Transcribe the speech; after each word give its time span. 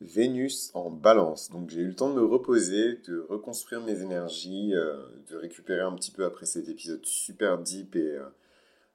Vénus 0.00 0.70
en 0.74 0.90
balance. 0.90 1.50
Donc 1.50 1.70
j'ai 1.70 1.80
eu 1.80 1.88
le 1.88 1.94
temps 1.94 2.10
de 2.10 2.14
me 2.14 2.24
reposer, 2.24 2.96
de 3.08 3.26
reconstruire 3.28 3.80
mes 3.82 4.00
énergies, 4.00 4.72
euh, 4.74 4.96
de 5.28 5.36
récupérer 5.36 5.80
un 5.80 5.94
petit 5.94 6.12
peu 6.12 6.24
après 6.24 6.46
cet 6.46 6.68
épisode 6.68 7.04
super 7.04 7.58
deep 7.58 7.96
et 7.96 8.12
euh, 8.12 8.28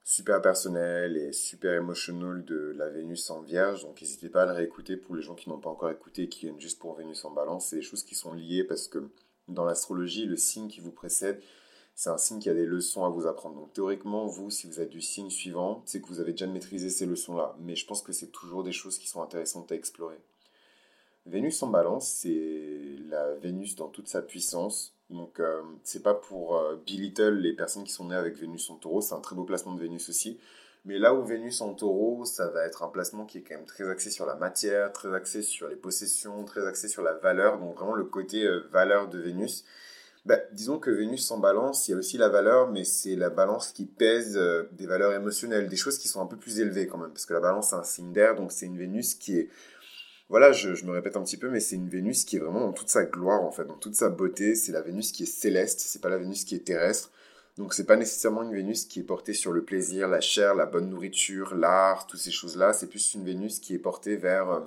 super 0.05 0.41
personnel 0.41 1.17
et 1.17 1.33
super 1.33 1.73
émotionnel 1.73 2.45
de 2.45 2.73
la 2.77 2.89
Vénus 2.89 3.29
en 3.29 3.41
vierge. 3.41 3.83
Donc 3.83 4.01
n'hésitez 4.01 4.29
pas 4.29 4.43
à 4.43 4.45
le 4.45 4.53
réécouter 4.53 4.95
pour 4.95 5.15
les 5.15 5.21
gens 5.21 5.35
qui 5.35 5.49
n'ont 5.49 5.59
pas 5.59 5.69
encore 5.69 5.91
écouté, 5.91 6.29
qui 6.29 6.45
viennent 6.45 6.59
juste 6.59 6.79
pour 6.79 6.95
Vénus 6.95 7.25
en 7.25 7.31
balance. 7.31 7.67
C'est 7.67 7.77
des 7.77 7.81
choses 7.81 8.03
qui 8.03 8.15
sont 8.15 8.33
liées 8.33 8.63
parce 8.63 8.87
que 8.87 9.09
dans 9.49 9.65
l'astrologie, 9.65 10.25
le 10.25 10.37
signe 10.37 10.69
qui 10.69 10.79
vous 10.79 10.91
précède, 10.91 11.41
c'est 11.95 12.09
un 12.09 12.17
signe 12.17 12.39
qui 12.39 12.49
a 12.49 12.53
des 12.53 12.65
leçons 12.65 13.03
à 13.03 13.09
vous 13.09 13.27
apprendre. 13.27 13.55
Donc 13.55 13.73
théoriquement, 13.73 14.25
vous, 14.25 14.49
si 14.49 14.67
vous 14.67 14.79
êtes 14.79 14.89
du 14.89 15.01
signe 15.01 15.29
suivant, 15.29 15.83
c'est 15.85 16.01
que 16.01 16.07
vous 16.07 16.21
avez 16.21 16.31
déjà 16.31 16.47
maîtrisé 16.47 16.89
ces 16.89 17.05
leçons-là. 17.05 17.57
Mais 17.59 17.75
je 17.75 17.85
pense 17.85 18.01
que 18.01 18.13
c'est 18.13 18.31
toujours 18.31 18.63
des 18.63 18.71
choses 18.71 18.97
qui 18.97 19.09
sont 19.09 19.21
intéressantes 19.21 19.71
à 19.71 19.75
explorer. 19.75 20.17
Vénus 21.25 21.61
en 21.63 21.67
balance, 21.67 22.07
c'est 22.07 22.97
la 23.09 23.33
Vénus 23.35 23.75
dans 23.75 23.87
toute 23.87 24.07
sa 24.07 24.21
puissance. 24.21 24.93
Donc, 25.09 25.39
euh, 25.39 25.61
c'est 25.83 26.03
pas 26.03 26.13
pour 26.13 26.57
euh, 26.57 26.75
belittle 26.85 27.35
les 27.35 27.53
personnes 27.53 27.83
qui 27.83 27.91
sont 27.91 28.05
nées 28.05 28.15
avec 28.15 28.35
Vénus 28.35 28.69
en 28.69 28.75
taureau, 28.75 29.01
c'est 29.01 29.13
un 29.13 29.19
très 29.19 29.35
beau 29.35 29.43
placement 29.43 29.73
de 29.73 29.81
Vénus 29.81 30.09
aussi. 30.09 30.39
Mais 30.85 30.99
là 30.99 31.13
où 31.13 31.23
Vénus 31.23 31.61
en 31.61 31.73
taureau, 31.73 32.25
ça 32.25 32.49
va 32.49 32.65
être 32.65 32.83
un 32.83 32.89
placement 32.89 33.25
qui 33.25 33.37
est 33.37 33.41
quand 33.41 33.55
même 33.55 33.65
très 33.65 33.89
axé 33.89 34.09
sur 34.09 34.25
la 34.25 34.35
matière, 34.35 34.91
très 34.91 35.13
axé 35.13 35.41
sur 35.41 35.69
les 35.69 35.77
possessions, 35.77 36.43
très 36.43 36.67
axé 36.67 36.89
sur 36.89 37.03
la 37.03 37.13
valeur, 37.13 37.57
donc 37.57 37.77
vraiment 37.77 37.93
le 37.93 38.03
côté 38.03 38.43
euh, 38.45 38.67
valeur 38.71 39.07
de 39.07 39.17
Vénus. 39.17 39.63
Bah, 40.25 40.39
disons 40.51 40.79
que 40.79 40.89
Vénus 40.89 41.31
en 41.31 41.37
balance, 41.37 41.87
il 41.87 41.91
y 41.91 41.93
a 41.93 41.97
aussi 41.97 42.17
la 42.17 42.27
valeur, 42.27 42.69
mais 42.69 42.83
c'est 42.83 43.15
la 43.15 43.29
balance 43.29 43.71
qui 43.71 43.85
pèse 43.85 44.35
euh, 44.35 44.63
des 44.73 44.85
valeurs 44.85 45.13
émotionnelles, 45.13 45.69
des 45.69 45.77
choses 45.77 45.97
qui 45.97 46.09
sont 46.09 46.21
un 46.21 46.25
peu 46.25 46.37
plus 46.37 46.59
élevées 46.59 46.87
quand 46.87 46.97
même, 46.97 47.11
parce 47.11 47.25
que 47.25 47.33
la 47.33 47.39
balance 47.39 47.69
c'est 47.69 47.75
un 47.75 47.83
signe 47.83 48.11
d'air, 48.11 48.35
donc 48.35 48.51
c'est 48.51 48.65
une 48.65 48.77
Vénus 48.77 49.15
qui 49.15 49.37
est 49.37 49.49
voilà, 50.33 50.51
je, 50.51 50.83
me 50.83 50.89
répète 50.89 51.15
un 51.15 51.21
petit 51.21 51.37
peu, 51.37 51.47
mais 51.51 51.59
c'est 51.59 51.75
une 51.75 51.87
Vénus 51.87 52.25
qui 52.25 52.37
est 52.37 52.39
vraiment 52.39 52.61
dans 52.61 52.73
toute 52.73 52.89
sa 52.89 53.05
gloire, 53.05 53.43
en 53.43 53.51
fait, 53.51 53.65
dans 53.65 53.77
toute 53.77 53.93
sa 53.93 54.09
beauté. 54.09 54.55
C'est 54.55 54.71
la 54.71 54.81
Vénus 54.81 55.11
qui 55.11 55.21
est 55.23 55.27
céleste, 55.27 55.79
c'est 55.79 56.01
pas 56.01 56.09
la 56.09 56.17
Vénus 56.17 56.43
qui 56.43 56.55
est 56.55 56.65
terrestre. 56.65 57.11
Donc 57.55 57.75
c'est 57.75 57.83
pas 57.85 57.97
nécessairement 57.97 58.41
une 58.41 58.51
Vénus 58.51 58.85
qui 58.85 59.01
est 59.01 59.03
portée 59.03 59.33
sur 59.33 59.51
le 59.51 59.63
plaisir, 59.63 60.07
la 60.07 60.21
chair, 60.21 60.55
la 60.55 60.65
bonne 60.65 60.89
nourriture, 60.89 61.53
l'art, 61.53 62.07
toutes 62.07 62.19
ces 62.19 62.31
choses-là. 62.31 62.73
C'est 62.73 62.87
plus 62.87 63.13
une 63.13 63.23
Vénus 63.23 63.59
qui 63.59 63.75
est 63.75 63.77
portée 63.77 64.15
vers 64.15 64.49
euh, 64.49 64.61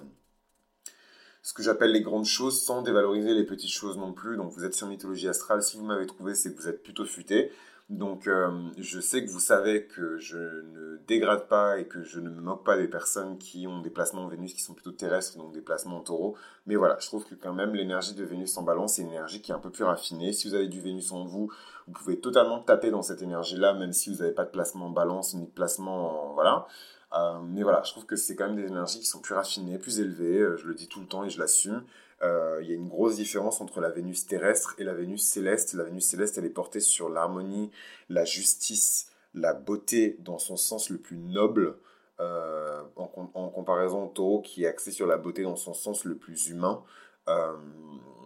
ce 1.42 1.52
que 1.52 1.64
j'appelle 1.64 1.90
les 1.90 2.02
grandes 2.02 2.26
choses 2.26 2.62
sans 2.62 2.82
dévaloriser 2.82 3.34
les 3.34 3.44
petites 3.44 3.72
choses 3.72 3.98
non 3.98 4.12
plus. 4.12 4.36
Donc 4.36 4.52
vous 4.52 4.64
êtes 4.64 4.74
sur 4.74 4.86
mythologie 4.86 5.26
astrale, 5.26 5.64
si 5.64 5.76
vous 5.78 5.84
m'avez 5.84 6.06
trouvé, 6.06 6.36
c'est 6.36 6.54
que 6.54 6.62
vous 6.62 6.68
êtes 6.68 6.84
plutôt 6.84 7.04
futé. 7.04 7.50
Donc, 7.88 8.26
euh, 8.26 8.50
je 8.78 8.98
sais 8.98 9.24
que 9.24 9.30
vous 9.30 9.38
savez 9.38 9.86
que 9.86 10.18
je 10.18 10.36
ne 10.38 10.96
dégrade 11.06 11.46
pas 11.46 11.78
et 11.78 11.86
que 11.86 12.02
je 12.02 12.18
ne 12.18 12.28
me 12.28 12.40
moque 12.40 12.64
pas 12.64 12.76
des 12.76 12.88
personnes 12.88 13.38
qui 13.38 13.68
ont 13.68 13.80
des 13.80 13.90
placements 13.90 14.22
en 14.22 14.28
Vénus 14.28 14.54
qui 14.54 14.60
sont 14.60 14.74
plutôt 14.74 14.90
terrestres, 14.90 15.38
donc 15.38 15.52
des 15.52 15.60
placements 15.60 15.98
en 15.98 16.00
taureau. 16.00 16.36
Mais 16.66 16.74
voilà, 16.74 16.96
je 16.98 17.06
trouve 17.06 17.24
que 17.24 17.36
quand 17.36 17.52
même 17.52 17.76
l'énergie 17.76 18.14
de 18.14 18.24
Vénus 18.24 18.56
en 18.56 18.64
balance, 18.64 18.94
c'est 18.94 19.02
une 19.02 19.10
énergie 19.10 19.40
qui 19.40 19.52
est 19.52 19.54
un 19.54 19.60
peu 19.60 19.70
plus 19.70 19.84
raffinée. 19.84 20.32
Si 20.32 20.48
vous 20.48 20.54
avez 20.54 20.66
du 20.66 20.80
Vénus 20.80 21.12
en 21.12 21.24
vous, 21.24 21.52
vous 21.86 21.92
pouvez 21.92 22.18
totalement 22.18 22.58
taper 22.58 22.90
dans 22.90 23.02
cette 23.02 23.22
énergie-là, 23.22 23.72
même 23.74 23.92
si 23.92 24.10
vous 24.12 24.16
n'avez 24.18 24.34
pas 24.34 24.44
de 24.44 24.50
placement 24.50 24.86
en 24.86 24.90
balance 24.90 25.34
ni 25.34 25.46
de 25.46 25.52
placement 25.52 26.30
en... 26.30 26.34
Voilà. 26.34 26.66
Euh, 27.12 27.38
mais 27.40 27.62
voilà, 27.62 27.82
je 27.84 27.92
trouve 27.92 28.04
que 28.04 28.16
c'est 28.16 28.34
quand 28.34 28.46
même 28.46 28.56
des 28.56 28.66
énergies 28.66 28.98
qui 28.98 29.06
sont 29.06 29.20
plus 29.20 29.34
raffinées, 29.34 29.78
plus 29.78 30.00
élevées. 30.00 30.40
Euh, 30.40 30.56
je 30.56 30.66
le 30.66 30.74
dis 30.74 30.88
tout 30.88 30.98
le 30.98 31.06
temps 31.06 31.22
et 31.24 31.30
je 31.30 31.38
l'assume. 31.38 31.84
Euh, 32.22 32.60
il 32.62 32.68
y 32.68 32.72
a 32.72 32.76
une 32.76 32.88
grosse 32.88 33.16
différence 33.16 33.60
entre 33.60 33.80
la 33.80 33.90
Vénus 33.90 34.26
terrestre 34.26 34.74
et 34.78 34.84
la 34.84 34.94
Vénus 34.94 35.22
céleste. 35.22 35.74
La 35.74 35.84
Vénus 35.84 36.06
céleste, 36.06 36.38
elle 36.38 36.46
est 36.46 36.50
portée 36.50 36.80
sur 36.80 37.08
l'harmonie, 37.08 37.70
la 38.08 38.24
justice, 38.24 39.10
la 39.34 39.52
beauté 39.52 40.16
dans 40.20 40.38
son 40.38 40.56
sens 40.56 40.88
le 40.88 40.98
plus 40.98 41.18
noble, 41.18 41.76
euh, 42.20 42.82
en, 42.96 43.08
comparaison 43.50 44.04
au 44.04 44.08
taureau 44.08 44.40
qui 44.40 44.64
est 44.64 44.66
axé 44.66 44.90
sur 44.90 45.06
la 45.06 45.18
beauté 45.18 45.42
dans 45.42 45.56
son 45.56 45.74
sens 45.74 46.04
le 46.04 46.16
plus 46.16 46.48
humain. 46.48 46.82
Euh, 47.28 47.52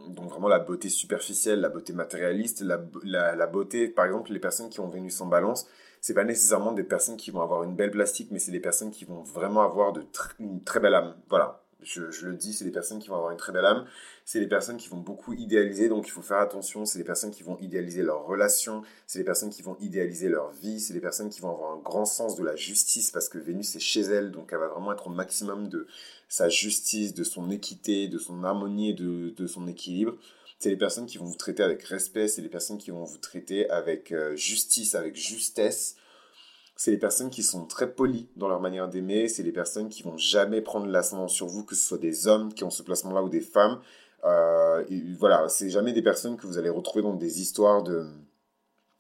donc 0.08 0.30
vraiment 0.30 0.48
la 0.48 0.60
beauté 0.60 0.88
superficielle, 0.88 1.60
la 1.60 1.68
beauté 1.68 1.92
matérialiste, 1.92 2.62
la, 2.62 3.46
beauté, 3.46 3.88
par 3.88 4.06
exemple, 4.06 4.32
les 4.32 4.38
personnes 4.38 4.68
qui 4.68 4.80
ont 4.80 4.88
Vénus 4.88 5.20
en 5.20 5.26
balance, 5.26 5.66
c'est 6.00 6.14
pas 6.14 6.24
nécessairement 6.24 6.72
des 6.72 6.84
personnes 6.84 7.16
qui 7.16 7.30
vont 7.30 7.42
avoir 7.42 7.64
une 7.64 7.74
belle 7.74 7.90
plastique, 7.90 8.30
mais 8.30 8.38
c'est 8.38 8.52
des 8.52 8.60
personnes 8.60 8.90
qui 8.90 9.04
vont 9.04 9.22
vraiment 9.22 9.62
avoir 9.62 9.92
une 10.38 10.62
très 10.64 10.80
belle 10.80 10.94
âme. 10.94 11.16
Voilà, 11.28 11.62
je, 11.82 12.26
le 12.26 12.34
dis, 12.34 12.52
c'est 12.52 12.64
des 12.64 12.70
personnes 12.70 12.98
qui 12.98 13.08
vont 13.08 13.16
avoir 13.16 13.30
une 13.30 13.38
très 13.38 13.52
belle 13.52 13.64
âme, 13.64 13.86
c'est 14.24 14.40
des 14.40 14.46
personnes 14.46 14.76
qui 14.76 14.88
vont 14.88 14.98
beaucoup 14.98 15.32
idéaliser, 15.32 15.88
donc 15.88 16.06
il 16.06 16.10
faut 16.10 16.22
faire 16.22 16.38
attention, 16.38 16.84
c'est 16.84 16.98
des 16.98 17.04
personnes 17.04 17.30
qui 17.30 17.42
vont 17.42 17.58
idéaliser 17.58 18.02
leurs 18.02 18.24
relations, 18.24 18.82
c'est 19.06 19.18
des 19.18 19.24
personnes 19.24 19.50
qui 19.50 19.62
vont 19.62 19.76
idéaliser 19.80 20.28
leur 20.28 20.50
vie, 20.52 20.80
c'est 20.80 20.94
des 20.94 21.00
personnes 21.00 21.30
qui 21.30 21.40
vont 21.40 21.50
avoir 21.50 21.72
un 21.72 21.80
grand 21.80 22.04
sens 22.04 22.36
de 22.36 22.44
la 22.44 22.56
justice, 22.56 23.10
parce 23.10 23.28
que 23.28 23.38
Vénus 23.38 23.74
est 23.76 23.80
chez 23.80 24.02
elle, 24.02 24.30
donc 24.30 24.50
elle 24.52 24.58
va 24.58 24.68
vraiment 24.68 24.92
être 24.92 25.06
au 25.06 25.10
maximum 25.10 25.68
de 25.68 25.86
sa 26.28 26.48
justice, 26.48 27.14
de 27.14 27.24
son 27.24 27.50
équité, 27.50 28.08
de 28.08 28.18
son 28.18 28.44
harmonie 28.44 28.90
et 28.90 28.94
de, 28.94 29.30
de 29.30 29.46
son 29.46 29.66
équilibre. 29.66 30.16
C'est 30.58 30.68
les 30.68 30.76
personnes 30.76 31.06
qui 31.06 31.16
vont 31.16 31.24
vous 31.24 31.36
traiter 31.36 31.62
avec 31.62 31.82
respect, 31.84 32.28
c'est 32.28 32.42
les 32.42 32.50
personnes 32.50 32.76
qui 32.76 32.90
vont 32.90 33.04
vous 33.04 33.16
traiter 33.16 33.68
avec 33.70 34.12
euh, 34.12 34.36
justice, 34.36 34.94
avec 34.94 35.16
justesse, 35.16 35.96
c'est 36.80 36.92
les 36.92 36.96
personnes 36.96 37.28
qui 37.28 37.42
sont 37.42 37.66
très 37.66 37.92
polies 37.92 38.26
dans 38.36 38.48
leur 38.48 38.58
manière 38.58 38.88
d'aimer, 38.88 39.28
c'est 39.28 39.42
les 39.42 39.52
personnes 39.52 39.90
qui 39.90 40.02
vont 40.02 40.16
jamais 40.16 40.62
prendre 40.62 40.86
l'ascendant 40.86 41.28
sur 41.28 41.46
vous, 41.46 41.62
que 41.62 41.74
ce 41.74 41.86
soit 41.86 41.98
des 41.98 42.26
hommes 42.26 42.54
qui 42.54 42.64
ont 42.64 42.70
ce 42.70 42.82
placement-là 42.82 43.22
ou 43.22 43.28
des 43.28 43.42
femmes. 43.42 43.82
Euh, 44.24 44.82
voilà, 45.18 45.46
c'est 45.50 45.68
jamais 45.68 45.92
des 45.92 46.00
personnes 46.00 46.38
que 46.38 46.46
vous 46.46 46.56
allez 46.56 46.70
retrouver 46.70 47.02
dans 47.02 47.12
des 47.12 47.42
histoires 47.42 47.82
de, 47.82 48.06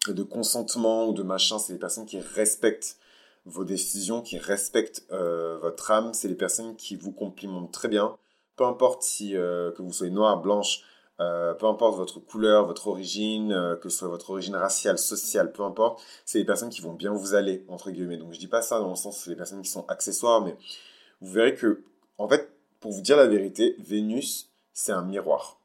de 0.08 0.22
consentement 0.22 1.08
ou 1.08 1.14
de 1.14 1.22
machin, 1.22 1.58
c'est 1.58 1.72
les 1.72 1.78
personnes 1.78 2.04
qui 2.04 2.20
respectent 2.20 2.98
vos 3.46 3.64
décisions, 3.64 4.20
qui 4.20 4.36
respectent 4.36 5.06
euh, 5.10 5.56
votre 5.62 5.90
âme, 5.90 6.12
c'est 6.12 6.28
les 6.28 6.34
personnes 6.34 6.76
qui 6.76 6.96
vous 6.96 7.12
complimentent 7.12 7.72
très 7.72 7.88
bien, 7.88 8.14
peu 8.56 8.66
importe 8.66 9.04
si 9.04 9.34
euh, 9.34 9.72
que 9.72 9.80
vous 9.80 9.94
soyez 9.94 10.12
noir, 10.12 10.42
blanche, 10.42 10.82
euh, 11.20 11.54
peu 11.54 11.66
importe 11.66 11.96
votre 11.96 12.18
couleur, 12.18 12.66
votre 12.66 12.88
origine, 12.88 13.52
euh, 13.52 13.76
que 13.76 13.88
ce 13.88 13.98
soit 13.98 14.08
votre 14.08 14.30
origine 14.30 14.56
raciale, 14.56 14.98
sociale, 14.98 15.52
peu 15.52 15.62
importe, 15.62 16.02
c'est 16.24 16.38
les 16.38 16.44
personnes 16.44 16.70
qui 16.70 16.80
vont 16.80 16.94
bien 16.94 17.12
vous 17.12 17.34
aller, 17.34 17.64
entre 17.68 17.90
guillemets. 17.90 18.16
Donc 18.16 18.32
je 18.32 18.38
dis 18.38 18.48
pas 18.48 18.62
ça 18.62 18.78
dans 18.78 18.90
le 18.90 18.96
sens 18.96 19.18
c'est 19.18 19.30
les 19.30 19.36
personnes 19.36 19.62
qui 19.62 19.70
sont 19.70 19.84
accessoires, 19.88 20.42
mais 20.42 20.56
vous 21.20 21.32
verrez 21.32 21.54
que, 21.54 21.82
en 22.18 22.28
fait, 22.28 22.50
pour 22.80 22.92
vous 22.92 23.02
dire 23.02 23.16
la 23.16 23.26
vérité, 23.26 23.76
Vénus, 23.78 24.50
c'est 24.72 24.92
un 24.92 25.02
miroir. 25.02 25.60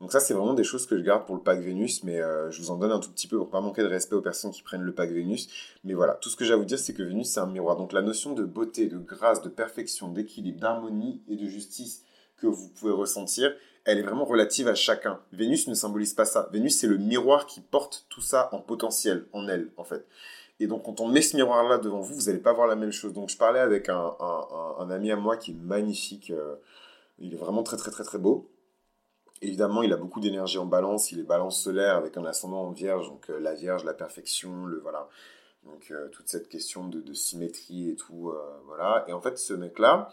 Donc 0.00 0.12
ça, 0.12 0.20
c'est 0.20 0.32
vraiment 0.32 0.54
des 0.54 0.64
choses 0.64 0.86
que 0.86 0.96
je 0.96 1.02
garde 1.02 1.26
pour 1.26 1.34
le 1.34 1.42
pack 1.42 1.60
Vénus, 1.60 2.04
mais 2.04 2.20
euh, 2.20 2.50
je 2.50 2.60
vous 2.62 2.70
en 2.70 2.76
donne 2.76 2.90
un 2.90 3.00
tout 3.00 3.10
petit 3.10 3.28
peu 3.28 3.36
pour 3.36 3.50
pas 3.50 3.60
manquer 3.60 3.82
de 3.82 3.86
respect 3.86 4.14
aux 4.14 4.22
personnes 4.22 4.50
qui 4.50 4.62
prennent 4.62 4.82
le 4.82 4.94
pack 4.94 5.10
Vénus. 5.10 5.48
Mais 5.84 5.92
voilà, 5.92 6.14
tout 6.14 6.30
ce 6.30 6.36
que 6.36 6.44
j'ai 6.44 6.54
à 6.54 6.56
vous 6.56 6.64
dire, 6.64 6.78
c'est 6.78 6.94
que 6.94 7.02
Vénus, 7.02 7.28
c'est 7.28 7.40
un 7.40 7.46
miroir. 7.46 7.76
Donc 7.76 7.92
la 7.92 8.00
notion 8.00 8.32
de 8.32 8.44
beauté, 8.44 8.86
de 8.86 8.96
grâce, 8.96 9.42
de 9.42 9.50
perfection, 9.50 10.08
d'équilibre, 10.08 10.58
d'harmonie 10.58 11.22
et 11.28 11.36
de 11.36 11.46
justice 11.46 12.04
que 12.38 12.46
vous 12.46 12.70
pouvez 12.70 12.92
ressentir, 12.92 13.54
elle 13.84 13.98
est 13.98 14.02
vraiment 14.02 14.24
relative 14.24 14.68
à 14.68 14.74
chacun. 14.74 15.20
Vénus 15.32 15.66
ne 15.68 15.74
symbolise 15.74 16.14
pas 16.14 16.24
ça. 16.24 16.48
Vénus, 16.52 16.78
c'est 16.78 16.86
le 16.86 16.98
miroir 16.98 17.46
qui 17.46 17.60
porte 17.60 18.06
tout 18.08 18.20
ça 18.20 18.48
en 18.52 18.58
potentiel, 18.60 19.26
en 19.32 19.48
elle, 19.48 19.70
en 19.76 19.84
fait. 19.84 20.06
Et 20.60 20.66
donc, 20.66 20.84
quand 20.84 21.00
on 21.00 21.08
met 21.08 21.22
ce 21.22 21.36
miroir-là 21.36 21.78
devant 21.78 22.00
vous, 22.00 22.14
vous 22.14 22.26
n'allez 22.26 22.38
pas 22.38 22.52
voir 22.52 22.66
la 22.66 22.76
même 22.76 22.92
chose. 22.92 23.14
Donc, 23.14 23.30
je 23.30 23.38
parlais 23.38 23.60
avec 23.60 23.88
un, 23.88 24.90
ami 24.90 25.10
à 25.10 25.16
moi 25.16 25.38
qui 25.38 25.52
est 25.52 25.54
magnifique. 25.54 26.30
Euh, 26.30 26.56
il 27.18 27.32
est 27.32 27.38
vraiment 27.38 27.62
très, 27.62 27.78
très, 27.78 27.90
très, 27.90 28.04
très 28.04 28.18
beau. 28.18 28.50
Évidemment, 29.40 29.82
il 29.82 29.92
a 29.94 29.96
beaucoup 29.96 30.20
d'énergie 30.20 30.58
en 30.58 30.66
balance. 30.66 31.12
Il 31.12 31.20
est 31.20 31.24
balance 31.24 31.62
solaire 31.62 31.96
avec 31.96 32.18
un 32.18 32.24
ascendant 32.26 32.60
en 32.60 32.72
vierge. 32.72 33.08
Donc, 33.08 33.30
euh, 33.30 33.40
la 33.40 33.54
vierge, 33.54 33.84
la 33.84 33.94
perfection, 33.94 34.66
le 34.66 34.78
voilà. 34.80 35.08
Donc, 35.64 35.90
euh, 35.90 36.08
toute 36.08 36.28
cette 36.28 36.48
question 36.50 36.86
de, 36.86 37.00
de 37.00 37.12
symétrie 37.14 37.88
et 37.88 37.96
tout. 37.96 38.34
voilà. 38.66 39.06
Et 39.08 39.14
en 39.14 39.20
fait, 39.22 39.38
ce 39.38 39.54
mec-là, 39.54 40.12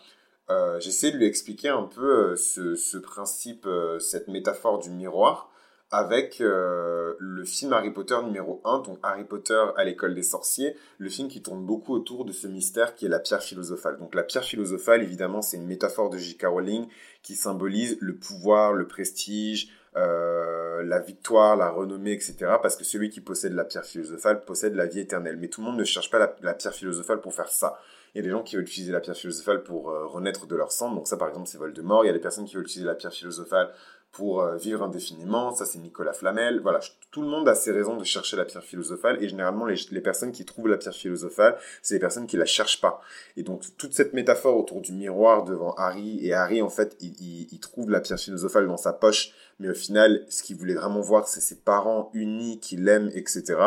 euh, 0.50 0.80
j'essaie 0.80 1.12
de 1.12 1.18
lui 1.18 1.26
expliquer 1.26 1.70
un 1.70 1.84
peu 1.84 2.32
euh, 2.32 2.36
ce, 2.38 2.98
principe, 2.98 3.66
euh, 3.66 4.00
cette 4.00 4.30
métaphore 4.30 4.80
du 4.80 4.90
miroir 4.90 5.52
avec 5.90 6.40
le 6.40 7.44
film 7.46 7.72
Harry 7.72 7.92
Potter 7.92 8.18
numéro 8.22 8.60
1, 8.66 8.80
donc 8.80 9.00
Harry 9.04 9.24
Potter 9.24 9.64
à 9.78 9.86
l'école 9.86 10.16
des 10.16 10.22
sorciers, 10.22 10.76
le 10.98 11.08
film 11.08 11.30
qui 11.30 11.42
tourne 11.42 11.66
beaucoup 11.66 11.94
autour 11.94 12.26
de 12.26 12.34
ce 12.34 12.46
mystère 12.46 12.94
qui 12.94 13.06
est 13.06 13.10
la 13.10 13.20
pierre 13.20 13.42
philosophale. 13.42 13.98
Donc 13.98 14.14
la 14.14 14.24
pierre 14.24 14.44
philosophale, 14.44 15.02
évidemment, 15.02 15.42
c'est 15.42 15.56
une 15.56 15.66
métaphore 15.66 16.10
de 16.10 16.18
J.K. 16.18 16.48
Rowling 16.48 16.88
qui 17.24 17.36
symbolise 17.38 17.98
le 18.02 18.18
pouvoir, 18.18 18.74
le 18.74 18.86
prestige, 18.86 19.70
la 19.96 21.00
victoire, 21.00 21.56
la 21.56 21.70
renommée, 21.70 22.12
etc. 22.12 22.36
Parce 22.62 22.76
que 22.76 22.84
celui 22.84 23.10
qui 23.10 23.22
possède 23.22 23.54
la 23.54 23.64
pierre 23.64 23.86
philosophale 23.86 24.44
possède 24.44 24.76
la 24.76 24.88
vie 24.88 25.00
éternelle. 25.00 25.38
Mais 25.38 25.48
tout 25.48 25.62
le 25.62 25.68
monde 25.68 25.80
ne 25.80 25.86
cherche 25.86 26.12
pas 26.12 26.36
la 26.42 26.54
pierre 26.54 26.74
philosophale 26.74 27.22
pour 27.22 27.34
faire 27.34 27.48
ça. 27.48 27.80
Il 28.14 28.20
y 28.20 28.22
a 28.22 28.24
des 28.24 28.32
gens 28.32 28.44
qui 28.44 28.56
veulent 28.56 28.66
utiliser 28.66 28.92
la 28.92 29.00
pierre 29.00 29.16
philosophale 29.16 29.64
pour 29.64 29.90
euh, 29.90 30.06
renaître 30.08 30.48
de 30.48 30.56
leur 30.56 30.72
sang. 30.72 30.92
Donc 30.94 31.08
ça, 31.08 31.18
par 31.18 31.28
exemple, 31.28 31.48
c'est 31.48 31.58
Voldemort. 31.58 32.04
Il 32.04 32.08
y 32.08 32.10
a 32.10 32.14
des 32.14 32.20
personnes 32.20 32.46
qui 32.46 32.56
veulent 32.56 32.64
utiliser 32.64 32.88
la 32.88 32.96
pierre 32.96 33.14
philosophale 33.14 33.72
pour 34.12 34.42
euh, 34.42 34.56
vivre 34.56 34.82
indéfiniment. 34.84 35.54
Ça, 35.54 35.66
c'est 35.66 35.78
Nicolas 35.80 36.14
Flamel. 36.14 36.60
Voilà, 36.62 36.80
tout 37.12 37.22
le 37.22 37.28
monde 37.28 37.48
a 37.48 37.56
ses 37.56 37.72
raisons 37.72 37.98
de 37.98 38.04
chercher 38.04 38.36
la 38.36 38.46
pierre 38.46 38.64
philosophale. 38.64 39.22
Et 39.22 39.30
généralement, 39.30 39.66
les, 39.66 40.02
personnes 40.02 40.32
qui 40.32 40.46
trouvent 40.46 40.68
la 40.68 40.78
pierre 40.78 40.96
philosophale, 40.96 41.58
c'est 41.82 41.96
les 41.96 42.00
personnes 42.00 42.28
qui 42.28 42.38
la 42.38 42.46
cherchent 42.46 42.82
pas. 42.82 43.02
Et 43.36 43.44
donc, 43.44 43.64
toute 43.78 43.94
cette 43.94 44.14
métaphore 44.14 44.58
autour 44.58 44.82
du 44.82 44.92
miroir 44.94 45.44
devant 45.44 45.74
Harry, 45.76 46.26
et 46.26 46.34
Harry, 46.34 46.62
en 46.62 46.70
fait, 46.70 46.98
il, 47.00 47.60
trouve 47.60 47.92
la 47.92 48.00
pierre 48.00 48.20
philosophale 48.20 48.68
dans 48.68 48.78
sa 48.78 48.94
poche. 48.94 49.34
Mais 49.60 49.70
au 49.70 49.76
final, 49.76 50.26
ce 50.30 50.42
qu'il 50.44 50.56
voulait 50.56 50.76
vraiment 50.76 51.02
voir, 51.02 51.28
c'est 51.28 51.42
ses 51.42 51.58
parents 51.58 52.10
unis 52.14 52.60
qui 52.60 52.78
l'aiment, 52.78 53.12
etc 53.14 53.58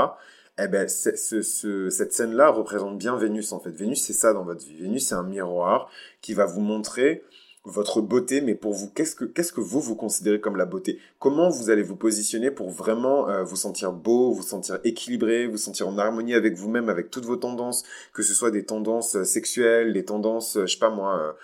eh 0.64 0.68
ben, 0.68 0.88
cette 0.88 2.12
scène-là 2.12 2.50
représente 2.50 2.98
bien 2.98 3.16
Vénus, 3.16 3.52
en 3.52 3.60
fait. 3.60 3.70
Vénus, 3.70 4.02
c'est 4.02 4.12
ça 4.12 4.32
dans 4.32 4.44
votre 4.44 4.64
vie. 4.64 4.76
Vénus, 4.76 5.06
c'est 5.06 5.14
un 5.14 5.22
miroir 5.22 5.90
qui 6.20 6.34
va 6.34 6.46
vous 6.46 6.60
montrer 6.60 7.22
votre 7.64 8.00
beauté, 8.00 8.40
mais 8.40 8.54
pour 8.54 8.72
vous, 8.72 8.88
qu'est-ce 8.88 9.14
que, 9.14 9.60
vous, 9.60 9.80
vous 9.80 9.94
considérez 9.94 10.40
comme 10.40 10.56
la 10.56 10.64
beauté? 10.64 10.98
Comment 11.18 11.50
vous 11.50 11.68
allez 11.68 11.82
vous 11.82 11.96
positionner 11.96 12.50
pour 12.50 12.70
vraiment 12.70 13.28
euh, 13.28 13.42
vous 13.42 13.56
sentir 13.56 13.92
beau, 13.92 14.32
vous 14.32 14.42
sentir 14.42 14.78
équilibré, 14.82 15.46
vous 15.46 15.58
sentir 15.58 15.86
en 15.86 15.98
harmonie 15.98 16.34
avec 16.34 16.56
vous-même, 16.56 16.88
avec 16.88 17.10
toutes 17.10 17.26
vos 17.26 17.36
tendances, 17.36 17.84
que 18.14 18.22
ce 18.22 18.32
soit 18.32 18.50
des 18.50 18.64
tendances 18.64 19.16
euh, 19.16 19.24
sexuelles, 19.24 19.92
des 19.92 20.06
tendances, 20.06 20.56
euh, 20.56 20.66
je 20.66 20.72
sais 20.72 20.78
pas 20.78 20.90
moi, 20.90 21.36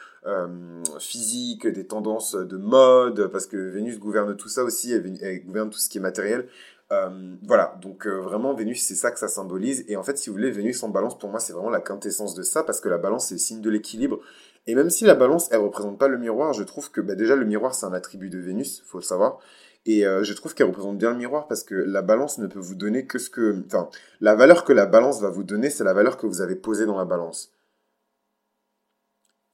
physiques, 0.98 1.68
des 1.68 1.86
tendances 1.86 2.34
de 2.34 2.56
mode, 2.56 3.28
parce 3.28 3.46
que 3.46 3.56
Vénus 3.56 4.00
gouverne 4.00 4.36
tout 4.36 4.48
ça 4.48 4.64
aussi, 4.64 4.92
elle 4.92 5.44
gouverne 5.44 5.70
tout 5.70 5.78
ce 5.78 5.88
qui 5.88 5.98
est 5.98 6.00
matériel. 6.00 6.48
Voilà, 6.88 7.78
donc 7.82 8.06
vraiment 8.06 8.54
Vénus, 8.54 8.82
c'est 8.82 8.94
ça 8.94 9.10
que 9.10 9.18
ça 9.18 9.28
symbolise. 9.28 9.84
Et 9.88 9.96
en 9.96 10.02
fait, 10.02 10.18
si 10.18 10.30
vous 10.30 10.36
voulez, 10.36 10.50
Vénus 10.50 10.82
en 10.82 10.88
balance, 10.88 11.18
pour 11.18 11.30
moi, 11.30 11.40
c'est 11.40 11.52
vraiment 11.52 11.70
la 11.70 11.80
quintessence 11.80 12.34
de 12.34 12.42
ça, 12.42 12.62
parce 12.62 12.80
que 12.80 12.88
la 12.88 12.98
balance, 12.98 13.28
c'est 13.28 13.34
le 13.34 13.40
signe 13.40 13.60
de 13.60 13.70
l'équilibre. 13.70 14.20
Et 14.66 14.74
même 14.74 14.90
si 14.90 15.04
la 15.04 15.14
balance, 15.14 15.48
elle 15.52 15.60
représente 15.60 15.98
pas 15.98 16.08
le 16.08 16.18
miroir, 16.18 16.52
je 16.52 16.62
trouve 16.64 16.90
que 16.90 17.00
bah, 17.00 17.14
déjà 17.14 17.36
le 17.36 17.44
miroir, 17.44 17.74
c'est 17.74 17.86
un 17.86 17.92
attribut 17.92 18.30
de 18.30 18.38
Vénus, 18.38 18.82
faut 18.86 18.98
le 18.98 19.04
savoir. 19.04 19.38
Et 19.86 20.04
euh, 20.04 20.24
je 20.24 20.32
trouve 20.32 20.54
qu'elle 20.54 20.66
représente 20.66 20.98
bien 20.98 21.12
le 21.12 21.16
miroir 21.16 21.46
parce 21.46 21.62
que 21.62 21.76
la 21.76 22.02
balance 22.02 22.38
ne 22.38 22.48
peut 22.48 22.58
vous 22.58 22.74
donner 22.74 23.06
que 23.06 23.18
ce 23.18 23.30
que... 23.30 23.62
Enfin, 23.66 23.88
la 24.20 24.34
valeur 24.34 24.64
que 24.64 24.72
la 24.72 24.86
balance 24.86 25.20
va 25.20 25.30
vous 25.30 25.44
donner, 25.44 25.70
c'est 25.70 25.84
la 25.84 25.94
valeur 25.94 26.16
que 26.16 26.26
vous 26.26 26.40
avez 26.40 26.56
posée 26.56 26.86
dans 26.86 26.98
la 26.98 27.04
balance. 27.04 27.55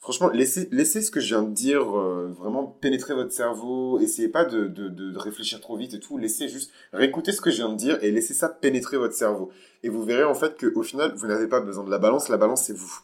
Franchement, 0.02 0.31
laissez, 0.31 0.69
laissez 0.72 1.00
ce 1.00 1.12
que 1.12 1.20
je 1.20 1.28
viens 1.28 1.44
de 1.44 1.54
dire 1.54 1.96
euh, 1.96 2.34
vraiment 2.37 2.66
pénétrer 2.66 3.14
votre 3.14 3.31
cerveau. 3.31 4.00
Essayez 4.00 4.26
pas 4.26 4.44
de, 4.44 4.66
de, 4.66 4.88
de, 4.88 5.16
réfléchir 5.16 5.60
trop 5.60 5.76
vite 5.76 5.94
et 5.94 6.00
tout. 6.00 6.19
Laissez 6.19 6.49
juste 6.49 6.72
réécouter 6.93 7.31
ce 7.31 7.40
que 7.40 7.52
je 7.52 7.58
viens 7.58 7.69
de 7.69 7.76
dire 7.76 8.02
et 8.02 8.10
laissez 8.10 8.34
ça 8.34 8.49
pénétrer 8.49 8.96
votre 8.96 9.14
cerveau. 9.14 9.52
Et 9.84 9.88
vous 9.88 10.02
verrez 10.02 10.25
en 10.25 10.34
fait 10.34 10.58
qu'au 10.58 10.82
final, 10.82 11.14
vous 11.14 11.28
n'avez 11.28 11.46
pas 11.46 11.60
besoin 11.60 11.84
de 11.84 11.90
la 11.90 11.99
balance. 11.99 12.28
La 12.28 12.37
balance, 12.37 12.64
c'est 12.64 12.76
vous. 12.76 12.99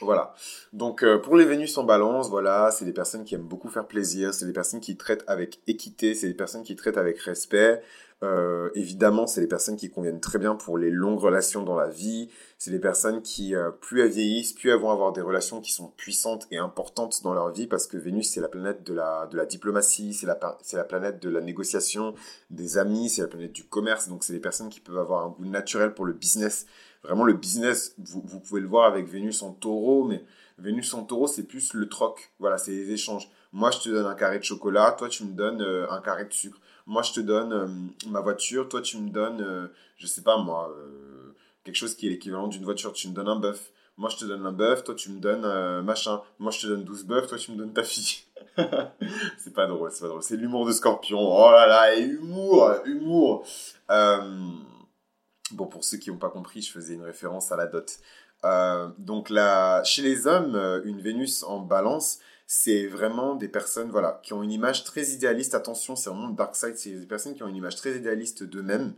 Voilà. 0.00 0.34
Donc 0.72 1.02
euh, 1.02 1.18
pour 1.18 1.36
les 1.36 1.44
Vénus 1.44 1.76
en 1.78 1.84
balance, 1.84 2.28
voilà, 2.28 2.70
c'est 2.70 2.84
des 2.84 2.92
personnes 2.92 3.24
qui 3.24 3.34
aiment 3.34 3.48
beaucoup 3.48 3.68
faire 3.68 3.86
plaisir, 3.86 4.34
c'est 4.34 4.46
des 4.46 4.52
personnes 4.52 4.80
qui 4.80 4.96
traitent 4.96 5.24
avec 5.26 5.60
équité, 5.66 6.14
c'est 6.14 6.28
des 6.28 6.34
personnes 6.34 6.62
qui 6.62 6.76
traitent 6.76 6.98
avec 6.98 7.18
respect. 7.20 7.82
Euh, 8.22 8.70
évidemment, 8.74 9.26
c'est 9.26 9.42
des 9.42 9.46
personnes 9.46 9.76
qui 9.76 9.90
conviennent 9.90 10.20
très 10.20 10.38
bien 10.38 10.54
pour 10.54 10.78
les 10.78 10.90
longues 10.90 11.20
relations 11.20 11.62
dans 11.62 11.76
la 11.76 11.88
vie. 11.88 12.30
C'est 12.56 12.70
des 12.70 12.78
personnes 12.78 13.20
qui, 13.20 13.54
euh, 13.54 13.70
plus 13.70 14.00
elles 14.00 14.10
vieillissent, 14.10 14.54
plus 14.54 14.70
elles 14.70 14.80
vont 14.80 14.90
avoir 14.90 15.12
des 15.12 15.20
relations 15.20 15.60
qui 15.60 15.70
sont 15.72 15.88
puissantes 15.88 16.46
et 16.50 16.56
importantes 16.56 17.22
dans 17.22 17.34
leur 17.34 17.50
vie 17.52 17.66
parce 17.66 17.86
que 17.86 17.98
Vénus, 17.98 18.30
c'est 18.30 18.40
la 18.40 18.48
planète 18.48 18.82
de 18.84 18.94
la, 18.94 19.26
de 19.26 19.36
la 19.36 19.44
diplomatie, 19.44 20.14
c'est 20.14 20.26
la, 20.26 20.38
c'est 20.62 20.78
la 20.78 20.84
planète 20.84 21.20
de 21.22 21.28
la 21.28 21.42
négociation, 21.42 22.14
des 22.50 22.78
amis, 22.78 23.10
c'est 23.10 23.20
la 23.20 23.28
planète 23.28 23.52
du 23.52 23.64
commerce. 23.64 24.08
Donc, 24.08 24.24
c'est 24.24 24.32
des 24.32 24.40
personnes 24.40 24.70
qui 24.70 24.80
peuvent 24.80 24.98
avoir 24.98 25.26
un 25.26 25.28
goût 25.28 25.44
naturel 25.44 25.92
pour 25.92 26.06
le 26.06 26.14
business 26.14 26.66
Vraiment, 27.02 27.24
le 27.24 27.34
business, 27.34 27.94
vous, 27.98 28.22
vous, 28.24 28.40
pouvez 28.40 28.60
le 28.60 28.66
voir 28.66 28.84
avec 28.84 29.06
Vénus 29.06 29.42
en 29.42 29.52
taureau, 29.52 30.04
mais 30.04 30.24
Vénus 30.58 30.92
en 30.94 31.04
taureau, 31.04 31.26
c'est 31.26 31.44
plus 31.44 31.74
le 31.74 31.88
troc. 31.88 32.32
Voilà, 32.38 32.58
c'est 32.58 32.72
les 32.72 32.90
échanges. 32.90 33.30
Moi, 33.52 33.70
je 33.70 33.78
te 33.78 33.88
donne 33.88 34.06
un 34.06 34.14
carré 34.14 34.38
de 34.38 34.44
chocolat, 34.44 34.92
toi, 34.92 35.08
tu 35.08 35.24
me 35.24 35.32
donnes 35.32 35.62
euh, 35.62 35.90
un 35.90 36.00
carré 36.00 36.24
de 36.24 36.32
sucre. 36.32 36.58
Moi, 36.86 37.02
je 37.02 37.12
te 37.12 37.20
donne 37.20 37.52
euh, 37.52 37.66
ma 38.08 38.20
voiture, 38.20 38.68
toi, 38.68 38.80
tu 38.80 38.98
me 38.98 39.10
donnes, 39.10 39.40
euh, 39.40 39.68
je 39.96 40.06
sais 40.06 40.22
pas 40.22 40.36
moi, 40.38 40.74
quelque 41.64 41.76
chose 41.76 41.94
qui 41.96 42.06
est 42.06 42.10
l'équivalent 42.10 42.48
d'une 42.48 42.64
voiture. 42.64 42.92
Tu 42.92 43.08
me 43.08 43.14
donnes 43.14 43.28
un 43.28 43.38
bœuf. 43.40 43.72
Moi, 43.96 44.10
je 44.10 44.18
te 44.18 44.24
donne 44.26 44.44
un 44.44 44.52
bœuf, 44.52 44.84
toi, 44.84 44.94
tu 44.94 45.10
me 45.10 45.20
donnes 45.20 45.82
machin. 45.82 46.20
Moi, 46.38 46.50
je 46.52 46.60
te 46.60 46.66
donne 46.66 46.84
12 46.84 47.04
bœufs, 47.04 47.26
toi, 47.26 47.38
tu 47.38 47.52
me 47.52 47.56
donnes 47.56 47.72
ta 47.72 47.82
fille. 47.82 48.24
c'est 49.38 49.54
pas 49.54 49.66
drôle, 49.66 49.90
c'est 49.90 50.02
pas 50.02 50.08
drôle. 50.08 50.22
C'est 50.22 50.36
l'humour 50.36 50.66
de 50.66 50.72
scorpion. 50.72 51.18
Oh 51.18 51.50
là 51.50 51.66
là, 51.66 51.94
et 51.94 52.02
humour, 52.02 52.72
humour. 52.84 53.46
Bon, 55.52 55.66
pour 55.66 55.84
ceux 55.84 55.98
qui 55.98 56.10
n'ont 56.10 56.18
pas 56.18 56.30
compris, 56.30 56.60
je 56.60 56.72
faisais 56.72 56.94
une 56.94 57.02
référence 57.02 57.52
à 57.52 57.56
la 57.56 57.66
dot. 57.66 57.98
Euh, 58.44 58.88
donc 58.98 59.30
là, 59.30 59.82
chez 59.84 60.02
les 60.02 60.26
hommes, 60.26 60.56
euh, 60.56 60.80
une 60.84 61.00
Vénus 61.00 61.42
en 61.44 61.60
balance, 61.60 62.18
c'est 62.46 62.86
vraiment 62.86 63.34
des 63.34 63.48
personnes 63.48 63.90
voilà, 63.90 64.20
qui 64.22 64.32
ont 64.32 64.42
une 64.42 64.52
image 64.52 64.84
très 64.84 65.10
idéaliste. 65.10 65.54
Attention, 65.54 65.96
c'est 65.96 66.10
vraiment 66.10 66.28
dark 66.28 66.54
side, 66.56 66.76
c'est 66.76 66.90
des 66.90 67.06
personnes 67.06 67.34
qui 67.34 67.42
ont 67.42 67.48
une 67.48 67.56
image 67.56 67.76
très 67.76 67.96
idéaliste 67.96 68.42
d'eux-mêmes. 68.42 68.94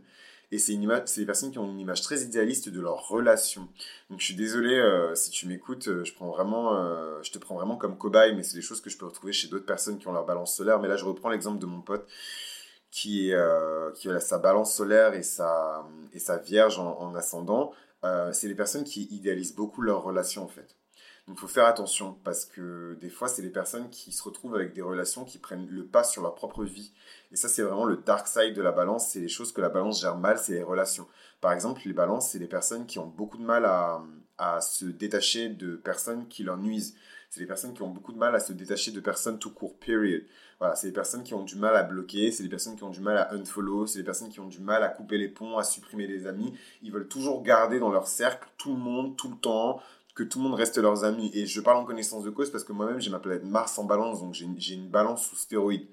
Et 0.51 0.57
c'est 0.57 0.75
des 0.75 1.25
personnes 1.27 1.51
qui 1.51 1.59
ont 1.59 1.69
une 1.69 1.79
image 1.79 2.01
très 2.01 2.21
idéaliste 2.21 2.69
de 2.69 2.81
leurs 2.81 3.07
relations. 3.07 3.67
Donc 4.09 4.19
je 4.19 4.25
suis 4.25 4.35
désolé 4.35 4.75
euh, 4.75 5.13
si 5.13 5.29
tu 5.29 5.47
m'écoutes, 5.47 6.03
je 6.03 6.13
prends 6.13 6.29
vraiment, 6.29 6.73
je 7.21 7.29
te 7.29 7.37
prends 7.37 7.53
vraiment 7.53 7.75
comme 7.75 7.95
cobaye, 7.95 8.35
mais 8.35 8.41
c'est 8.41 8.55
des 8.55 8.63
choses 8.63 8.81
que 8.81 8.89
je 8.89 8.97
peux 8.97 9.05
retrouver 9.05 9.31
chez 9.31 9.47
d'autres 9.47 9.67
personnes 9.67 9.99
qui 9.99 10.07
ont 10.07 10.11
leur 10.11 10.25
balance 10.25 10.55
solaire. 10.55 10.79
Mais 10.79 10.87
là, 10.87 10.97
je 10.97 11.05
reprends 11.05 11.29
l'exemple 11.29 11.59
de 11.59 11.67
mon 11.67 11.81
pote 11.81 12.07
qui, 12.91 13.29
est, 13.29 13.33
euh, 13.33 13.91
qui 13.91 14.09
a 14.09 14.19
sa 14.19 14.37
balance 14.37 14.73
solaire 14.73 15.13
et 15.13 15.23
sa, 15.23 15.85
et 16.13 16.19
sa 16.19 16.37
vierge 16.37 16.79
en, 16.79 17.13
ascendant, 17.15 17.71
euh, 18.03 18.31
c'est 18.33 18.47
les 18.47 18.55
personnes 18.55 18.83
qui 18.83 19.03
idéalisent 19.11 19.55
beaucoup 19.55 19.81
leurs 19.81 20.03
relations 20.03 20.43
en 20.43 20.47
fait. 20.47 20.75
Donc 21.27 21.37
il 21.37 21.41
faut 21.41 21.47
faire 21.47 21.65
attention 21.65 22.17
parce 22.23 22.43
que 22.45 22.97
des 23.01 23.11
fois, 23.11 23.27
c'est 23.27 23.43
les 23.43 23.51
personnes 23.51 23.91
qui 23.91 24.11
se 24.11 24.23
retrouvent 24.23 24.55
avec 24.55 24.73
des 24.73 24.81
relations 24.81 25.25
qui 25.25 25.37
prennent 25.37 25.67
le 25.69 25.85
pas 25.85 26.03
sur 26.03 26.23
leur 26.23 26.33
propre 26.33 26.63
vie. 26.63 26.91
Et 27.31 27.35
ça, 27.35 27.47
c'est 27.47 27.61
vraiment 27.61 27.85
le 27.85 27.97
dark 27.97 28.27
side 28.27 28.55
de 28.55 28.63
la 28.63 28.71
balance. 28.71 29.09
C'est 29.09 29.19
les 29.19 29.27
choses 29.27 29.51
que 29.51 29.61
la 29.61 29.69
balance 29.69 30.01
gère 30.01 30.17
mal, 30.17 30.39
c'est 30.39 30.53
les 30.53 30.63
relations. 30.63 31.07
Par 31.39 31.53
exemple, 31.53 31.81
les 31.85 31.93
balances, 31.93 32.31
c'est 32.31 32.39
des 32.39 32.47
personnes 32.47 32.87
qui 32.87 32.97
ont 32.97 33.05
beaucoup 33.05 33.37
de 33.37 33.43
mal 33.43 33.65
à, 33.65 34.01
à 34.39 34.59
se 34.59 34.85
détacher 34.85 35.49
de 35.49 35.75
personnes 35.75 36.27
qui 36.27 36.41
leur 36.41 36.57
nuisent. 36.57 36.95
C'est 37.29 37.41
des 37.41 37.45
personnes 37.45 37.75
qui 37.75 37.83
ont 37.83 37.89
beaucoup 37.89 38.11
de 38.11 38.17
mal 38.17 38.33
à 38.35 38.39
se 38.39 38.53
détacher 38.53 38.91
de 38.91 38.99
personnes 38.99 39.37
tout 39.37 39.51
court, 39.51 39.77
period. 39.77 40.23
Voilà, 40.57 40.75
c'est 40.75 40.87
des 40.87 40.93
personnes 40.93 41.23
qui 41.23 41.35
ont 41.35 41.43
du 41.43 41.55
mal 41.55 41.75
à 41.75 41.83
bloquer, 41.83 42.31
c'est 42.31 42.41
des 42.41 42.49
personnes 42.49 42.75
qui 42.75 42.83
ont 42.83 42.89
du 42.89 43.01
mal 43.01 43.17
à 43.17 43.33
unfollow, 43.33 43.85
c'est 43.85 43.99
des 43.99 44.05
personnes 44.05 44.29
qui 44.29 44.39
ont 44.39 44.47
du 44.47 44.59
mal 44.59 44.83
à 44.83 44.89
couper 44.89 45.17
les 45.17 45.27
ponts, 45.27 45.57
à 45.57 45.63
supprimer 45.63 46.07
des 46.07 46.25
amis. 46.25 46.53
Ils 46.81 46.91
veulent 46.91 47.07
toujours 47.07 47.43
garder 47.43 47.79
dans 47.79 47.91
leur 47.91 48.07
cercle 48.07 48.47
tout 48.57 48.71
le 48.71 48.79
monde, 48.79 49.15
tout 49.15 49.29
le 49.29 49.37
temps, 49.37 49.79
que 50.15 50.23
tout 50.23 50.39
le 50.39 50.45
monde 50.45 50.55
reste 50.55 50.77
leurs 50.79 51.03
amis. 51.03 51.29
Et 51.33 51.45
je 51.45 51.61
parle 51.61 51.77
en 51.77 51.85
connaissance 51.85 52.23
de 52.23 52.31
cause 52.31 52.51
parce 52.51 52.63
que 52.63 52.73
moi-même, 52.73 52.99
j'ai 52.99 53.11
ma 53.11 53.19
planète 53.19 53.45
Mars 53.45 53.77
en 53.77 53.85
balance, 53.85 54.21
donc 54.21 54.33
j'ai 54.33 54.73
une 54.73 54.89
balance 54.89 55.27
sous 55.27 55.35
stéroïde. 55.35 55.87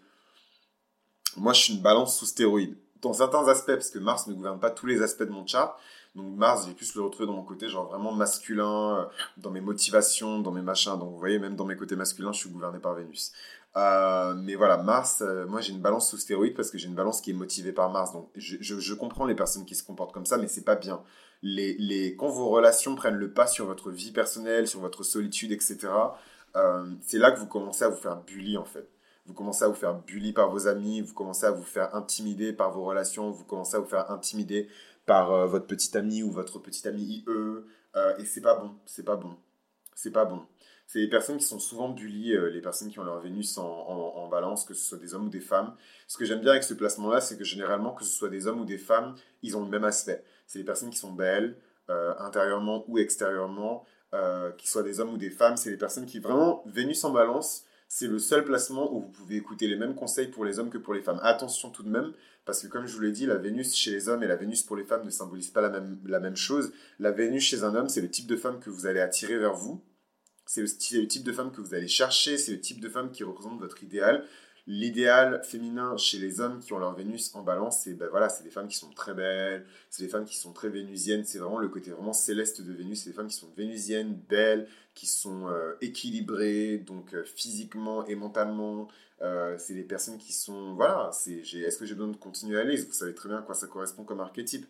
Moi, 1.37 1.53
je 1.53 1.61
suis 1.61 1.75
une 1.75 1.83
balance 1.83 2.19
sous 2.19 2.27
stéroïde. 2.27 2.77
Dans 3.03 3.13
certains 3.13 3.47
aspects, 3.47 3.67
parce 3.67 3.91
que 3.91 3.99
Mars 3.99 4.27
ne 4.27 4.33
gouverne 4.33 4.59
pas 4.59 4.71
tous 4.71 4.87
les 4.87 5.03
aspects 5.03 5.23
de 5.23 5.31
mon 5.31 5.47
chart, 5.47 5.79
donc 6.17 6.35
Mars, 6.35 6.67
j'ai 6.67 6.73
plus 6.73 6.95
le 6.95 7.03
retrouver 7.03 7.27
dans 7.27 7.35
mon 7.35 7.43
côté 7.43 7.69
genre 7.69 7.89
vraiment 7.89 8.11
masculin, 8.11 9.01
euh, 9.01 9.05
dans 9.37 9.51
mes 9.51 9.61
motivations, 9.61 10.41
dans 10.41 10.51
mes 10.51 10.63
machins. 10.63 10.99
Donc 10.99 11.11
vous 11.11 11.19
voyez, 11.19 11.39
même 11.39 11.57
dans 11.57 11.67
mes 11.67 11.77
côtés 11.77 11.95
masculins, 11.95 12.33
je 12.33 12.39
suis 12.39 12.49
gouverné 12.49 12.79
par 12.79 12.95
Vénus. 12.95 13.33
Euh, 13.77 14.35
mais 14.35 14.55
voilà, 14.55 14.79
Mars, 14.79 15.21
euh, 15.21 15.45
moi 15.47 15.61
j'ai 15.61 15.75
une 15.75 15.83
balance 15.83 16.09
sous 16.09 16.17
stéroïde 16.17 16.55
parce 16.55 16.71
que 16.71 16.79
j'ai 16.79 16.89
une 16.89 16.95
balance 16.95 17.21
qui 17.21 17.33
est 17.33 17.35
motivée 17.35 17.73
par 17.73 17.91
Mars. 17.91 18.13
Donc 18.13 18.31
je, 18.35 18.95
comprends 18.95 19.27
les 19.27 19.35
personnes 19.35 19.67
qui 19.67 19.75
se 19.75 19.85
comportent 19.85 20.13
comme 20.13 20.25
ça, 20.25 20.39
mais 20.39 20.49
c'est 20.49 20.65
pas 20.65 20.77
bien. 20.77 21.03
Les, 21.43 21.75
les, 21.75 22.17
quand 22.17 22.29
vos 22.29 22.49
relations 22.49 22.95
prennent 22.95 23.17
le 23.17 23.33
pas 23.33 23.47
sur 23.47 23.67
votre 23.67 23.91
vie 23.91 24.11
personnelle, 24.11 24.67
sur 24.67 24.81
votre 24.81 25.05
solitude, 25.05 25.53
etc., 25.53 25.89
c'est 27.03 27.19
là 27.19 27.33
que 27.33 27.39
vous 27.39 27.47
commencez 27.47 27.85
à 27.85 27.91
vous 27.91 27.99
faire 27.99 28.17
bully 28.17 28.57
en 28.57 28.65
fait. 28.65 28.89
Vous 29.27 29.35
commencez 29.35 29.63
à 29.63 29.69
vous 29.69 29.75
faire 29.75 29.93
bully 29.93 30.33
par 30.33 30.51
vos 30.51 30.69
amis, 30.69 31.03
vous 31.03 31.13
commencez 31.13 31.45
à 31.45 31.51
vous 31.51 31.63
faire 31.63 31.95
intimider 31.95 32.55
par 32.55 32.71
vos 32.71 32.85
relations, 32.85 33.31
vous 33.31 33.45
commencez 33.45 33.77
à 33.77 33.81
vous 33.81 33.87
faire 33.87 34.11
intimider 34.11 34.69
par 35.07 35.47
votre 35.47 35.67
petit 35.67 35.97
ami 35.97 36.23
ou 36.23 36.31
votre 36.31 36.59
petit 36.59 36.87
ami 36.89 37.03
IE. 37.03 37.25
et 38.19 38.25
c'est 38.25 38.41
pas 38.41 38.57
bon, 38.57 38.73
c'est 38.85 39.05
pas 39.05 39.17
bon, 39.17 39.37
c'est 39.95 40.13
pas 40.13 40.25
bon 40.25 40.43
c'est 40.87 41.01
les 41.01 41.09
personnes 41.09 41.37
qui 41.37 41.45
sont 41.45 41.59
souvent 41.59 41.89
bullies, 41.89 42.35
euh, 42.35 42.49
les 42.49 42.61
personnes 42.61 42.91
qui 42.91 42.99
ont 42.99 43.05
leur 43.05 43.21
Vénus 43.21 43.59
en, 43.59 44.29
balance, 44.29 44.65
que 44.65 44.75
ce 44.75 44.85
soit 44.85 44.99
des 44.99 45.15
hommes 45.15 45.27
ou 45.27 45.31
des 45.31 45.41
femmes. 45.41 45.75
Ce 46.09 46.19
que 46.19 46.25
j'aime 46.25 46.41
bien 46.41 46.51
avec 46.51 46.63
ce 46.65 46.75
placement-là, 46.75 47.21
c'est 47.21 47.39
que 47.39 47.45
généralement, 47.45 47.93
que 47.93 48.05
ce 48.05 48.11
soit 48.11 48.29
des 48.29 48.47
hommes 48.47 48.61
ou 48.61 48.65
des 48.65 48.79
femmes, 48.79 49.15
ils 49.43 49.57
ont 49.57 49.63
le 49.63 49.69
même 49.69 49.85
aspect. 49.85 50.23
C'est 50.47 50.59
les 50.59 50.65
personnes 50.65 50.91
qui 50.91 50.99
sont 50.99 51.13
belles, 51.13 51.57
euh, 51.91 52.13
intérieurement 52.19 52.85
ou 52.89 52.99
extérieurement, 52.99 53.85
euh, 54.15 54.51
qu'ils 54.53 54.69
soient 54.69 54.83
des 54.83 55.01
hommes 55.01 55.15
ou 55.15 55.17
des 55.17 55.31
femmes. 55.31 55.57
C'est 55.57 55.71
les 55.71 55.77
personnes 55.77 56.07
qui, 56.07 56.19
vraiment, 56.19 56.63
Vénus 56.67 57.03
en 57.05 57.11
balance, 57.11 57.65
c'est 57.89 58.09
le 58.09 58.19
seul 58.19 58.45
placement 58.45 58.93
où 58.95 59.01
vous 59.01 59.09
pouvez 59.09 59.37
écouter 59.37 59.69
les 59.69 59.77
mêmes 59.77 59.95
conseils 59.95 60.29
pour 60.29 60.45
les 60.45 60.59
hommes 60.59 60.71
que 60.71 60.79
pour 60.79 60.95
les 60.95 61.03
femmes. 61.03 61.21
Attention 61.23 61.71
tout 61.71 61.83
de 61.83 61.89
même, 61.89 62.13
parce 62.45 62.63
que 62.63 62.67
comme 62.67 62.87
je 62.87 62.95
vous 62.95 63.01
l'ai 63.01 63.13
dit, 63.13 63.27
la 63.27 63.37
Vénus 63.37 63.75
chez 63.75 63.93
les 63.93 64.09
hommes 64.09 64.23
et 64.23 64.27
la 64.27 64.37
Vénus 64.37 64.63
pour 64.63 64.77
les 64.77 64.85
femmes 64.85 65.05
ne 65.05 65.11
symbolisent 65.11 65.51
pas 65.51 65.61
la 65.61 65.71
même, 65.71 65.99
la 66.07 66.21
même 66.21 66.37
chose. 66.37 66.73
La 66.99 67.13
Vénus 67.13 67.45
chez 67.45 67.65
un 67.65 67.75
homme, 67.75 67.89
c'est 67.89 68.01
le 68.01 68.11
type 68.11 68.27
de 68.27 68.37
femme 68.37 68.61
que 68.61 68.71
vous 68.71 68.87
allez 68.87 69.01
attirer 69.01 69.39
vers 69.39 69.55
vous, 69.55 69.83
c'est 70.47 70.63
le, 70.63 71.09
type 71.09 71.25
de 71.25 71.33
femme 71.33 71.51
que 71.51 71.61
vous 71.61 71.75
allez 71.75 71.89
chercher, 71.89 72.39
c'est 72.39 72.53
le 72.53 72.61
type 72.61 72.81
de 72.81 72.89
femme 72.89 73.11
qui 73.11 73.25
représente 73.25 73.59
votre 73.59 73.83
idéal. 73.83 74.25
L'idéal 74.69 75.43
féminin 75.45 75.97
chez 75.97 76.19
les 76.19 76.41
hommes 76.41 76.59
qui 76.59 76.73
ont 76.73 76.79
leur 76.79 76.93
Vénus 76.95 77.33
en 77.37 77.43
balance, 77.43 77.83
c'est 77.83 77.95
ben 77.95 78.09
voilà, 78.11 78.29
des 78.43 78.51
femmes 78.51 78.67
qui 78.67 78.77
sont 78.77 78.91
très 78.91 79.15
belles, 79.15 79.65
c'est 79.91 80.03
des 80.03 80.09
femmes 80.09 80.25
qui 80.25 80.37
sont 80.37 80.53
très 80.53 80.69
vénusiennes, 80.69 81.25
c'est 81.25 81.39
vraiment 81.39 81.59
le 81.59 81.69
côté 81.69 81.93
vraiment 81.93 82.13
céleste 82.13 82.63
de 82.63 82.73
Vénus, 82.73 83.05
c'est 83.05 83.11
des 83.11 83.17
femmes 83.17 83.29
qui 83.29 83.37
sont 83.37 83.53
vénusiennes, 83.57 84.19
belles, 84.29 84.67
qui 84.95 85.07
sont 85.07 85.47
euh, 85.49 85.75
équilibrées, 85.81 86.79
donc 86.79 87.15
euh, 87.15 87.23
physiquement 87.23 88.05
et 88.07 88.17
mentalement. 88.17 88.89
Euh, 89.23 89.57
c'est 89.59 89.75
des 89.75 89.85
personnes 89.85 90.19
qui 90.19 90.33
sont... 90.33 90.75
Voilà, 90.75 91.11
est-ce 91.11 91.79
que 91.79 91.87
j'ai 91.87 91.95
besoin 91.95 92.13
de 92.13 92.17
continuer 92.17 92.59
à 92.59 92.63
aller? 92.63 92.77
Vous 92.77 92.93
savez 92.93 93.15
très 93.15 93.29
bien 93.29 93.39
à 93.39 93.43
quoi 93.43 93.55
ça 93.55 93.69
correspond 93.69 94.03
comme 94.03 94.21
archétype. 94.21 94.67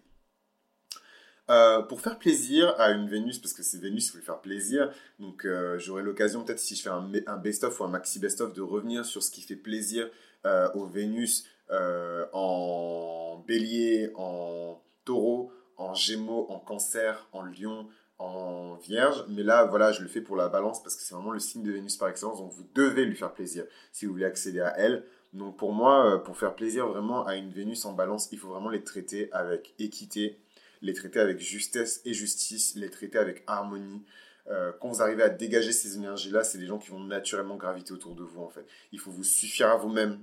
Euh, 1.48 1.80
pour 1.82 2.00
faire 2.00 2.18
plaisir 2.18 2.74
à 2.78 2.90
une 2.90 3.06
Vénus, 3.06 3.38
parce 3.38 3.52
que 3.52 3.62
c'est 3.62 3.78
Vénus, 3.78 4.10
faut 4.10 4.18
lui 4.18 4.24
faire 4.24 4.40
plaisir. 4.40 4.90
Donc 5.20 5.44
euh, 5.44 5.78
j'aurai 5.78 6.02
l'occasion, 6.02 6.42
peut-être 6.42 6.58
si 6.58 6.74
je 6.74 6.82
fais 6.82 6.90
un, 6.90 7.36
best-of 7.36 7.78
ou 7.78 7.84
un 7.84 7.88
maxi 7.88 8.18
best-of, 8.18 8.52
de 8.52 8.62
revenir 8.62 9.04
sur 9.04 9.22
ce 9.22 9.30
qui 9.30 9.42
fait 9.42 9.56
plaisir 9.56 10.10
euh, 10.44 10.68
aux 10.74 10.86
Vénus 10.86 11.46
en 12.32 13.44
bélier, 13.46 14.10
en 14.16 14.80
taureau, 15.04 15.52
en 15.76 15.94
gémeaux, 15.94 16.46
en 16.48 16.58
cancer, 16.58 17.28
en 17.32 17.42
lion, 17.42 17.86
en 18.18 18.74
vierge. 18.76 19.24
Mais 19.28 19.42
là, 19.42 19.64
voilà, 19.66 19.92
je 19.92 20.02
le 20.02 20.08
fais 20.08 20.20
pour 20.20 20.36
la 20.36 20.48
balance 20.48 20.82
parce 20.82 20.96
que 20.96 21.02
c'est 21.02 21.14
vraiment 21.14 21.32
le 21.32 21.38
signe 21.38 21.62
de 21.62 21.70
Vénus 21.70 21.96
par 21.96 22.08
excellence. 22.08 22.38
Donc, 22.38 22.52
vous 22.52 22.66
devez 22.74 23.04
lui 23.04 23.16
faire 23.16 23.32
plaisir 23.32 23.64
si 23.92 24.06
vous 24.06 24.12
voulez 24.12 24.24
accéder 24.24 24.60
à 24.60 24.76
elle. 24.78 25.04
Donc, 25.32 25.56
pour 25.56 25.72
moi, 25.72 26.22
pour 26.24 26.36
faire 26.36 26.54
plaisir 26.54 26.88
vraiment 26.88 27.24
à 27.24 27.36
une 27.36 27.50
Vénus 27.50 27.84
en 27.84 27.92
balance, 27.92 28.28
il 28.32 28.38
faut 28.38 28.48
vraiment 28.48 28.70
les 28.70 28.82
traiter 28.82 29.28
avec 29.32 29.74
équité, 29.78 30.38
les 30.82 30.94
traiter 30.94 31.20
avec 31.20 31.38
justesse 31.40 32.00
et 32.04 32.14
justice, 32.14 32.74
les 32.76 32.90
traiter 32.90 33.18
avec 33.18 33.42
harmonie. 33.46 34.04
Euh, 34.48 34.72
quand 34.80 34.88
vous 34.88 35.02
arrivez 35.02 35.22
à 35.22 35.28
dégager 35.28 35.72
ces 35.72 35.96
énergies-là, 35.96 36.44
c'est 36.44 36.58
des 36.58 36.66
gens 36.66 36.78
qui 36.78 36.90
vont 36.90 37.00
naturellement 37.00 37.56
graviter 37.56 37.92
autour 37.92 38.14
de 38.14 38.22
vous, 38.22 38.40
en 38.40 38.48
fait. 38.48 38.64
Il 38.92 39.00
faut 39.00 39.10
vous 39.10 39.24
suffire 39.24 39.70
à 39.70 39.76
vous-même. 39.76 40.20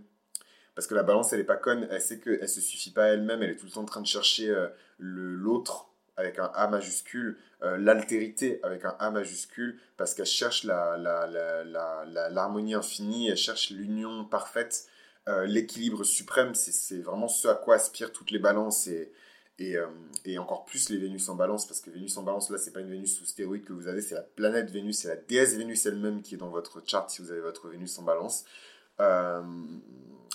Parce 0.76 0.88
que 0.88 0.96
la 0.96 1.04
balance, 1.04 1.32
elle 1.34 1.40
n'est 1.40 1.46
pas 1.46 1.58
conne, 1.58 1.88
elle 1.92 2.02
sait 2.02 2.20
qu'elle 2.20 2.42
ne 2.42 2.48
se 2.48 2.62
suffit 2.62 2.92
pas 2.92 3.06
à 3.06 3.08
elle-même, 3.10 3.44
elle 3.44 3.52
est 3.52 3.56
tout 3.56 3.68
le 3.68 3.72
temps 3.72 3.82
en 3.82 3.86
train 3.86 4.02
de 4.02 4.08
chercher 4.08 4.50
euh, 4.50 4.68
l'autre 4.98 5.90
avec 6.18 6.40
un 6.40 6.50
A 6.56 6.68
majuscule, 6.68 7.38
euh, 7.62 7.78
l'altérité 7.78 8.60
avec 8.64 8.84
un 8.86 8.96
A 9.00 9.12
majuscule, 9.12 9.80
parce 9.98 10.16
qu'elle 10.16 10.26
cherche 10.26 10.64
l'harmonie 10.64 11.04
la, 11.04 12.30
la, 12.30 12.78
infinie, 12.78 13.30
elle 13.30 13.38
cherche 13.38 13.70
l'union 13.70 14.26
parfaite, 14.26 14.88
l'équilibre 15.46 16.04
suprême, 16.04 16.54
c'est 16.54 17.00
vraiment 17.00 17.30
ce 17.30 17.48
à 17.48 17.56
quoi 17.56 17.76
aspirent 17.76 18.12
toutes 18.12 18.32
les 18.32 18.40
balances 18.40 18.90
euh, 19.62 19.88
et, 20.26 20.38
encore 20.38 20.66
plus 20.66 20.90
les 20.90 20.98
Vénus 20.98 21.30
en 21.30 21.36
balance, 21.36 21.68
parce 21.68 21.80
que 21.80 21.92
Vénus 21.92 22.18
en 22.18 22.24
balance, 22.24 22.50
là, 22.50 22.58
c'est 22.58 22.72
pas 22.72 22.80
une 22.80 22.90
Vénus 22.90 23.18
sous 23.18 23.26
stéroïde 23.26 23.64
que 23.64 23.74
vous 23.74 23.88
avez, 23.88 24.02
c'est 24.02 24.16
la 24.16 24.24
planète 24.24 24.72
Vénus, 24.72 25.00
c'est 25.00 25.08
la 25.10 25.16
déesse 25.16 25.56
Vénus 25.56 25.86
elle-même 25.86 26.22
qui 26.22 26.36
est 26.36 26.38
dans 26.38 26.50
votre 26.50 26.82
chart 26.86 27.10
si 27.10 27.22
vous 27.22 27.32
avez 27.32 27.42
votre 27.42 27.70
Vénus 27.70 27.98
en 28.00 28.04
balance. 28.04 28.46
Euh, 29.00 29.42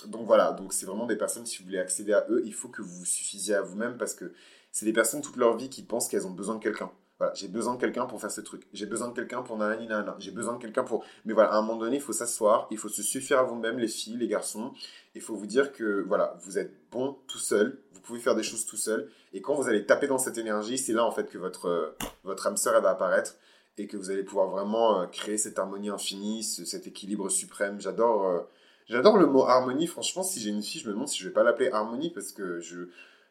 donc 0.07 0.25
voilà, 0.25 0.53
donc 0.53 0.71
c'est 0.71 0.85
vraiment 0.85 1.05
des 1.05 1.17
personnes, 1.17 1.45
si 1.45 1.59
vous 1.59 1.65
voulez 1.65 1.79
accéder 1.79 2.13
à 2.13 2.25
eux, 2.29 2.41
il 2.45 2.53
faut 2.53 2.69
que 2.69 2.81
vous 2.81 2.99
vous 2.99 3.05
suffisiez 3.05 3.55
à 3.55 3.61
vous-même, 3.61 3.97
parce 3.97 4.13
que 4.13 4.33
c'est 4.71 4.85
des 4.85 4.93
personnes 4.93 5.21
toute 5.21 5.35
leur 5.35 5.57
vie 5.57 5.69
qui 5.69 5.83
pensent 5.83 6.07
qu'elles 6.07 6.27
ont 6.27 6.31
besoin 6.31 6.55
de 6.55 6.63
quelqu'un. 6.63 6.91
Voilà, 7.19 7.33
j'ai 7.33 7.49
besoin 7.49 7.75
de 7.75 7.81
quelqu'un 7.81 8.05
pour 8.05 8.21
faire 8.21 8.31
ce 8.31 8.39
truc. 8.39 8.65
J'ai 8.71 8.85
besoin 8.85 9.09
de 9.09 9.13
quelqu'un 9.13 9.41
pour 9.41 9.57
nanani 9.57 9.87
nanana. 9.87 10.15
J'ai 10.19 10.31
besoin 10.31 10.53
de 10.55 10.61
quelqu'un 10.61 10.85
pour. 10.85 11.03
Mais 11.25 11.33
voilà, 11.33 11.51
à 11.51 11.57
un 11.57 11.61
moment 11.61 11.77
donné, 11.77 11.97
il 11.97 12.01
faut 12.01 12.13
s'asseoir, 12.13 12.67
il 12.71 12.77
faut 12.77 12.87
se 12.87 13.03
suffire 13.03 13.39
à 13.39 13.43
vous-même, 13.43 13.77
les 13.77 13.89
filles, 13.89 14.15
les 14.15 14.29
garçons. 14.29 14.71
Il 15.15 15.21
faut 15.21 15.35
vous 15.35 15.45
dire 15.45 15.73
que 15.73 16.05
voilà, 16.07 16.37
vous 16.45 16.57
êtes 16.57 16.71
bon 16.91 17.17
tout 17.27 17.37
seul, 17.37 17.77
vous 17.93 17.99
pouvez 17.99 18.19
faire 18.19 18.35
des 18.35 18.43
choses 18.43 18.65
tout 18.65 18.77
seul. 18.77 19.09
Et 19.33 19.41
quand 19.41 19.53
vous 19.53 19.67
allez 19.67 19.85
taper 19.85 20.07
dans 20.07 20.17
cette 20.17 20.37
énergie, 20.37 20.77
c'est 20.77 20.93
là 20.93 21.03
en 21.03 21.11
fait 21.11 21.29
que 21.29 21.37
votre, 21.37 21.67
euh, 21.67 21.95
votre 22.23 22.47
âme 22.47 22.55
sœur 22.55 22.81
va 22.81 22.91
apparaître 22.91 23.35
et 23.77 23.87
que 23.87 23.97
vous 23.97 24.11
allez 24.11 24.23
pouvoir 24.23 24.47
vraiment 24.47 25.01
euh, 25.01 25.05
créer 25.07 25.37
cette 25.37 25.59
harmonie 25.59 25.89
infinie, 25.89 26.43
cet 26.43 26.87
équilibre 26.87 27.27
suprême. 27.27 27.81
J'adore. 27.81 28.27
Euh, 28.27 28.39
j'adore 28.87 29.17
le 29.17 29.25
mot 29.25 29.43
harmonie. 29.43 29.87
Franchement, 29.87 30.23
si 30.23 30.39
j'ai 30.39 30.51
une 30.51 30.63
fille, 30.63 30.79
je 30.79 30.87
me 30.87 30.93
demande 30.93 31.09
si 31.09 31.19
je 31.19 31.27
vais 31.27 31.33
pas 31.33 31.43
l'appeler 31.43 31.69
harmonie 31.69 32.11
parce 32.11 32.31
que 32.31 32.61
je, 32.61 32.85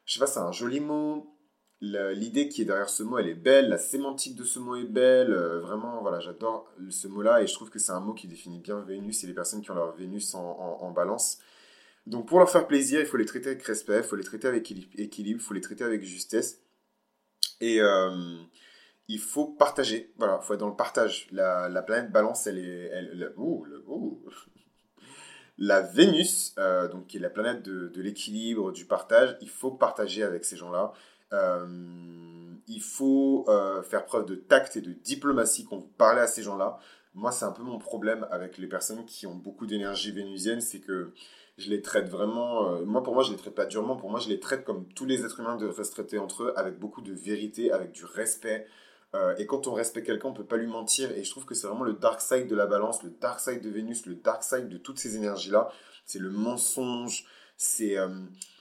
je 0.04 0.12
sais 0.12 0.20
pas, 0.20 0.26
c'est 0.26 0.40
un 0.40 0.52
joli 0.52 0.80
mot 0.80 1.26
l'idée 1.80 2.48
qui 2.48 2.62
est 2.62 2.64
derrière 2.64 2.88
ce 2.88 3.02
mot, 3.02 3.18
elle 3.18 3.28
est 3.28 3.34
belle, 3.34 3.68
la 3.68 3.78
sémantique 3.78 4.34
de 4.34 4.44
ce 4.44 4.58
mot 4.58 4.76
est 4.76 4.84
belle, 4.84 5.32
euh, 5.32 5.60
vraiment, 5.60 6.00
voilà, 6.02 6.20
j'adore 6.20 6.72
ce 6.90 7.06
mot-là 7.08 7.42
et 7.42 7.46
je 7.46 7.54
trouve 7.54 7.70
que 7.70 7.78
c'est 7.78 7.92
un 7.92 8.00
mot 8.00 8.14
qui 8.14 8.26
définit 8.26 8.58
bien 8.58 8.80
Vénus 8.80 9.22
et 9.22 9.26
les 9.26 9.34
personnes 9.34 9.62
qui 9.62 9.70
ont 9.70 9.74
leur 9.74 9.94
Vénus 9.94 10.34
en, 10.34 10.90
balance. 10.90 11.38
Donc 12.06 12.26
pour 12.26 12.38
leur 12.38 12.50
faire 12.50 12.66
plaisir, 12.66 13.00
il 13.00 13.06
faut 13.06 13.16
les 13.16 13.26
traiter 13.26 13.50
avec 13.50 13.62
respect, 13.62 13.98
il 13.98 14.02
faut 14.02 14.16
les 14.16 14.24
traiter 14.24 14.48
avec 14.48 14.70
équilibre, 14.70 15.40
il 15.40 15.44
faut 15.44 15.54
les 15.54 15.60
traiter 15.60 15.84
avec 15.84 16.02
justesse 16.02 16.62
et 17.60 17.80
euh, 17.80 18.36
il 19.08 19.20
faut 19.20 19.46
partager, 19.46 20.12
voilà, 20.16 20.40
il 20.42 20.46
faut 20.46 20.54
être 20.54 20.60
dans 20.60 20.68
le 20.68 20.76
partage. 20.76 21.28
La, 21.30 21.82
planète 21.82 22.10
balance, 22.10 22.46
elle 22.46 22.58
est... 22.58 22.90
Elle, 22.92 23.34
la 25.60 25.80
Vénus, 25.80 26.54
euh, 26.58 26.86
donc 26.86 27.08
qui 27.08 27.16
est 27.16 27.20
la 27.20 27.30
planète 27.30 27.62
de, 27.62 27.88
de 27.88 28.00
l'équilibre, 28.00 28.70
du 28.70 28.84
partage, 28.84 29.36
il 29.40 29.48
faut 29.48 29.72
partager 29.72 30.22
avec 30.22 30.44
ces 30.44 30.56
gens-là. 30.56 30.92
Euh, 31.32 31.66
il 32.66 32.80
faut 32.80 33.44
euh, 33.48 33.82
faire 33.82 34.04
preuve 34.04 34.26
de 34.26 34.34
tact 34.34 34.76
et 34.76 34.80
de 34.80 34.92
diplomatie 34.92 35.64
quand 35.64 35.76
vous 35.76 35.90
parlez 35.98 36.20
à 36.20 36.26
ces 36.26 36.42
gens-là. 36.42 36.78
Moi, 37.14 37.32
c'est 37.32 37.44
un 37.44 37.52
peu 37.52 37.62
mon 37.62 37.78
problème 37.78 38.26
avec 38.30 38.58
les 38.58 38.66
personnes 38.66 39.04
qui 39.06 39.26
ont 39.26 39.34
beaucoup 39.34 39.66
d'énergie 39.66 40.12
vénusienne, 40.12 40.60
c'est 40.60 40.80
que 40.80 41.12
je 41.56 41.70
les 41.70 41.82
traite 41.82 42.08
vraiment. 42.08 42.70
Euh, 42.70 42.84
moi, 42.84 43.02
pour 43.02 43.14
moi, 43.14 43.24
je 43.24 43.30
les 43.30 43.36
traite 43.36 43.54
pas 43.54 43.66
durement. 43.66 43.96
Pour 43.96 44.10
moi, 44.10 44.20
je 44.20 44.28
les 44.28 44.38
traite 44.38 44.64
comme 44.64 44.86
tous 44.94 45.06
les 45.06 45.24
êtres 45.24 45.40
humains 45.40 45.56
devraient 45.56 45.84
se 45.84 45.90
traiter 45.90 46.18
entre 46.18 46.44
eux, 46.44 46.52
avec 46.56 46.78
beaucoup 46.78 47.00
de 47.00 47.12
vérité, 47.12 47.72
avec 47.72 47.92
du 47.92 48.04
respect. 48.04 48.66
et 49.38 49.46
quand 49.46 49.66
on 49.66 49.72
respecte 49.72 50.06
quelqu'un, 50.06 50.28
on 50.28 50.34
peut 50.34 50.44
pas 50.44 50.58
lui 50.58 50.66
mentir. 50.66 51.10
Et 51.12 51.24
je 51.24 51.30
trouve 51.30 51.46
que 51.46 51.54
c'est 51.54 51.66
vraiment 51.66 51.84
le 51.84 51.94
dark 51.94 52.20
side 52.20 52.46
de 52.46 52.54
la 52.54 52.66
balance, 52.66 53.02
le 53.02 53.10
dark 53.10 53.40
side 53.40 53.62
de 53.62 53.70
Vénus, 53.70 54.06
le 54.06 54.14
dark 54.14 54.42
side 54.44 54.68
de 54.68 54.76
toutes 54.76 54.98
ces 54.98 55.16
énergies-là. 55.16 55.70
C'est 56.04 56.18
le 56.18 56.30
mensonge, 56.30 57.24
c'est 57.56 57.96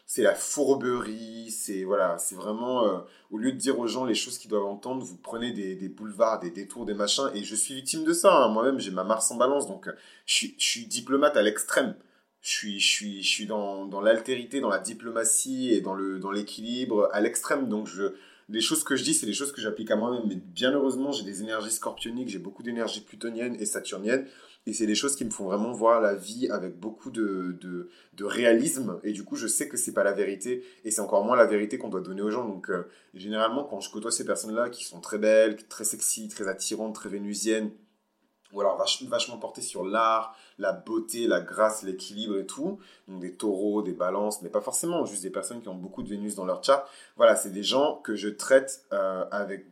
c'est 0.09 0.23
la 0.23 0.33
fourberie, 0.33 1.51
c'est 1.51 1.83
voilà, 1.83 2.17
c'est 2.17 2.35
vraiment 2.35 2.87
euh, 2.87 2.99
au 3.29 3.37
lieu 3.37 3.51
de 3.51 3.57
dire 3.57 3.77
aux 3.77 3.87
gens 3.87 4.05
les 4.05 4.15
choses 4.15 4.37
qu'ils 4.37 4.49
doivent 4.49 4.65
entendre, 4.65 5.03
vous 5.03 5.17
prenez 5.17 5.51
des, 5.51 5.89
boulevards, 5.89 6.39
des 6.39 6.49
détours, 6.49 6.85
des 6.85 6.93
machins, 6.93 7.29
et 7.35 7.43
je 7.43 7.55
suis 7.55 7.75
victime 7.75 8.05
de 8.05 8.13
ça. 8.13 8.33
Hein. 8.33 8.47
Moi-même, 8.47 8.79
j'ai 8.79 8.91
ma 8.91 9.03
Mars 9.03 9.29
en 9.31 9.35
balance, 9.35 9.67
donc 9.67 9.89
euh, 9.89 9.91
je, 10.25 10.47
suis, 10.57 10.85
diplomate 10.85 11.35
à 11.35 11.41
l'extrême. 11.41 11.93
Je 12.41 12.49
suis, 12.49 12.79
je 12.79 12.87
suis, 12.87 13.21
je 13.21 13.29
suis 13.29 13.45
dans, 13.47 13.85
dans 13.85 13.99
l'altérité, 13.99 14.61
dans 14.61 14.69
la 14.69 14.79
diplomatie 14.79 15.73
et 15.73 15.81
dans 15.81 15.93
le 15.93 16.19
dans 16.19 16.31
l'équilibre 16.31 17.09
à 17.11 17.19
l'extrême. 17.19 17.67
Donc 17.67 17.87
je, 17.87 18.13
les 18.47 18.61
choses 18.61 18.85
que 18.85 18.95
je 18.95 19.03
dis, 19.03 19.13
c'est 19.13 19.25
des 19.25 19.33
choses 19.33 19.51
que 19.51 19.59
j'applique 19.59 19.91
à 19.91 19.97
moi-même. 19.97 20.23
Mais 20.25 20.35
bien 20.35 20.71
heureusement, 20.71 21.11
j'ai 21.11 21.25
des 21.25 21.41
énergies 21.41 21.71
scorpioniques, 21.71 22.29
j'ai 22.29 22.39
beaucoup 22.39 22.63
d'énergie 22.63 23.01
plutonienne 23.01 23.57
et 23.59 23.65
saturnienne. 23.65 24.25
Et 24.67 24.73
c'est 24.73 24.85
des 24.85 24.95
choses 24.95 25.15
qui 25.15 25.23
me 25.23 25.29
font 25.29 25.45
vraiment 25.45 25.71
voir 25.71 26.01
la 26.01 26.13
vie 26.13 26.49
avec 26.49 26.77
beaucoup 26.77 27.09
de, 27.09 27.57
de, 27.61 28.25
réalisme. 28.25 28.99
Et 29.01 29.13
du 29.13 29.23
coup, 29.23 29.37
je 29.37 29.47
sais 29.47 29.69
que 29.69 29.77
c'est 29.77 29.93
pas 29.93 30.03
la 30.03 30.11
vérité. 30.11 30.61
Et 30.83 30.91
c'est 30.91 30.99
encore 30.99 31.23
moins 31.23 31.37
la 31.37 31.45
vérité 31.45 31.77
qu'on 31.77 31.87
doit 31.87 32.01
donner 32.01 32.21
aux 32.21 32.31
gens. 32.31 32.45
Donc, 32.45 32.69
euh, 32.69 32.83
généralement, 33.13 33.63
quand 33.63 33.79
je 33.79 33.89
côtoie 33.89 34.11
ces 34.11 34.25
personnes-là 34.25 34.69
qui 34.69 34.83
sont 34.83 34.99
très 34.99 35.19
belles, 35.19 35.55
très 35.67 35.85
sexy, 35.85 36.27
très 36.27 36.49
attirantes, 36.49 36.93
très 36.93 37.07
vénusiennes, 37.07 37.71
ou 38.51 38.59
alors 38.59 38.77
vachement 39.07 39.37
portées 39.37 39.61
sur 39.61 39.85
l'art, 39.85 40.35
la 40.57 40.73
beauté, 40.73 41.27
la 41.27 41.39
grâce, 41.39 41.83
l'équilibre 41.83 42.37
et 42.37 42.45
tout. 42.45 42.77
Donc 43.07 43.21
des 43.21 43.35
taureaux, 43.35 43.81
des 43.81 43.93
balances, 43.93 44.41
mais 44.41 44.49
pas 44.49 44.61
forcément, 44.61 45.05
juste 45.05 45.23
des 45.23 45.29
personnes 45.29 45.61
qui 45.61 45.69
ont 45.69 45.75
beaucoup 45.75 46.03
de 46.03 46.09
Vénus 46.09 46.35
dans 46.35 46.45
leur 46.45 46.61
chart. 46.61 46.89
Voilà, 47.15 47.37
c'est 47.37 47.51
des 47.51 47.63
gens 47.63 48.01
que 48.03 48.15
je 48.15 48.27
traite 48.27 48.85
euh, 48.91 49.23
avec 49.31 49.65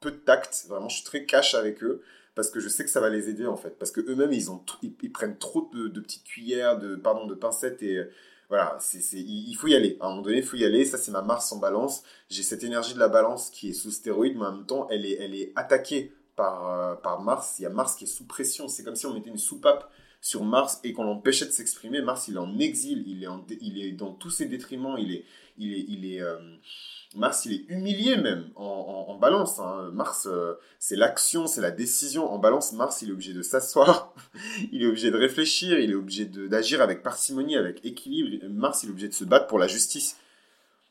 peu 0.00 0.10
de 0.10 0.16
tact. 0.16 0.66
Vraiment, 0.68 0.90
je 0.90 0.96
suis 0.96 1.04
très 1.04 1.24
cash 1.24 1.54
avec 1.54 1.82
eux 1.82 2.02
parce 2.34 2.50
que 2.50 2.60
je 2.60 2.68
sais 2.68 2.84
que 2.84 2.90
ça 2.90 3.00
va 3.00 3.10
les 3.10 3.28
aider 3.28 3.46
en 3.46 3.56
fait. 3.56 3.78
Parce 3.78 3.90
que 3.90 4.00
eux-mêmes, 4.00 4.32
ils, 4.32 5.12
prennent 5.12 5.38
trop 5.38 5.70
de, 5.72 6.00
petites 6.00 6.24
cuillères, 6.24 6.78
de, 6.78 6.96
pardon, 6.96 7.26
de 7.26 7.34
pincettes 7.34 7.82
et 7.82 8.06
voilà, 8.52 8.76
il 9.14 9.54
faut 9.54 9.68
y 9.68 9.74
aller. 9.74 9.96
À 9.98 10.04
un 10.04 10.10
moment 10.10 10.20
donné, 10.20 10.36
il 10.36 10.42
faut 10.42 10.58
y 10.58 10.64
aller. 10.66 10.84
Ça, 10.84 10.98
c'est 10.98 11.10
ma 11.10 11.22
Mars 11.22 11.50
en 11.52 11.56
balance. 11.56 12.02
J'ai 12.28 12.42
cette 12.42 12.62
énergie 12.62 12.92
de 12.92 12.98
la 12.98 13.08
balance 13.08 13.48
qui 13.48 13.70
est 13.70 13.72
sous 13.72 13.90
stéroïde, 13.90 14.36
mais 14.36 14.44
en 14.44 14.52
même 14.52 14.66
temps, 14.66 14.88
elle 14.90 15.06
est, 15.06 15.52
attaquée 15.56 16.12
par, 16.36 16.70
euh, 16.70 16.94
par 16.94 17.22
Mars. 17.22 17.56
Il 17.58 17.62
y 17.62 17.64
a 17.66 17.70
Mars 17.70 17.96
qui 17.96 18.04
est 18.04 18.06
sous 18.06 18.26
pression. 18.26 18.68
C'est 18.68 18.84
comme 18.84 18.94
si 18.94 19.06
on 19.06 19.14
mettait 19.14 19.30
une 19.30 19.38
soupape 19.38 19.90
sur 20.20 20.44
Mars 20.44 20.80
et 20.84 20.92
qu'on 20.92 21.04
l'empêchait 21.04 21.46
de 21.46 21.50
s'exprimer. 21.50 22.02
Mars, 22.02 22.28
il 22.28 22.34
est 22.34 22.40
en 22.40 22.58
exil. 22.58 23.04
Il 23.06 23.24
est, 23.82 23.92
dans 23.92 24.12
tous 24.12 24.28
ses 24.28 24.44
détriments. 24.44 24.98
Il 24.98 25.14
est, 25.14 26.20
euh, 26.20 26.38
Mars, 27.14 27.44
il 27.46 27.52
est 27.52 27.64
humilié 27.68 28.16
même 28.16 28.50
en, 28.56 29.16
balance. 29.20 29.60
Hein. 29.60 29.90
Mars, 29.92 30.26
euh, 30.26 30.54
c'est 30.78 30.96
l'action, 30.96 31.46
c'est 31.46 31.60
la 31.60 31.70
décision. 31.70 32.32
En 32.32 32.38
balance, 32.38 32.72
Mars, 32.72 33.02
il 33.02 33.10
est 33.10 33.12
obligé 33.12 33.32
de 33.34 33.42
s'asseoir, 33.42 34.12
il 34.72 34.82
est 34.82 34.86
obligé 34.86 35.10
de 35.10 35.16
réfléchir, 35.16 35.78
il 35.78 35.90
est 35.90 35.94
obligé 35.94 36.24
d'agir 36.24 36.80
avec 36.80 37.02
parcimonie, 37.02 37.56
avec 37.56 37.84
équilibre. 37.84 38.44
Mars, 38.48 38.82
il 38.82 38.88
est 38.88 38.92
obligé 38.92 39.08
de 39.08 39.14
se 39.14 39.24
battre 39.24 39.46
pour 39.46 39.58
la 39.58 39.68
justice. 39.68 40.16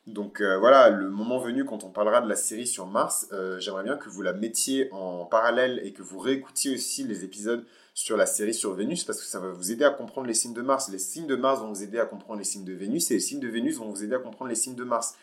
Donc 0.07 0.41
euh, 0.41 0.57
voilà, 0.57 0.89
le 0.89 1.09
moment 1.09 1.37
venu, 1.37 1.63
quand 1.63 1.83
on 1.83 1.89
parlera 1.89 2.21
de 2.21 2.29
la 2.29 2.35
série 2.35 2.65
sur 2.65 2.87
Mars, 2.87 3.27
euh, 3.33 3.59
j'aimerais 3.59 3.83
bien 3.83 3.97
que 3.97 4.09
vous 4.09 4.21
la 4.21 4.33
mettiez 4.33 4.89
en 4.91 5.25
parallèle 5.25 5.79
et 5.83 5.93
que 5.93 6.01
vous 6.01 6.17
réécoutiez 6.19 6.73
aussi 6.73 7.03
les 7.03 7.23
épisodes 7.23 7.63
sur 7.93 8.17
la 8.17 8.25
série 8.25 8.53
sur 8.53 8.73
Vénus 8.73 9.03
parce 9.03 9.19
que 9.19 9.25
ça 9.25 9.39
va 9.39 9.49
vous 9.49 9.71
aider 9.71 9.83
à 9.83 9.91
comprendre 9.91 10.27
les 10.27 10.33
signes 10.33 10.53
de 10.53 10.61
Mars. 10.61 10.89
Les 10.89 10.97
signes 10.97 11.27
de 11.27 11.35
Mars 11.35 11.59
vont 11.61 11.69
vous 11.69 11.83
aider 11.83 11.99
à 11.99 12.05
comprendre 12.05 12.39
les 12.39 12.45
signes 12.45 12.65
de 12.65 12.73
Vénus 12.73 13.11
et 13.11 13.15
les 13.15 13.19
signes 13.19 13.39
de 13.39 13.47
Vénus 13.47 13.77
vont 13.77 13.89
vous 13.89 14.03
aider 14.03 14.15
à 14.15 14.19
comprendre 14.19 14.49
les 14.49 14.55
signes 14.55 14.75
de 14.75 14.83
Mars. 14.83 15.15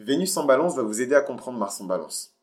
Vénus 0.00 0.36
en 0.38 0.44
balance 0.44 0.76
va 0.76 0.82
vous 0.82 1.02
aider 1.02 1.14
à 1.14 1.20
comprendre 1.20 1.58
Mars 1.58 1.80
en 1.80 1.84
balance. 1.84 2.34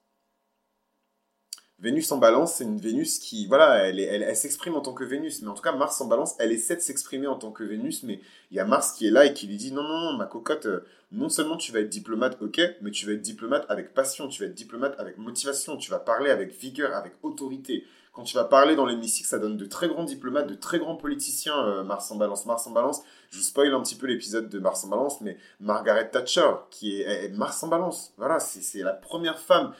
Vénus 1.79 2.11
en 2.11 2.17
balance, 2.17 2.55
c'est 2.55 2.63
une 2.63 2.79
Vénus 2.79 3.19
qui, 3.19 3.45
voilà, 3.47 3.87
elle, 3.87 3.99
elle, 3.99 4.35
s'exprime 4.35 4.75
en 4.75 4.81
tant 4.81 4.93
que 4.93 5.03
Vénus, 5.03 5.41
mais 5.41 5.47
en 5.47 5.53
tout 5.53 5.61
cas, 5.61 5.71
Mars 5.71 5.99
en 6.01 6.07
balance, 6.07 6.35
elle 6.39 6.51
essaie 6.51 6.75
de 6.75 6.81
s'exprimer 6.81 7.27
en 7.27 7.35
tant 7.35 7.51
que 7.51 7.63
Vénus, 7.63 8.03
mais 8.03 8.19
il 8.49 8.57
y 8.57 8.59
a 8.59 8.65
Mars 8.65 8.93
qui 8.93 9.07
est 9.07 9.11
là 9.11 9.25
et 9.25 9.33
qui 9.33 9.47
lui 9.47 9.57
dit 9.57 9.71
non, 9.71 9.83
non, 9.83 10.11
non, 10.11 10.13
ma 10.13 10.25
cocotte, 10.25 10.65
euh, 10.65 10.85
non 11.11 11.29
seulement 11.29 11.57
tu 11.57 11.71
vas 11.71 11.79
être 11.79 11.89
diplomate, 11.89 12.41
ok, 12.41 12.59
mais 12.81 12.91
tu 12.91 13.05
vas 13.05 13.13
être 13.13 13.21
diplomate 13.21 13.65
avec 13.69 13.93
passion, 13.93 14.27
tu 14.27 14.41
vas 14.41 14.49
être 14.49 14.55
diplomate 14.55 14.99
avec 14.99 15.17
motivation, 15.17 15.77
tu 15.77 15.91
vas 15.91 15.99
parler 15.99 16.31
avec 16.31 16.51
vigueur, 16.51 16.95
avec 16.95 17.13
autorité. 17.21 17.85
Quand 18.17 18.23
tu 18.23 18.33
vas 18.33 18.45
parler 18.45 18.75
dans 18.75 18.87
l'hémicycle, 18.87 19.29
ça 19.29 19.37
donne 19.37 19.57
de 19.57 19.65
très 19.67 19.87
grands 19.87 20.03
diplomates, 20.03 20.47
de 20.47 20.55
très 20.55 20.79
grands 20.79 20.95
politiciens, 20.95 21.67
euh, 21.67 21.83
Mars 21.83 22.09
en 22.09 22.15
balance. 22.15 22.47
Mars 22.47 22.65
en 22.65 22.71
balance, 22.71 23.03
je 23.29 23.37
vous 23.37 23.43
spoil 23.43 23.71
un 23.71 23.81
petit 23.83 23.93
peu 23.93 24.07
l'épisode 24.07 24.49
de 24.49 24.57
Mars 24.57 24.83
en 24.83 24.87
balance, 24.87 25.21
mais 25.21 25.37
Margaret 25.59 26.09
Thatcher, 26.09 26.49
qui 26.71 26.99
est, 26.99 27.29
Mars 27.35 27.61
en 27.61 27.67
balance, 27.67 28.15
voilà, 28.17 28.39
c'est 28.39 28.79
la 28.79 28.93
première 28.93 29.37
femme. 29.37 29.71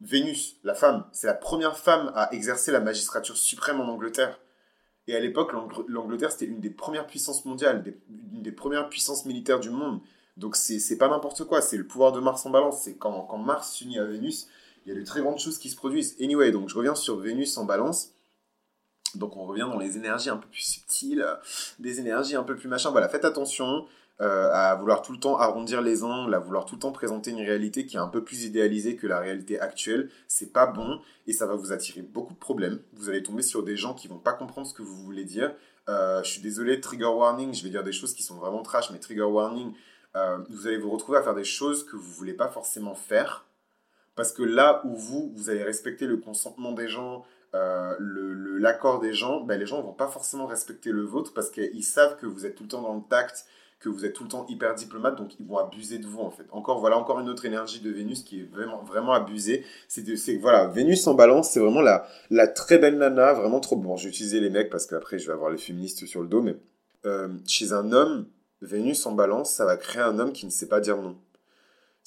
Vénus, 0.00 0.56
la 0.64 0.74
femme, 0.74 1.06
c'est 1.12 1.28
la 1.28 1.34
première 1.34 1.78
femme 1.78 2.10
à 2.16 2.32
exercer 2.32 2.72
la 2.72 2.80
magistrature 2.80 3.36
suprême 3.36 3.80
en 3.80 3.88
Angleterre. 3.88 4.40
Et 5.06 5.14
à 5.14 5.20
l'époque, 5.20 5.52
l'Angleterre, 5.86 6.32
c'était 6.32 6.46
une 6.46 6.60
des 6.60 6.70
premières 6.70 7.06
puissances 7.06 7.44
mondiales, 7.44 7.84
une 8.32 8.42
des 8.42 8.50
premières 8.50 8.88
puissances 8.88 9.24
militaires 9.24 9.60
du 9.60 9.70
monde. 9.70 10.00
Donc 10.36 10.56
c'est 10.56 10.98
pas 10.98 11.08
n'importe 11.08 11.44
quoi, 11.44 11.60
c'est 11.62 11.76
le 11.76 11.86
pouvoir 11.86 12.10
de 12.10 12.18
Mars 12.18 12.44
en 12.44 12.50
balance. 12.50 12.82
C'est 12.82 12.96
quand, 12.96 13.22
quand 13.22 13.38
Mars 13.38 13.70
s'unit 13.74 14.00
à 14.00 14.04
Vénus, 14.04 14.48
il 14.84 14.92
y 14.92 14.96
a 14.96 14.98
de 14.98 15.04
très 15.04 15.20
grandes 15.20 15.38
choses 15.38 15.58
qui 15.58 15.70
se 15.70 15.76
produisent. 15.76 16.16
Anyway, 16.20 16.50
donc 16.50 16.68
je 16.68 16.74
reviens 16.74 16.94
sur 16.94 17.18
Vénus 17.18 17.56
en 17.56 17.64
balance. 17.64 18.12
Donc 19.14 19.36
on 19.36 19.46
revient 19.46 19.66
dans 19.70 19.78
les 19.78 19.96
énergies 19.96 20.28
un 20.28 20.36
peu 20.36 20.48
plus 20.48 20.62
subtiles, 20.62 21.26
des 21.78 21.98
énergies 22.00 22.36
un 22.36 22.42
peu 22.42 22.56
plus 22.56 22.68
machin. 22.68 22.90
Voilà, 22.90 23.08
faites 23.08 23.24
attention 23.24 23.86
euh, 24.20 24.50
à 24.52 24.74
vouloir 24.74 25.02
tout 25.02 25.12
le 25.12 25.20
temps 25.20 25.38
arrondir 25.38 25.80
les 25.80 26.02
angles, 26.02 26.34
à 26.34 26.40
vouloir 26.40 26.66
tout 26.66 26.74
le 26.74 26.80
temps 26.80 26.90
présenter 26.90 27.30
une 27.30 27.38
réalité 27.38 27.86
qui 27.86 27.96
est 27.96 28.00
un 28.00 28.08
peu 28.08 28.24
plus 28.24 28.44
idéalisée 28.44 28.96
que 28.96 29.06
la 29.06 29.20
réalité 29.20 29.60
actuelle. 29.60 30.10
C'est 30.26 30.52
pas 30.52 30.66
bon 30.66 31.00
et 31.26 31.32
ça 31.32 31.46
va 31.46 31.54
vous 31.54 31.72
attirer 31.72 32.02
beaucoup 32.02 32.34
de 32.34 32.38
problèmes. 32.38 32.80
Vous 32.94 33.08
allez 33.08 33.22
tomber 33.22 33.42
sur 33.42 33.62
des 33.62 33.76
gens 33.76 33.94
qui 33.94 34.08
vont 34.08 34.18
pas 34.18 34.32
comprendre 34.32 34.66
ce 34.66 34.74
que 34.74 34.82
vous 34.82 34.96
voulez 34.96 35.24
dire. 35.24 35.54
Euh, 35.88 36.22
je 36.24 36.30
suis 36.30 36.42
désolé, 36.42 36.80
trigger 36.80 37.06
warning, 37.06 37.54
je 37.54 37.62
vais 37.62 37.70
dire 37.70 37.84
des 37.84 37.92
choses 37.92 38.12
qui 38.12 38.22
sont 38.22 38.34
vraiment 38.34 38.62
trash, 38.62 38.90
mais 38.90 38.98
trigger 38.98 39.22
warning, 39.22 39.72
euh, 40.16 40.38
vous 40.50 40.66
allez 40.66 40.78
vous 40.78 40.90
retrouver 40.90 41.18
à 41.18 41.22
faire 41.22 41.34
des 41.34 41.44
choses 41.44 41.86
que 41.86 41.96
vous 41.96 42.10
voulez 42.12 42.34
pas 42.34 42.48
forcément 42.48 42.94
faire. 42.94 43.46
Parce 44.18 44.32
que 44.32 44.42
là 44.42 44.82
où 44.84 44.96
vous, 44.96 45.32
vous 45.36 45.48
allez 45.48 45.62
respecter 45.62 46.04
le 46.04 46.16
consentement 46.16 46.72
des 46.72 46.88
gens, 46.88 47.24
euh, 47.54 47.94
l'accord 48.58 48.98
des 48.98 49.12
gens, 49.12 49.42
ben, 49.42 49.60
les 49.60 49.64
gens 49.64 49.78
ne 49.78 49.84
vont 49.84 49.92
pas 49.92 50.08
forcément 50.08 50.46
respecter 50.46 50.90
le 50.90 51.02
vôtre 51.02 51.32
parce 51.32 51.50
qu'ils 51.50 51.84
savent 51.84 52.16
que 52.16 52.26
vous 52.26 52.44
êtes 52.44 52.56
tout 52.56 52.64
le 52.64 52.68
temps 52.68 52.82
dans 52.82 52.96
le 52.96 53.02
tact, 53.08 53.46
que 53.78 53.88
vous 53.88 54.04
êtes 54.04 54.14
tout 54.14 54.24
le 54.24 54.28
temps 54.28 54.44
hyper 54.48 54.74
diplomate, 54.74 55.14
donc 55.14 55.38
ils 55.38 55.46
vont 55.46 55.58
abuser 55.58 55.98
de 55.98 56.06
vous 56.08 56.18
en 56.18 56.32
fait. 56.32 56.46
Encore, 56.50 56.80
voilà 56.80 56.98
encore 56.98 57.20
une 57.20 57.28
autre 57.28 57.44
énergie 57.44 57.78
de 57.78 57.92
Vénus 57.92 58.24
qui 58.24 58.40
est 58.40 58.50
vraiment, 58.52 58.82
vraiment 58.82 59.12
abusée. 59.12 59.64
C'est 59.86 60.02
voilà, 60.38 60.66
Vénus 60.66 61.06
en 61.06 61.14
balance, 61.14 61.50
c'est 61.50 61.60
vraiment 61.60 61.80
la, 61.80 62.04
la 62.30 62.48
très 62.48 62.78
belle 62.78 62.98
nana, 62.98 63.34
vraiment 63.34 63.60
trop 63.60 63.76
bon. 63.76 63.96
J'ai 63.96 64.08
utilisé 64.08 64.40
les 64.40 64.50
mecs 64.50 64.68
parce 64.68 64.86
qu'après 64.86 65.20
je 65.20 65.28
vais 65.28 65.32
avoir 65.32 65.50
les 65.52 65.58
féministes 65.58 66.06
sur 66.06 66.22
le 66.22 66.26
dos, 66.26 66.42
mais 66.42 66.56
euh, 67.06 67.28
chez 67.46 67.72
un 67.72 67.92
homme, 67.92 68.26
Vénus 68.62 69.06
en 69.06 69.12
balance, 69.12 69.52
ça 69.52 69.64
va 69.64 69.76
créer 69.76 70.02
un 70.02 70.18
homme 70.18 70.32
qui 70.32 70.44
ne 70.44 70.50
sait 70.50 70.66
pas 70.66 70.80
dire 70.80 70.96
non. 70.96 71.16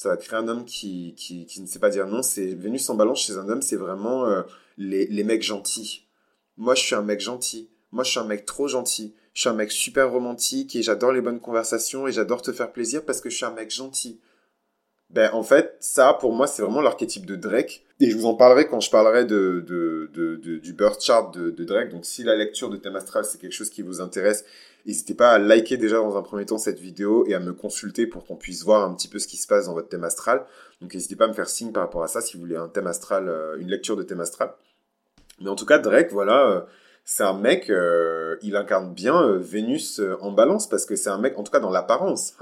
Ça 0.01 0.09
va 0.09 0.17
créer 0.17 0.39
un 0.39 0.47
homme 0.47 0.65
qui, 0.65 1.15
ne 1.59 1.67
sait 1.67 1.77
pas 1.77 1.91
dire 1.91 2.07
non. 2.07 2.23
C'est 2.23 2.55
Vénus 2.55 2.89
en 2.89 2.95
balance 2.95 3.21
chez 3.21 3.37
un 3.37 3.47
homme, 3.49 3.61
c'est 3.61 3.75
vraiment 3.75 4.25
euh, 4.25 4.41
les, 4.79 5.05
les 5.05 5.23
mecs 5.23 5.43
gentils. 5.43 6.07
Moi, 6.57 6.73
je 6.73 6.81
suis 6.81 6.95
un 6.95 7.03
mec 7.03 7.19
gentil. 7.19 7.69
Moi, 7.91 8.03
je 8.03 8.09
suis 8.09 8.19
un 8.19 8.23
mec 8.23 8.45
trop 8.45 8.67
gentil. 8.67 9.13
Je 9.35 9.41
suis 9.41 9.49
un 9.49 9.53
mec 9.53 9.71
super 9.71 10.09
romantique 10.09 10.75
et 10.75 10.81
j'adore 10.81 11.11
les 11.11 11.21
bonnes 11.21 11.39
conversations 11.39 12.07
et 12.07 12.11
j'adore 12.11 12.41
te 12.41 12.51
faire 12.51 12.71
plaisir 12.71 13.05
parce 13.05 13.21
que 13.21 13.29
je 13.29 13.35
suis 13.35 13.45
un 13.45 13.51
mec 13.51 13.69
gentil. 13.69 14.19
Ben, 15.13 15.29
en 15.33 15.43
fait, 15.43 15.75
ça, 15.81 16.13
pour 16.13 16.33
moi, 16.33 16.47
c'est 16.47 16.61
vraiment 16.61 16.79
l'archétype 16.81 17.25
de 17.25 17.35
Drake. 17.35 17.83
Et 17.99 18.09
je 18.09 18.15
vous 18.15 18.25
en 18.25 18.33
parlerai 18.33 18.67
quand 18.67 18.79
je 18.79 18.89
parlerai 18.89 19.25
de, 19.25 19.63
de, 19.67 20.09
de, 20.13 20.35
du 20.35 20.73
birth 20.73 21.03
chart 21.03 21.33
de, 21.37 21.63
Drake. 21.63 21.89
Donc, 21.89 22.05
si 22.05 22.23
la 22.23 22.35
lecture 22.35 22.69
de 22.69 22.77
thème 22.77 22.95
astral, 22.95 23.25
c'est 23.25 23.39
quelque 23.39 23.51
chose 23.53 23.69
qui 23.69 23.81
vous 23.81 23.99
intéresse, 23.99 24.45
n'hésitez 24.85 25.13
pas 25.13 25.31
à 25.31 25.37
liker 25.37 25.75
déjà 25.75 25.97
dans 25.97 26.17
un 26.17 26.21
premier 26.21 26.45
temps 26.45 26.57
cette 26.57 26.79
vidéo 26.79 27.25
et 27.27 27.33
à 27.33 27.39
me 27.39 27.51
consulter 27.51 28.07
pour 28.07 28.25
qu'on 28.25 28.37
puisse 28.37 28.63
voir 28.63 28.89
un 28.89 28.95
petit 28.95 29.09
peu 29.09 29.19
ce 29.19 29.27
qui 29.27 29.37
se 29.37 29.47
passe 29.47 29.65
dans 29.65 29.73
votre 29.73 29.89
thème 29.89 30.05
astral. 30.05 30.45
Donc, 30.79 30.93
n'hésitez 30.93 31.17
pas 31.17 31.25
à 31.25 31.27
me 31.27 31.33
faire 31.33 31.49
signe 31.49 31.73
par 31.73 31.83
rapport 31.83 32.03
à 32.03 32.07
ça 32.07 32.21
si 32.21 32.37
vous 32.37 32.43
voulez 32.43 32.55
un 32.55 32.69
thème 32.69 32.87
astral, 32.87 33.27
euh, 33.27 33.57
une 33.59 33.67
lecture 33.67 33.97
de 33.97 34.03
thème 34.03 34.21
astral. 34.21 34.53
Mais 35.41 35.49
en 35.49 35.55
tout 35.55 35.65
cas, 35.65 35.77
Drake, 35.77 36.11
voilà, 36.11 36.47
euh, 36.47 36.61
c'est 37.13 37.23
un 37.23 37.33
mec, 37.33 37.69
euh, 37.69 38.37
il 38.41 38.55
incarne 38.55 38.93
bien 38.93 39.21
euh, 39.21 39.37
Vénus 39.37 39.99
euh, 39.99 40.15
en 40.21 40.31
balance 40.31 40.69
parce 40.69 40.85
que 40.85 40.95
c'est 40.95 41.09
un 41.09 41.17
mec, 41.17 41.37
en 41.37 41.43
tout 41.43 41.51
cas 41.51 41.59
dans 41.59 41.69
l'apparence, 41.69 42.33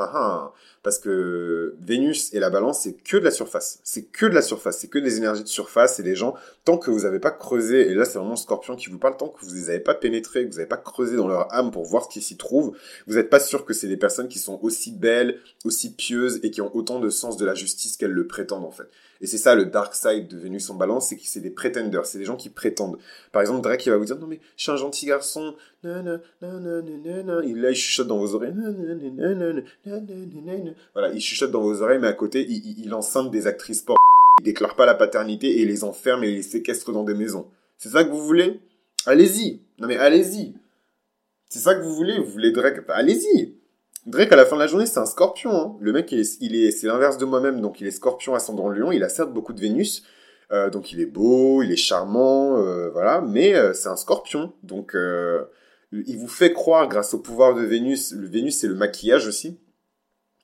parce 0.84 1.00
que 1.00 1.74
Vénus 1.82 2.32
et 2.36 2.40
la 2.40 2.52
balance, 2.52 2.82
c'est 2.82 2.94
que 2.94 3.18
de 3.18 3.24
la 3.24 3.32
surface. 3.32 3.80
C'est 3.84 4.04
que 4.04 4.28
de 4.28 4.36
la 4.36 4.44
surface, 4.44 4.78
c'est 4.78 4.88
que 4.88 5.00
des 5.00 5.18
énergies 5.18 5.42
de 5.42 5.48
surface 5.48 6.00
et 6.00 6.04
les 6.04 6.14
gens, 6.14 6.36
tant 6.66 6.78
que 6.78 6.92
vous 6.92 7.00
n'avez 7.00 7.18
pas 7.18 7.32
creusé, 7.32 7.90
et 7.90 7.96
là 7.96 8.06
c'est 8.06 8.20
vraiment 8.20 8.36
Scorpion 8.36 8.76
qui 8.76 8.92
vous 8.92 9.00
parle, 9.00 9.18
tant 9.18 9.30
que 9.30 9.44
vous 9.44 9.56
les 9.56 9.72
avez 9.72 9.80
pas 9.80 9.96
pénétrés, 9.96 10.46
que 10.46 10.52
vous 10.52 10.58
n'avez 10.58 10.70
pas 10.70 10.78
creusé 10.78 11.16
dans 11.16 11.28
leur 11.28 11.52
âme 11.52 11.72
pour 11.72 11.86
voir 11.86 12.04
ce 12.04 12.10
qui 12.10 12.22
s'y 12.22 12.38
trouve, 12.38 12.78
vous 13.08 13.16
n'êtes 13.16 13.32
pas 13.32 13.40
sûr 13.40 13.66
que 13.66 13.74
c'est 13.74 13.88
des 13.88 13.98
personnes 13.98 14.28
qui 14.28 14.38
sont 14.38 14.60
aussi 14.62 14.92
belles, 14.92 15.40
aussi 15.66 15.96
pieuses 15.96 16.42
et 16.44 16.52
qui 16.52 16.62
ont 16.62 16.70
autant 16.76 17.00
de 17.00 17.10
sens 17.10 17.38
de 17.38 17.46
la 17.46 17.56
justice 17.56 17.98
qu'elles 17.98 18.12
le 18.12 18.28
prétendent 18.28 18.66
en 18.66 18.72
fait. 18.72 18.88
Et 19.22 19.28
c'est 19.28 19.38
ça 19.38 19.56
le 19.56 19.66
dark 19.66 19.94
side 19.94 20.28
de 20.28 20.38
Vénus 20.38 20.70
en 20.70 20.76
balance, 20.76 21.10
c'est 21.10 21.18
que 21.18 21.24
c'est 21.26 21.42
des 21.42 21.50
pretenders, 21.50 22.06
c'est 22.06 22.18
des 22.18 22.26
gens 22.26 22.38
qui 22.38 22.50
prétendent. 22.50 22.98
Par 23.32 23.42
exemple, 23.42 23.62
Drake, 23.62 23.86
il 23.86 23.90
va 23.90 23.98
vous 23.98 24.06
dire, 24.06 24.18
non 24.18 24.28
mais, 24.28 24.40
je 24.56 24.64
suis 24.64 24.72
un 24.72 24.78
gentil 24.78 25.06
garçon, 25.08 25.56
il, 25.84 25.90
là, 25.90 26.20
il 27.72 27.76
chuchote 27.76 28.08
dans 28.08 28.18
vos 28.18 28.36
oreilles, 28.36 28.54
voilà, 30.94 31.12
il 31.14 31.20
chuchote 31.20 31.52
dans 31.52 31.62
vos 31.62 31.82
oreilles, 31.82 32.00
mais 32.00 32.08
à 32.08 32.14
côté, 32.14 32.46
il, 32.48 32.86
il, 32.86 32.94
enceinte 32.94 33.30
des 33.32 33.48
actrices 33.48 33.82
porno, 33.82 33.98
il 34.40 34.46
déclare 34.46 34.76
pas 34.76 34.86
la 34.86 34.96
paternité 34.96 35.60
et 35.62 35.66
les 35.66 35.84
enferme 35.84 36.24
et 36.24 36.32
les 36.32 36.42
séquestre 36.42 36.92
dans 36.94 37.04
des 37.04 37.14
maisons. 37.14 37.48
C'est 37.78 37.90
ça 37.90 38.04
que 38.04 38.10
vous 38.10 38.26
voulez 38.26 38.60
Allez-y. 39.06 39.60
Non 39.80 39.88
mais 39.88 39.98
allez-y. 39.98 40.54
C'est 41.50 41.60
ça 41.60 41.76
que 41.76 41.82
vous 41.82 41.96
voulez 41.96 42.20
Vous 42.20 42.30
voulez 42.32 42.52
Drake 42.52 42.84
Allez-y. 42.90 43.56
Drake, 44.10 44.32
à 44.32 44.36
la 44.36 44.46
fin 44.46 44.56
de 44.56 44.62
la 44.62 44.68
journée, 44.68 44.88
c'est 44.88 45.00
un 45.00 45.06
scorpion. 45.06 45.52
Hein. 45.52 45.78
Le 45.80 45.94
mec, 45.94 46.12
il 46.12 46.20
est, 46.20 46.38
il 46.42 46.56
est, 46.56 46.72
c'est 46.72 46.88
l'inverse 46.88 47.20
de 47.20 47.26
moi-même. 47.26 47.62
Donc, 47.62 47.80
il 47.80 47.86
est 47.86 47.92
scorpion 47.92 48.34
ascendant 48.34 48.68
lion. 48.68 48.92
Il 48.92 49.04
a 49.04 49.10
certes 49.10 49.32
beaucoup 49.32 49.54
de 49.54 49.62
Vénus. 49.62 50.04
Euh, 50.52 50.72
donc, 50.72 50.92
il 50.92 51.00
est 51.00 51.06
beau, 51.06 51.62
il 51.62 51.72
est 51.72 51.78
charmant, 51.78 52.58
euh, 52.58 52.90
voilà. 52.90 53.22
Mais 53.22 53.54
euh, 53.54 53.74
c'est 53.74 53.88
un 53.88 53.96
scorpion. 53.96 54.54
Donc, 54.64 54.96
il 55.92 56.18
vous 56.18 56.28
fait 56.28 56.54
croire, 56.54 56.88
grâce 56.88 57.14
au 57.14 57.20
pouvoir 57.20 57.54
de 57.54 57.62
Vénus, 57.62 58.14
le 58.14 58.28
Vénus, 58.28 58.58
c'est 58.58 58.68
le 58.68 58.74
maquillage 58.74 59.28
aussi. 59.28 59.60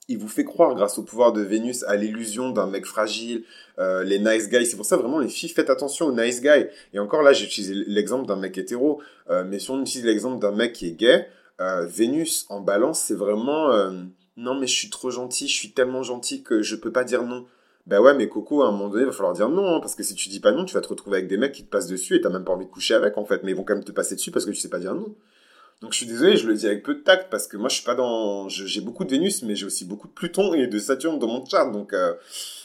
Il 0.08 0.20
vous 0.20 0.28
fait 0.28 0.44
croire, 0.44 0.76
grâce 0.76 1.00
au 1.00 1.04
pouvoir 1.04 1.34
de 1.34 1.42
Vénus, 1.42 1.84
à 1.88 1.96
l'illusion 1.96 2.52
d'un 2.52 2.68
mec 2.68 2.86
fragile, 2.86 3.46
les 3.80 4.20
nice 4.20 4.48
guys. 4.48 4.68
C'est 4.68 4.78
pour 4.78 4.86
ça, 4.86 4.98
vraiment, 4.98 5.18
les 5.18 5.30
filles, 5.30 5.50
faites 5.50 5.72
attention 5.72 6.06
aux 6.06 6.12
nice 6.12 6.40
guys. 6.40 6.68
Et 6.94 7.00
encore 7.00 7.24
là, 7.24 7.34
j'ai 7.34 7.46
utilisé 7.46 7.74
l'exemple 7.88 8.28
d'un 8.28 8.36
mec 8.36 8.56
hétéro. 8.60 9.02
mais 9.48 9.58
si 9.58 9.72
on 9.72 9.82
utilise 9.82 10.06
l'exemple 10.06 10.40
d'un 10.40 10.52
mec 10.52 10.74
qui 10.74 10.90
est 10.90 10.92
gay, 10.92 11.28
euh, 11.62 11.86
Vénus 11.86 12.46
en 12.50 12.62
balance, 12.62 13.00
c'est 13.00 13.16
vraiment 13.16 13.72
euh, 13.72 13.92
non, 14.38 14.56
mais 14.60 14.68
je 14.68 14.76
suis 14.76 14.90
trop 14.90 15.10
gentil, 15.10 15.48
je 15.48 15.54
suis 15.54 15.72
tellement 15.72 16.04
gentil 16.04 16.44
que 16.44 16.62
je 16.62 16.76
peux 16.76 16.92
pas 16.92 17.04
dire 17.04 17.24
non. 17.24 17.46
Ben 17.88 18.02
ouais, 18.02 18.16
mais 18.16 18.28
Coco, 18.28 18.64
à 18.64 18.68
un 18.68 18.72
moment 18.72 18.90
donné, 18.90 19.06
va 19.06 19.12
falloir 19.12 19.34
dire 19.34 19.48
non, 19.50 19.76
hein, 19.76 19.80
parce 19.80 19.96
que 19.96 20.04
si 20.04 20.16
tu 20.16 20.28
dis 20.30 20.40
pas 20.40 20.52
non, 20.52 20.66
tu 20.66 20.74
vas 20.74 20.82
te 20.82 20.88
retrouver 20.88 21.18
avec 21.18 21.30
des 21.30 21.38
mecs 21.38 21.54
qui 21.54 21.64
te 21.64 21.70
passent 21.70 21.88
dessus 21.88 22.16
et 22.16 22.22
t'as 22.22 22.30
même 22.30 22.44
pas 22.44 22.54
envie 22.54 22.66
de 22.66 22.72
coucher 22.72 22.96
avec, 22.96 23.18
en 23.18 23.26
fait, 23.26 23.44
mais 23.44 23.52
ils 23.52 23.56
vont 23.56 23.64
quand 23.64 23.76
même 23.76 23.84
te 23.84 23.92
passer 23.92 24.16
dessus 24.16 24.32
parce 24.32 24.46
que 24.46 24.52
tu 24.52 24.58
sais 24.58 24.70
pas 24.70 24.80
dire 24.80 24.96
non. 24.96 25.16
Donc 25.82 25.92
je 25.92 25.98
suis 25.98 26.06
désolé, 26.06 26.38
je 26.38 26.48
le 26.48 26.54
dis 26.54 26.66
avec 26.66 26.84
peu 26.84 26.96
de 26.96 27.02
tact, 27.02 27.30
parce 27.30 27.48
que 27.48 27.58
moi 27.58 27.70
je 27.70 27.76
suis 27.76 27.84
pas 27.84 27.96
dans... 27.96 28.50
J'ai 28.50 28.82
beaucoup 28.82 29.04
de 29.04 29.12
Vénus, 29.12 29.44
mais 29.44 29.56
j'ai 29.56 29.66
aussi 29.66 29.86
beaucoup 29.86 30.08
de 30.08 30.14
Pluton 30.14 30.54
et 30.54 30.68
de 30.68 30.80
Saturne 30.80 31.20
dans 31.20 31.28
mon 31.28 31.46
chart, 31.46 31.72
donc, 31.72 31.94
euh, 31.94 32.14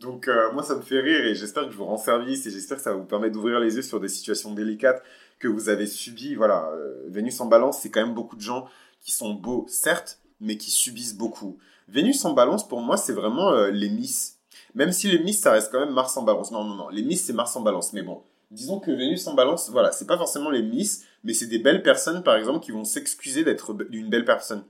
donc 0.01 0.31
moi 0.53 0.63
ça 0.63 0.77
me 0.77 0.83
fait 0.83 1.01
rire 1.01 1.25
et 1.25 1.35
j'espère 1.35 1.67
que 1.67 1.73
je 1.73 1.77
vous 1.77 1.85
rends 1.85 1.99
service 1.99 2.47
et 2.47 2.51
j'espère 2.51 2.77
que 2.77 2.83
ça 2.83 2.93
va 2.93 2.97
vous 2.97 3.05
permettre 3.05 3.35
d'ouvrir 3.35 3.59
les 3.61 3.77
yeux 3.77 3.83
sur 3.83 4.01
des 4.01 4.09
situations 4.09 4.55
délicates 4.55 5.03
que 5.39 5.49
vous 5.49 5.69
avez 5.69 5.87
subies. 5.87 6.35
Voilà, 6.35 6.71
Vénus 7.09 7.41
en 7.41 7.47
balance, 7.47 7.81
c'est 7.83 7.91
quand 7.91 8.05
même 8.05 8.15
beaucoup 8.15 8.37
de 8.37 8.43
gens 8.43 8.69
qui 9.01 9.13
sont 9.13 9.35
beaux, 9.35 9.67
certes, 9.69 10.21
mais 10.41 10.57
qui 10.57 10.71
subissent 10.71 11.17
beaucoup. 11.17 11.59
Vénus 11.89 12.25
en 12.25 12.33
balance, 12.33 12.67
pour 12.67 12.81
moi, 12.81 12.97
c'est 12.97 13.13
vraiment 13.13 13.53
euh, 13.53 13.71
les 13.71 13.91
Miss. 13.91 14.39
Même 14.75 14.93
si 14.93 15.09
les 15.09 15.19
Miss, 15.19 15.41
ça 15.41 15.53
reste 15.53 15.73
quand 15.73 15.81
même 15.81 15.93
Mars 15.93 16.17
en 16.17 16.23
balance. 16.23 16.53
Non, 16.53 16.65
non, 16.65 16.75
non. 16.75 16.89
Les 16.89 17.03
Miss, 17.03 17.25
c'est 17.25 17.33
Mars 17.33 17.57
en 17.57 17.63
balance. 17.63 17.93
Mais 17.93 18.03
bon, 18.03 18.23
disons 18.51 18.81
que 18.81 18.91
Vénus 18.91 19.27
en 19.27 19.35
balance, 19.35 19.71
voilà, 19.71 19.93
c'est 19.93 20.07
pas 20.07 20.17
forcément 20.17 20.51
les 20.51 20.63
Miss, 20.63 21.05
mais 21.25 21.33
c'est 21.33 21.47
des 21.47 21.59
belles 21.59 21.83
personnes, 21.83 22.23
par 22.23 22.37
exemple, 22.37 22.61
qui 22.61 22.73
vont 22.73 22.85
s'excuser 22.85 23.45
d'être 23.45 23.75
une 23.91 24.09
belle 24.09 24.25
personne. 24.25 24.65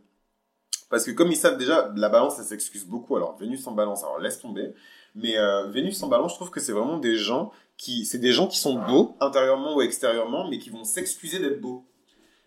Parce 0.89 1.05
que 1.05 1.13
comme 1.13 1.31
ils 1.31 1.37
savent 1.37 1.57
déjà, 1.57 1.93
la 1.97 2.09
balance, 2.09 2.37
ça 2.37 2.43
s'excuse 2.43 2.85
beaucoup. 2.85 3.17
Alors, 3.17 3.37
Vénus 3.39 3.67
en 3.67 3.73
balance, 3.73 4.03
alors 4.03 4.19
laisse 4.19 4.41
tomber. 4.41 4.75
Mais 5.15 5.39
euh, 5.39 5.67
Vénus 5.67 6.03
en 6.03 6.09
balance, 6.09 6.33
je 6.33 6.37
trouve 6.37 6.51
que 6.51 6.61
c'est 6.61 6.73
vraiment 6.73 6.99
des 6.99 7.17
gens 7.17 7.53
qui... 7.77 8.05
C'est 8.05 8.19
des 8.19 8.33
gens 8.33 8.49
qui 8.49 8.59
sont 8.59 8.75
beaux, 8.87 9.17
intérieurement 9.21 9.77
ou 9.77 9.83
extérieurement, 9.83 10.49
mais 10.49 10.59
qui 10.59 10.71
vont 10.71 10.85
s'excuser 10.85 11.39
d'être 11.39 11.61
beaux 11.61 11.85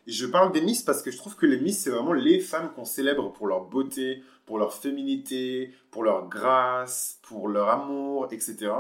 je 0.08 0.26
parle 0.26 0.52
des 0.52 0.62
Miss 0.62 0.82
parce 0.82 1.02
que 1.02 1.12
je 1.12 1.18
trouve 1.18 1.36
que 1.36 1.46
les 1.46 1.60
Miss, 1.60 1.80
c'est 1.80 1.90
vraiment 1.90 2.14
les 2.14 2.40
femmes 2.40 2.72
qu'on 2.76 2.86
célèbre 2.86 3.32
pour 3.32 3.48
leur 3.48 3.66
beauté, 3.66 4.22
pour 4.46 4.58
leur 4.58 4.74
féminité, 4.74 5.72
pour 5.92 6.04
leur 6.04 6.28
grâce, 6.28 7.20
pour 7.24 7.48
leur 7.48 7.70
amour, 7.70 8.28
etc. 8.32 8.72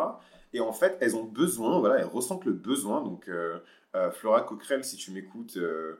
Et 0.53 0.59
en 0.59 0.71
fait, 0.71 0.97
elles 1.01 1.15
ont 1.15 1.23
besoin, 1.23 1.79
voilà, 1.79 1.99
elles 1.99 2.05
ressentent 2.05 2.45
le 2.45 2.53
besoin. 2.53 3.01
Donc, 3.01 3.27
euh, 3.27 3.57
euh, 3.95 4.11
Flora 4.11 4.41
Coquerel, 4.41 4.83
si 4.83 4.97
tu 4.97 5.11
m'écoutes, 5.11 5.57
euh, 5.57 5.95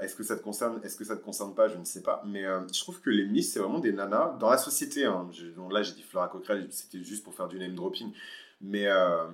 est-ce 0.00 0.16
que 0.16 0.22
ça 0.22 0.36
te 0.36 0.42
concerne, 0.42 0.80
est-ce 0.82 0.96
que 0.96 1.04
ça 1.04 1.16
te 1.16 1.22
concerne 1.22 1.54
pas, 1.54 1.68
je 1.68 1.76
ne 1.76 1.84
sais 1.84 2.02
pas. 2.02 2.22
Mais 2.26 2.44
je 2.72 2.80
trouve 2.80 3.00
que 3.00 3.10
les 3.10 3.26
Miss, 3.26 3.52
c'est 3.52 3.60
vraiment 3.60 3.78
des 3.78 3.92
nanas 3.92 4.36
dans 4.38 4.50
la 4.50 4.58
société. 4.58 5.04
Hein. 5.04 5.28
là, 5.70 5.82
j'ai 5.82 5.92
dit 5.92 6.02
Flora 6.02 6.28
Coquerel, 6.28 6.66
c'était 6.70 7.02
juste 7.02 7.24
pour 7.24 7.34
faire 7.34 7.48
du 7.48 7.58
name 7.58 7.74
dropping. 7.74 8.12
Mais, 8.62 8.88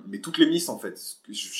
mais 0.07 0.19
toutes 0.19 0.37
les 0.37 0.45
Miss, 0.45 0.69
en 0.69 0.79
fait. 0.79 0.97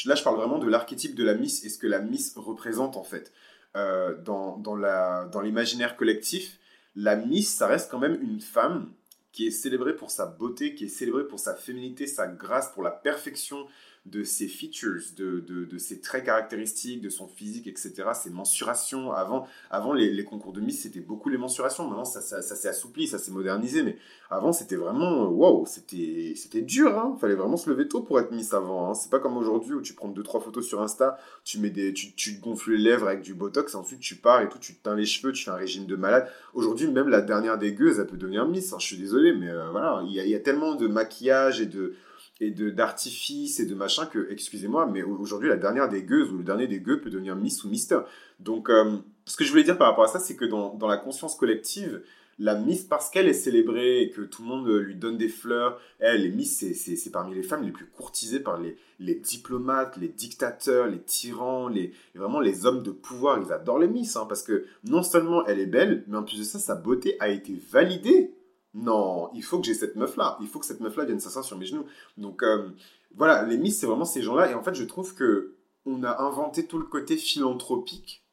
là, 0.05 0.15
je 0.15 0.23
parle 0.23 0.37
vraiment 0.37 0.57
de 0.57 0.69
l'archétype 0.69 1.15
de 1.15 1.23
la 1.25 1.33
Miss 1.33 1.65
et 1.65 1.69
ce 1.69 1.77
que 1.77 1.87
la 1.87 1.99
Miss 1.99 2.33
représente, 2.37 2.95
en 2.95 3.03
fait. 3.03 3.33
Dans, 3.75 4.57
dans 4.57 5.41
l'imaginaire 5.41 5.97
collectif, 5.97 6.57
la 6.95 7.17
Miss, 7.17 7.53
ça 7.53 7.67
reste 7.67 7.91
quand 7.91 7.99
même 7.99 8.21
une 8.21 8.39
femme 8.39 8.89
qui 9.31 9.47
est 9.47 9.51
célébrée 9.51 9.95
pour 9.95 10.11
sa 10.11 10.25
beauté, 10.25 10.75
qui 10.75 10.85
est 10.85 10.89
célébrée 10.89 11.27
pour 11.27 11.39
sa 11.39 11.55
féminité, 11.55 12.07
sa 12.07 12.27
grâce, 12.27 12.71
pour 12.73 12.83
la 12.83 12.91
perfection 12.91 13.67
de 14.09 14.23
ses 14.23 14.47
features, 14.47 15.01
de, 15.17 15.39
de, 15.39 15.65
de, 15.65 15.77
ses 15.77 15.99
traits 15.99 16.25
caractéristiques, 16.25 17.01
de 17.01 17.09
son 17.09 17.27
physique, 17.27 17.67
etc., 17.67 17.93
ses 18.13 18.29
mensurations. 18.29 19.11
Avant, 19.11 19.47
avant 19.69 19.93
les, 19.93 20.23
concours 20.23 20.53
de 20.53 20.61
Miss, 20.61 20.81
c'était 20.81 20.99
beaucoup 20.99 21.29
les 21.29 21.37
mensurations. 21.37 21.87
Maintenant, 21.87 22.05
ça, 22.05 22.21
ça, 22.21 22.41
s'est 22.41 22.67
assoupli, 22.67 23.07
ça 23.07 23.19
s'est 23.19 23.31
modernisé. 23.31 23.83
Mais 23.83 23.97
avant, 24.29 24.53
c'était 24.53 24.75
vraiment, 24.75 25.27
waouh, 25.27 25.65
c'était, 25.65 26.61
dur. 26.61 26.97
Hein 26.97 27.17
Fallait 27.19 27.35
vraiment 27.35 27.57
se 27.57 27.69
lever 27.69 27.87
tôt 27.87 28.01
pour 28.01 28.19
être 28.19 28.31
Miss 28.31 28.53
avant. 28.53 28.89
Hein 28.89 28.93
c'est 28.93 29.09
pas 29.09 29.19
comme 29.19 29.37
aujourd'hui 29.37 29.73
où 29.73 29.81
tu 29.81 29.93
prends 29.93 30.07
deux, 30.07 30.23
trois 30.23 30.39
photos 30.41 30.65
sur 30.65 30.81
Insta, 30.81 31.17
tu, 31.43 31.59
mets 31.59 31.69
des, 31.69 31.93
tu, 31.93 32.13
tu 32.13 32.37
te 32.37 32.43
gonfles 32.43 32.71
les 32.71 32.77
lèvres 32.77 33.07
avec 33.07 33.21
du 33.21 33.33
botox, 33.33 33.75
ensuite 33.75 33.99
tu 33.99 34.15
pars 34.15 34.41
et 34.41 34.49
tout, 34.49 34.59
tu 34.59 34.75
te 34.75 34.83
teins 34.83 34.95
les 34.95 35.05
cheveux, 35.05 35.31
tu 35.31 35.43
fais 35.43 35.51
un 35.51 35.55
régime 35.55 35.85
de 35.85 35.95
malade. 35.95 36.29
Aujourd'hui, 36.53 36.87
même 36.87 37.09
la 37.09 37.21
dernière 37.21 37.57
des 37.57 37.73
gueuses, 37.73 37.99
elle 37.99 38.07
peut 38.07 38.17
devenir 38.17 38.47
Miss. 38.47 38.73
Hein, 38.73 38.77
je 38.79 38.85
suis 38.85 38.97
désolé, 38.97 39.33
mais 39.33 39.49
euh, 39.49 39.69
voilà, 39.71 40.01
il 40.05 40.13
y 40.13 40.19
a, 40.19 40.25
y 40.25 40.35
a 40.35 40.39
tellement 40.39 40.75
de 40.75 40.87
maquillage 40.87 41.61
et 41.61 41.65
de 41.65 41.93
et 42.39 42.51
de 42.51 42.69
d'artifice 42.69 43.59
et 43.59 43.65
de 43.65 43.75
machin 43.75 44.05
que, 44.05 44.27
excusez-moi, 44.29 44.85
mais 44.85 45.03
aujourd'hui, 45.03 45.49
la 45.49 45.57
dernière 45.57 45.89
des 45.89 46.03
gueuses 46.03 46.31
ou 46.31 46.37
le 46.37 46.43
dernier 46.43 46.67
des 46.67 46.79
gueux 46.79 47.01
peut 47.01 47.09
devenir 47.09 47.35
Miss 47.35 47.63
ou 47.63 47.69
Mister. 47.69 47.99
Donc, 48.39 48.69
euh, 48.69 48.97
ce 49.25 49.35
que 49.35 49.43
je 49.43 49.49
voulais 49.49 49.63
dire 49.63 49.77
par 49.77 49.89
rapport 49.89 50.03
à 50.03 50.07
ça, 50.07 50.19
c'est 50.19 50.35
que 50.35 50.45
dans, 50.45 50.75
dans, 50.75 50.87
la 50.87 50.97
conscience 50.97 51.35
collective, 51.35 52.01
la 52.39 52.53
Miss, 52.53 52.83
parce 52.83 53.09
qu'elle 53.09 53.27
est 53.27 53.33
célébrée 53.33 54.03
et 54.03 54.11
que 54.11 54.21
tout 54.21 54.43
le 54.43 54.47
monde 54.47 54.69
lui 54.69 54.93
donne 54.93 55.17
des 55.17 55.29
fleurs, 55.29 55.79
elle, 55.97 56.21
les 56.21 56.29
Miss, 56.29 56.63
c'est 56.75 57.11
parmi 57.11 57.33
les 57.33 57.41
femmes 57.41 57.63
les 57.63 57.71
plus 57.71 57.87
courtisées 57.87 58.39
par 58.39 58.59
les, 58.59 58.77
les 58.99 59.15
diplomates, 59.15 59.97
les 59.97 60.07
dictateurs, 60.07 60.85
les 60.87 61.01
tyrans, 61.01 61.67
les, 61.67 61.93
vraiment 62.13 62.39
les 62.39 62.67
hommes 62.67 62.83
de 62.83 62.91
pouvoir. 62.91 63.41
Ils 63.43 63.51
adorent 63.51 63.79
les 63.79 63.87
Miss, 63.87 64.15
hein, 64.15 64.27
parce 64.29 64.43
que 64.43 64.65
non 64.83 65.01
seulement 65.01 65.45
elle 65.47 65.59
est 65.59 65.65
belle, 65.65 66.03
mais 66.07 66.17
en 66.17 66.23
plus 66.23 66.37
de 66.37 66.43
ça, 66.43 66.59
sa 66.59 66.75
beauté 66.75 67.17
a 67.19 67.29
été 67.29 67.59
validée 67.71 68.31
non, 68.73 69.29
il 69.33 69.43
faut 69.43 69.59
que 69.59 69.65
j'ai 69.65 69.73
cette 69.73 69.95
meuf-là. 69.95 70.37
Il 70.41 70.47
faut 70.47 70.59
que 70.59 70.65
cette 70.65 70.81
meuf-là 70.81 71.05
vienne 71.05 71.19
s'asseoir 71.19 71.45
sur 71.45 71.57
mes 71.57 71.65
genoux. 71.65 71.85
Donc 72.17 72.43
euh, 72.43 72.69
voilà, 73.15 73.43
les 73.43 73.57
Miss, 73.57 73.79
c'est 73.79 73.87
vraiment 73.87 74.05
ces 74.05 74.21
gens-là. 74.21 74.51
Et 74.51 74.53
en 74.53 74.63
fait, 74.63 74.75
je 74.75 74.83
trouve 74.83 75.15
que 75.15 75.55
on 75.85 76.03
a 76.03 76.21
inventé 76.21 76.67
tout 76.67 76.77
le 76.77 76.85
côté 76.85 77.17
philanthropique 77.17 78.23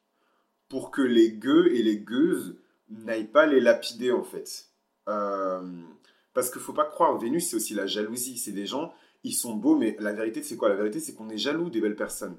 pour 0.67 0.91
que 0.91 1.01
les 1.01 1.31
gueux 1.31 1.73
et 1.73 1.81
les 1.81 1.97
gueuses 1.97 2.57
n'aillent 2.89 3.31
pas 3.31 3.45
les 3.45 3.61
lapider, 3.61 4.11
en 4.11 4.23
fait. 4.23 4.69
Euh, 5.07 5.81
parce 6.33 6.51
qu'il 6.51 6.61
faut 6.61 6.73
pas 6.73 6.85
croire, 6.85 7.17
Vénus, 7.17 7.49
c'est 7.49 7.55
aussi 7.55 7.73
la 7.73 7.87
jalousie. 7.87 8.37
C'est 8.37 8.51
des 8.51 8.65
gens, 8.65 8.93
ils 9.23 9.33
sont 9.33 9.55
beaux, 9.55 9.75
mais 9.75 9.95
la 9.99 10.13
vérité, 10.13 10.43
c'est 10.43 10.57
quoi? 10.57 10.69
La 10.69 10.75
vérité, 10.75 10.99
c'est 10.99 11.13
qu'on 11.13 11.29
est 11.29 11.37
jaloux 11.37 11.69
des 11.69 11.81
belles 11.81 11.95
personnes. 11.95 12.37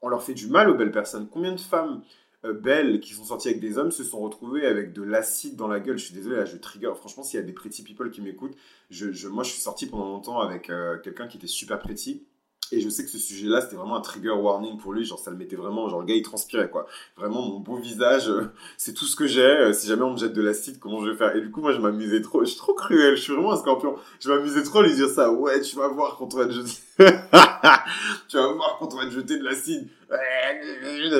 On 0.00 0.08
leur 0.08 0.22
fait 0.22 0.34
du 0.34 0.48
mal 0.48 0.70
aux 0.70 0.74
belles 0.74 0.92
personnes. 0.92 1.28
Combien 1.28 1.52
de 1.52 1.60
femmes 1.60 2.02
belles 2.52 3.00
qui 3.00 3.12
sont 3.12 3.24
sorties 3.24 3.48
avec 3.48 3.60
des 3.60 3.78
hommes 3.78 3.90
se 3.90 4.04
sont 4.04 4.20
retrouvées 4.20 4.66
avec 4.66 4.92
de 4.92 5.02
l'acide 5.02 5.56
dans 5.56 5.68
la 5.68 5.80
gueule. 5.80 5.98
Je 5.98 6.04
suis 6.04 6.14
désolé, 6.14 6.36
là, 6.36 6.44
je 6.44 6.56
trigger. 6.56 6.92
Franchement, 6.96 7.22
s'il 7.22 7.40
y 7.40 7.42
a 7.42 7.46
des 7.46 7.52
pretty 7.52 7.82
people 7.82 8.10
qui 8.10 8.20
m'écoutent, 8.20 8.56
je, 8.90 9.28
moi, 9.28 9.44
je 9.44 9.50
suis 9.50 9.60
sorti 9.60 9.86
pendant 9.86 10.06
longtemps 10.06 10.40
avec 10.40 10.70
euh, 10.70 10.98
quelqu'un 10.98 11.26
qui 11.26 11.36
était 11.36 11.46
super 11.46 11.78
pretty. 11.78 12.26
Et 12.72 12.80
je 12.80 12.88
sais 12.88 13.04
que 13.04 13.10
ce 13.10 13.18
sujet-là, 13.18 13.60
c'était 13.60 13.76
vraiment 13.76 13.96
un 13.96 14.00
trigger 14.00 14.30
warning 14.30 14.76
pour 14.76 14.92
lui. 14.92 15.04
Genre, 15.04 15.18
ça 15.18 15.30
le 15.30 15.36
mettait 15.36 15.56
vraiment. 15.56 15.88
Genre, 15.88 16.00
le 16.00 16.06
gars, 16.06 16.16
il 16.16 16.22
transpirait, 16.22 16.68
quoi. 16.68 16.86
Vraiment, 17.16 17.42
mon 17.42 17.60
beau 17.60 17.76
visage, 17.76 18.28
euh, 18.28 18.50
c'est 18.76 18.92
tout 18.92 19.04
ce 19.04 19.14
que 19.14 19.26
j'ai. 19.26 19.72
si 19.72 19.86
jamais 19.86 20.02
on 20.02 20.12
me 20.12 20.16
jette 20.16 20.32
de 20.32 20.42
l'acide, 20.42 20.78
comment 20.78 21.04
je 21.04 21.10
vais 21.10 21.16
faire? 21.16 21.36
Et 21.36 21.40
du 21.40 21.50
coup, 21.50 21.60
moi, 21.60 21.72
je 21.72 21.78
m'amusais 21.78 22.22
trop. 22.22 22.40
Je 22.44 22.50
suis 22.50 22.58
trop 22.58 22.74
cruel. 22.74 23.16
Je 23.16 23.22
suis 23.22 23.32
vraiment 23.32 23.52
un 23.52 23.56
scorpion. 23.56 23.96
Je 24.20 24.30
m'amusais 24.30 24.62
trop 24.62 24.80
à 24.80 24.86
lui 24.86 24.94
dire 24.94 25.08
ça. 25.08 25.30
Ouais, 25.32 25.60
tu 25.60 25.76
vas 25.76 25.88
voir 25.88 26.16
quand 26.16 26.34
on 26.34 26.38
va 26.38 26.46
te 26.46 26.52
jeter. 26.52 26.72
tu 28.28 28.36
vas 28.36 28.52
voir 28.52 28.76
quand 28.78 28.94
on 28.94 28.96
va 28.96 29.04
te 29.04 29.10
jeter 29.10 29.38
de 29.38 29.44
l'acide. 29.44 29.88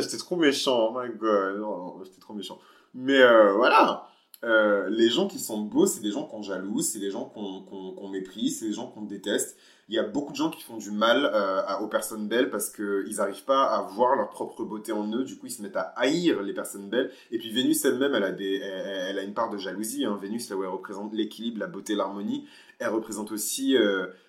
J'étais 0.03 0.17
trop 0.17 0.37
méchant. 0.37 0.91
Oh 0.91 0.99
my 0.99 1.11
god. 1.17 1.62
J'étais 2.05 2.21
trop 2.21 2.35
méchant. 2.35 2.59
Mais 2.95 3.21
euh, 3.21 3.53
voilà. 3.53 4.09
Euh, 4.45 4.89
les 4.91 5.09
gens 5.09 5.29
qui 5.29 5.39
sont 5.39 5.62
beaux, 5.62 5.87
c'est 5.87 6.01
des 6.01 6.11
gens 6.11 6.25
qu'on 6.25 6.43
jalouse, 6.43 6.89
c'est 6.89 6.99
des 6.99 7.11
gens 7.11 7.25
qu'on 7.25 8.09
méprise, 8.09 8.61
c'est 8.61 8.67
des 8.67 8.73
gens 8.73 8.87
qu'on 8.87 9.03
déteste. 9.03 9.59
Il 9.89 9.95
y 9.95 9.99
a 9.99 10.03
beaucoup 10.03 10.33
de 10.33 10.37
gens 10.37 10.51
qui 10.51 10.62
font 10.62 10.77
du 10.77 10.91
mal 10.91 11.31
euh, 11.33 11.62
aux 11.81 11.89
personnes 11.89 12.27
belles 12.27 12.51
parce 12.51 12.71
qu'ils 12.71 13.17
n'arrivent 13.17 13.45
pas 13.45 13.65
à 13.65 13.83
voir 13.83 14.17
leur 14.17 14.31
propre 14.31 14.65
beauté 14.65 14.93
en 14.93 15.11
eux. 15.12 15.25
Du 15.25 15.39
coup, 15.39 15.47
ils 15.47 15.53
se 15.53 15.62
mettent 15.62 15.77
à 15.77 15.93
haïr 15.97 16.43
les 16.43 16.55
personnes 16.55 16.89
belles. 16.89 17.11
Et 17.31 17.39
puis 17.39 17.53
Vénus 17.53 17.85
elle-même, 17.85 18.15
elle, 18.15 18.25
a 18.25 18.33
des, 18.33 18.57
elle, 18.57 19.19
a 19.19 19.23
une 19.23 19.35
part 19.35 19.51
de 19.51 19.59
jalousie. 19.59 20.05
Hein. 20.05 20.19
Vénus, 20.21 20.51
là 20.51 20.57
où 20.57 20.65
elle 20.65 20.71
représente 20.71 21.12
l'équilibre, 21.12 21.61
la 21.61 21.67
beauté, 21.67 21.95
l'harmonie, 21.95 22.47
elle 22.79 22.89
représente 22.89 23.31
aussi 23.31 23.77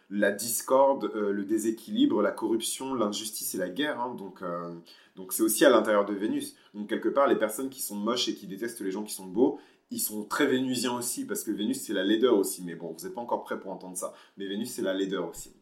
la 0.10 0.32
discorde, 0.32 1.12
euh, 1.16 1.32
le 1.32 1.44
déséquilibre, 1.44 2.22
la 2.22 2.32
corruption, 2.32 2.94
l'injustice 2.94 3.56
et 3.56 3.58
la 3.58 3.70
guerre. 3.70 4.00
Hein. 4.00 4.16
donc, 4.16 4.42
euh, 4.42 4.74
donc 5.16 5.34
c'est 5.34 5.44
aussi 5.44 5.66
à 5.66 5.70
l'intérieur 5.70 6.06
de 6.06 6.14
Vénus. 6.14 6.56
Donc 6.74 6.88
quelque 6.90 7.10
part, 7.10 7.28
les 7.28 7.36
personnes 7.36 7.70
qui 7.70 7.82
sont 7.82 7.96
moches 7.96 8.28
et 8.30 8.36
qui 8.36 8.48
détestent 8.48 8.82
les 8.82 8.92
gens 8.92 9.04
qui 9.04 9.14
sont 9.14 9.26
beaux, 9.26 9.60
ils 9.90 10.00
sont 10.00 10.26
très 10.26 10.48
vénusiens 10.48 10.98
aussi, 10.98 11.26
parce 11.26 11.44
que 11.44 11.52
Vénus, 11.52 11.82
c'est 11.82 11.94
la 11.94 12.04
laideur 12.04 12.38
aussi. 12.38 12.64
Mais 12.64 12.76
bon, 12.76 12.94
vous 12.98 13.06
n'êtes 13.06 13.16
pas 13.16 13.22
encore 13.22 13.44
prêt 13.44 13.60
pour 13.60 13.72
entendre 13.72 13.98
ça. 13.98 14.14
Mais 14.38 14.48
Vénus, 14.48 14.72
c'est 14.72 14.82
la 14.82 14.94
laideur 14.94 15.30
aussi. 15.30 15.54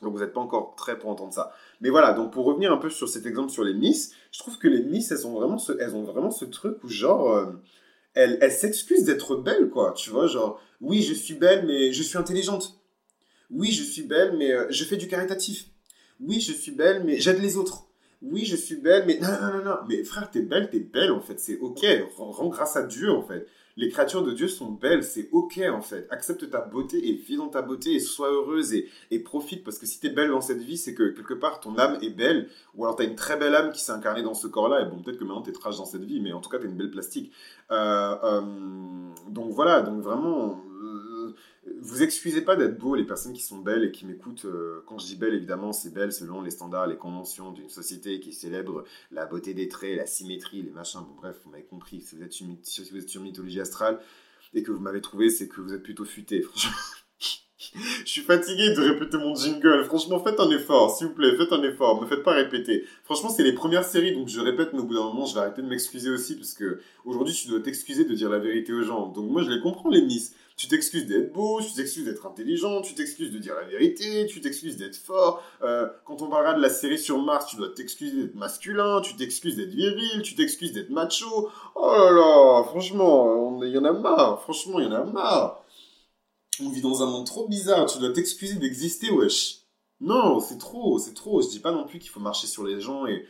Donc 0.00 0.14
vous 0.14 0.20
n'êtes 0.20 0.32
pas 0.32 0.40
encore 0.40 0.74
prêt 0.74 0.98
pour 0.98 1.10
entendre 1.10 1.32
ça. 1.32 1.52
Mais 1.80 1.90
voilà, 1.90 2.12
donc 2.12 2.32
pour 2.32 2.44
revenir 2.44 2.72
un 2.72 2.78
peu 2.78 2.90
sur 2.90 3.08
cet 3.08 3.24
exemple 3.24 3.50
sur 3.50 3.62
les 3.62 3.74
Miss, 3.74 4.14
je 4.32 4.38
trouve 4.40 4.58
que 4.58 4.68
les 4.68 4.82
Miss, 4.82 5.12
elles 5.12 5.26
ont 5.26 5.32
vraiment 5.32 5.58
ce, 5.58 5.72
elles 5.78 5.94
ont 5.94 6.02
vraiment 6.02 6.30
ce 6.30 6.44
truc 6.44 6.82
où 6.82 6.88
genre... 6.88 7.32
Euh, 7.32 7.52
elles, 8.14 8.36
elles 8.42 8.52
s'excusent 8.52 9.04
d'être 9.04 9.36
belles, 9.36 9.70
quoi. 9.70 9.92
Tu 9.92 10.10
vois, 10.10 10.26
genre, 10.26 10.60
oui, 10.82 11.00
je 11.00 11.14
suis 11.14 11.32
belle, 11.32 11.64
mais 11.66 11.92
je 11.92 12.02
suis 12.02 12.18
intelligente. 12.18 12.81
Oui, 13.52 13.70
je 13.70 13.82
suis 13.82 14.02
belle, 14.02 14.36
mais 14.36 14.50
euh, 14.50 14.66
je 14.70 14.84
fais 14.84 14.96
du 14.96 15.08
caritatif. 15.08 15.66
Oui, 16.20 16.40
je 16.40 16.52
suis 16.52 16.72
belle, 16.72 17.04
mais 17.04 17.18
j'aide 17.18 17.40
les 17.40 17.56
autres. 17.56 17.86
Oui, 18.22 18.44
je 18.44 18.56
suis 18.56 18.76
belle, 18.76 19.04
mais 19.06 19.18
non, 19.20 19.28
non, 19.28 19.58
non, 19.58 19.64
non. 19.64 19.76
Mais 19.88 20.04
frère, 20.04 20.30
t'es 20.30 20.42
belle, 20.42 20.70
t'es 20.70 20.80
belle, 20.80 21.10
en 21.10 21.20
fait. 21.20 21.38
C'est 21.38 21.58
ok. 21.58 21.84
Rends 22.16 22.48
grâce 22.48 22.76
à 22.76 22.84
Dieu, 22.84 23.10
en 23.10 23.22
fait. 23.22 23.46
Les 23.76 23.88
créatures 23.88 24.22
de 24.22 24.32
Dieu 24.32 24.48
sont 24.48 24.70
belles, 24.70 25.02
c'est 25.02 25.28
ok, 25.32 25.60
en 25.70 25.80
fait. 25.80 26.06
Accepte 26.10 26.48
ta 26.50 26.60
beauté 26.60 27.08
et 27.08 27.14
vis 27.14 27.36
dans 27.36 27.48
ta 27.48 27.62
beauté 27.62 27.94
et 27.94 28.00
sois 28.00 28.30
heureuse 28.30 28.74
et, 28.74 28.88
et 29.10 29.18
profite. 29.18 29.64
Parce 29.64 29.78
que 29.78 29.86
si 29.86 29.98
t'es 29.98 30.10
belle 30.10 30.28
dans 30.28 30.42
cette 30.42 30.62
vie, 30.62 30.76
c'est 30.76 30.94
que 30.94 31.08
quelque 31.08 31.34
part, 31.34 31.60
ton 31.60 31.76
âme 31.78 31.98
est 32.02 32.10
belle. 32.10 32.48
Ou 32.74 32.84
alors 32.84 32.96
t'as 32.96 33.04
une 33.04 33.16
très 33.16 33.36
belle 33.36 33.54
âme 33.54 33.72
qui 33.72 33.82
s'est 33.82 33.92
incarnée 33.92 34.22
dans 34.22 34.34
ce 34.34 34.46
corps-là. 34.46 34.82
Et 34.82 34.84
bon, 34.84 35.02
peut-être 35.02 35.18
que 35.18 35.24
maintenant 35.24 35.42
t'es 35.42 35.52
trash 35.52 35.78
dans 35.78 35.86
cette 35.86 36.04
vie, 36.04 36.20
mais 36.20 36.32
en 36.32 36.40
tout 36.40 36.50
cas, 36.50 36.58
t'as 36.58 36.66
une 36.66 36.76
belle 36.76 36.90
plastique. 36.90 37.32
Euh, 37.70 38.16
euh, 38.22 38.40
donc 39.30 39.52
voilà, 39.52 39.80
donc 39.80 40.00
vraiment 40.02 40.60
vous 41.82 42.02
excusez 42.02 42.42
pas 42.42 42.54
d'être 42.54 42.78
beau, 42.78 42.94
les 42.94 43.04
personnes 43.04 43.32
qui 43.32 43.42
sont 43.42 43.58
belles 43.58 43.84
et 43.84 43.90
qui 43.90 44.06
m'écoutent. 44.06 44.44
Euh, 44.44 44.84
quand 44.86 44.98
je 44.98 45.06
dis 45.06 45.16
belle, 45.16 45.34
évidemment, 45.34 45.72
c'est 45.72 45.92
belle 45.92 46.12
selon 46.12 46.40
les 46.40 46.50
standards, 46.50 46.86
les 46.86 46.96
conventions 46.96 47.50
d'une 47.50 47.68
société 47.68 48.20
qui 48.20 48.32
célèbre 48.32 48.84
la 49.10 49.26
beauté 49.26 49.52
des 49.52 49.68
traits, 49.68 49.96
la 49.96 50.06
symétrie, 50.06 50.62
les 50.62 50.70
machins. 50.70 51.00
Bon, 51.00 51.14
bref, 51.16 51.36
vous 51.44 51.50
m'avez 51.50 51.64
compris. 51.64 52.00
Si 52.00 52.14
vous 52.14 52.22
êtes 52.22 52.32
sur, 53.08 53.20
mythologie 53.20 53.60
astrale 53.60 54.00
et 54.54 54.62
que 54.62 54.70
vous 54.70 54.80
m'avez 54.80 55.00
trouvé, 55.00 55.28
c'est 55.28 55.48
que 55.48 55.60
vous 55.60 55.74
êtes 55.74 55.82
plutôt 55.82 56.04
futé. 56.04 56.42
Franchement. 56.42 56.70
je 58.04 58.10
suis 58.10 58.22
fatigué 58.22 58.74
de 58.74 58.80
répéter 58.80 59.16
mon 59.16 59.34
jingle. 59.34 59.84
Franchement, 59.84 60.22
faites 60.22 60.38
un 60.38 60.50
effort, 60.50 60.96
s'il 60.96 61.08
vous 61.08 61.14
plaît, 61.14 61.36
faites 61.36 61.52
un 61.52 61.62
effort. 61.64 62.00
Me 62.00 62.06
faites 62.06 62.22
pas 62.22 62.34
répéter. 62.34 62.84
Franchement, 63.02 63.28
c'est 63.28 63.42
les 63.42 63.54
premières 63.54 63.84
séries, 63.84 64.14
donc 64.14 64.28
je 64.28 64.40
répète, 64.40 64.72
mais 64.72 64.80
au 64.80 64.84
bout 64.84 64.94
d'un 64.94 65.04
moment, 65.04 65.26
je 65.26 65.34
vais 65.34 65.40
arrêter 65.40 65.62
de 65.62 65.68
m'excuser 65.68 66.10
aussi, 66.10 66.36
parce 66.36 66.54
que 66.54 66.80
aujourd'hui, 67.04 67.34
tu 67.34 67.48
dois 67.48 67.60
t'excuser 67.60 68.04
de 68.04 68.14
dire 68.14 68.30
la 68.30 68.38
vérité 68.38 68.72
aux 68.72 68.82
gens. 68.82 69.08
Donc 69.08 69.30
moi, 69.30 69.42
je 69.42 69.50
les 69.50 69.60
comprends, 69.60 69.88
les 69.90 70.02
miss. 70.02 70.34
Tu 70.56 70.68
t'excuses 70.68 71.06
d'être 71.06 71.32
beau, 71.32 71.60
tu 71.60 71.72
t'excuses 71.72 72.04
d'être 72.04 72.26
intelligent, 72.26 72.82
tu 72.82 72.94
t'excuses 72.94 73.30
de 73.30 73.38
dire 73.38 73.54
la 73.54 73.64
vérité, 73.64 74.26
tu 74.26 74.40
t'excuses 74.40 74.76
d'être 74.76 74.96
fort. 74.96 75.42
Euh, 75.62 75.88
quand 76.04 76.22
on 76.22 76.28
parlera 76.28 76.54
de 76.54 76.60
la 76.60 76.68
série 76.68 76.98
sur 76.98 77.18
Mars, 77.18 77.46
tu 77.46 77.56
dois 77.56 77.70
t'excuser 77.70 78.22
d'être 78.22 78.34
masculin, 78.34 79.00
tu 79.00 79.16
t'excuses 79.16 79.56
d'être 79.56 79.74
viril, 79.74 80.22
tu 80.22 80.34
t'excuses 80.34 80.72
d'être 80.72 80.90
macho. 80.90 81.48
Oh 81.74 81.92
là 81.96 82.10
là, 82.10 82.64
franchement, 82.64 83.62
il 83.62 83.70
y 83.70 83.78
en 83.78 83.84
a 83.84 83.92
marre. 83.92 84.42
Franchement, 84.42 84.78
il 84.78 84.86
y 84.86 84.88
en 84.88 84.92
a 84.92 85.04
marre. 85.04 85.62
On 86.60 86.68
vit 86.68 86.82
dans 86.82 87.02
un 87.02 87.06
monde 87.06 87.26
trop 87.26 87.48
bizarre, 87.48 87.86
tu 87.86 87.98
dois 87.98 88.12
t'excuser 88.12 88.56
d'exister, 88.56 89.10
wesh. 89.10 89.62
Non, 90.00 90.40
c'est 90.40 90.58
trop, 90.58 90.98
c'est 90.98 91.14
trop. 91.14 91.40
Je 91.40 91.48
dis 91.48 91.60
pas 91.60 91.72
non 91.72 91.86
plus 91.86 91.98
qu'il 91.98 92.10
faut 92.10 92.20
marcher 92.20 92.46
sur 92.46 92.64
les 92.64 92.80
gens 92.80 93.06
et 93.06 93.24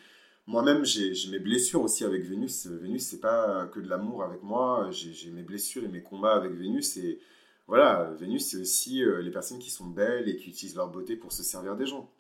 moi-même, 0.46 0.84
j'ai 0.84 1.12
mes 1.30 1.38
blessures 1.38 1.82
aussi 1.82 2.04
avec 2.04 2.24
Vénus. 2.24 2.66
Vénus, 2.66 3.04
c'est 3.06 3.20
pas 3.20 3.66
que 3.66 3.78
de 3.78 3.88
l'amour 3.88 4.24
avec 4.24 4.42
moi. 4.42 4.88
J'ai 4.90 5.30
mes 5.30 5.42
blessures 5.42 5.84
et 5.84 5.88
mes 5.88 6.02
combats 6.02 6.34
avec 6.34 6.52
Vénus. 6.52 6.96
Et 6.96 7.20
voilà, 7.68 8.10
Vénus, 8.18 8.46
c'est 8.46 8.56
aussi 8.56 9.04
euh, 9.04 9.22
les 9.22 9.30
personnes 9.30 9.60
qui 9.60 9.70
sont 9.70 9.86
belles 9.86 10.28
et 10.28 10.36
qui 10.36 10.50
utilisent 10.50 10.74
leur 10.74 10.90
beauté 10.90 11.16
pour 11.16 11.32
se 11.32 11.44
servir 11.44 11.76
des 11.76 11.86
gens. 11.86 12.10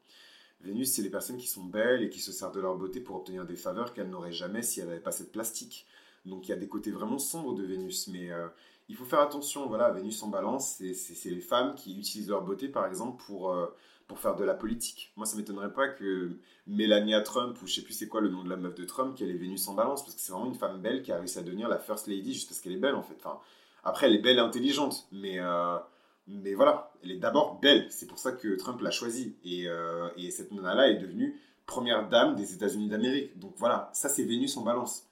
Vénus, 0.60 0.92
c'est 0.92 1.02
les 1.02 1.10
personnes 1.10 1.36
qui 1.36 1.48
sont 1.48 1.64
belles 1.64 2.04
et 2.04 2.10
qui 2.10 2.20
se 2.20 2.30
servent 2.30 2.54
de 2.54 2.60
leur 2.60 2.76
beauté 2.76 3.00
pour 3.00 3.16
obtenir 3.16 3.44
des 3.44 3.56
faveurs 3.56 3.92
qu'elles 3.92 4.08
n'auraient 4.08 4.30
jamais 4.32 4.62
si 4.62 4.78
elles 4.78 4.86
n'avaient 4.86 5.00
pas 5.00 5.10
cette 5.10 5.32
plastique. 5.32 5.86
Donc 6.24 6.46
il 6.46 6.50
y 6.52 6.54
a 6.54 6.56
des 6.56 6.68
côtés 6.68 6.92
vraiment 6.92 7.18
sombres 7.18 7.54
de 7.54 7.64
Vénus. 7.64 8.06
Mais 8.06 8.30
euh, 8.30 8.46
il 8.88 8.94
faut 8.94 9.04
faire 9.04 9.20
attention. 9.20 9.66
Voilà, 9.66 9.90
Vénus 9.90 10.22
en 10.22 10.28
balance, 10.28 10.80
c'est 10.94 11.30
les 11.30 11.40
femmes 11.40 11.74
qui 11.74 11.98
utilisent 11.98 12.28
leur 12.28 12.42
beauté, 12.44 12.68
par 12.68 12.86
exemple, 12.86 13.20
pour. 13.26 13.50
Euh, 13.50 13.66
pour 14.12 14.20
faire 14.20 14.36
de 14.36 14.44
la 14.44 14.52
politique. 14.52 15.10
Moi, 15.16 15.24
ça 15.24 15.38
m'étonnerait 15.38 15.72
pas 15.72 15.88
que 15.88 16.32
Melania 16.66 17.22
Trump, 17.22 17.56
ou 17.62 17.66
je 17.66 17.76
sais 17.76 17.80
plus 17.80 17.94
c'est 17.94 18.08
quoi 18.08 18.20
le 18.20 18.28
nom 18.28 18.44
de 18.44 18.50
la 18.50 18.56
meuf 18.56 18.74
de 18.74 18.84
Trump, 18.84 19.16
qu'elle 19.16 19.30
est 19.30 19.38
venue 19.38 19.56
sans 19.56 19.72
balance, 19.72 20.02
parce 20.02 20.14
que 20.14 20.20
c'est 20.20 20.32
vraiment 20.32 20.46
une 20.46 20.54
femme 20.54 20.82
belle 20.82 21.02
qui 21.02 21.12
a 21.12 21.16
réussi 21.16 21.38
à 21.38 21.42
devenir 21.42 21.66
la 21.66 21.78
First 21.78 22.08
Lady 22.08 22.34
juste 22.34 22.48
parce 22.50 22.60
qu'elle 22.60 22.74
est 22.74 22.76
belle, 22.76 22.94
en 22.94 23.02
fait. 23.02 23.16
Enfin, 23.24 23.38
après, 23.84 24.08
elle 24.08 24.14
est 24.14 24.22
belle 24.22 24.36
et 24.36 24.40
intelligente, 24.40 25.06
mais, 25.12 25.38
euh, 25.38 25.78
mais 26.26 26.52
voilà, 26.52 26.92
elle 27.02 27.12
est 27.12 27.18
d'abord 27.18 27.58
belle. 27.60 27.86
C'est 27.88 28.06
pour 28.06 28.18
ça 28.18 28.32
que 28.32 28.54
Trump 28.56 28.82
l'a 28.82 28.90
choisie. 28.90 29.34
Et, 29.44 29.66
euh, 29.66 30.10
et 30.18 30.30
cette 30.30 30.52
nana-là 30.52 30.90
est 30.90 30.98
devenue 30.98 31.40
première 31.64 32.06
dame 32.10 32.34
des 32.34 32.52
États-Unis 32.52 32.88
d'Amérique. 32.88 33.38
Donc 33.38 33.54
voilà, 33.56 33.88
ça, 33.94 34.10
c'est 34.10 34.24
Vénus 34.24 34.58
en 34.58 34.62
balance. 34.62 35.06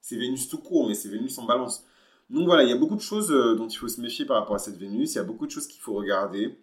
C'est 0.00 0.16
Vénus 0.16 0.48
tout 0.48 0.58
court, 0.58 0.88
mais 0.88 0.94
c'est 0.94 1.08
Vénus 1.08 1.38
en 1.38 1.44
balance. 1.44 1.84
Donc 2.30 2.46
voilà, 2.46 2.64
il 2.64 2.68
y 2.68 2.72
a 2.72 2.76
beaucoup 2.76 2.96
de 2.96 3.00
choses 3.00 3.30
euh, 3.30 3.54
dont 3.54 3.68
il 3.68 3.76
faut 3.76 3.88
se 3.88 4.00
méfier 4.00 4.24
par 4.24 4.38
rapport 4.38 4.56
à 4.56 4.58
cette 4.58 4.76
Vénus. 4.76 5.14
Il 5.14 5.16
y 5.16 5.20
a 5.20 5.24
beaucoup 5.24 5.46
de 5.46 5.52
choses 5.52 5.68
qu'il 5.68 5.80
faut 5.80 5.94
regarder. 5.94 6.58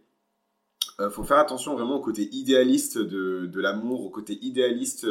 Euh, 0.99 1.10
faut 1.10 1.23
faire 1.23 1.38
attention 1.38 1.75
vraiment 1.75 1.97
au 1.97 2.01
côté 2.01 2.27
idéaliste 2.31 2.97
de, 2.97 3.45
de 3.45 3.62
l'amour, 3.62 4.03
au 4.03 4.10
côté 4.10 4.38
idéaliste 4.41 5.05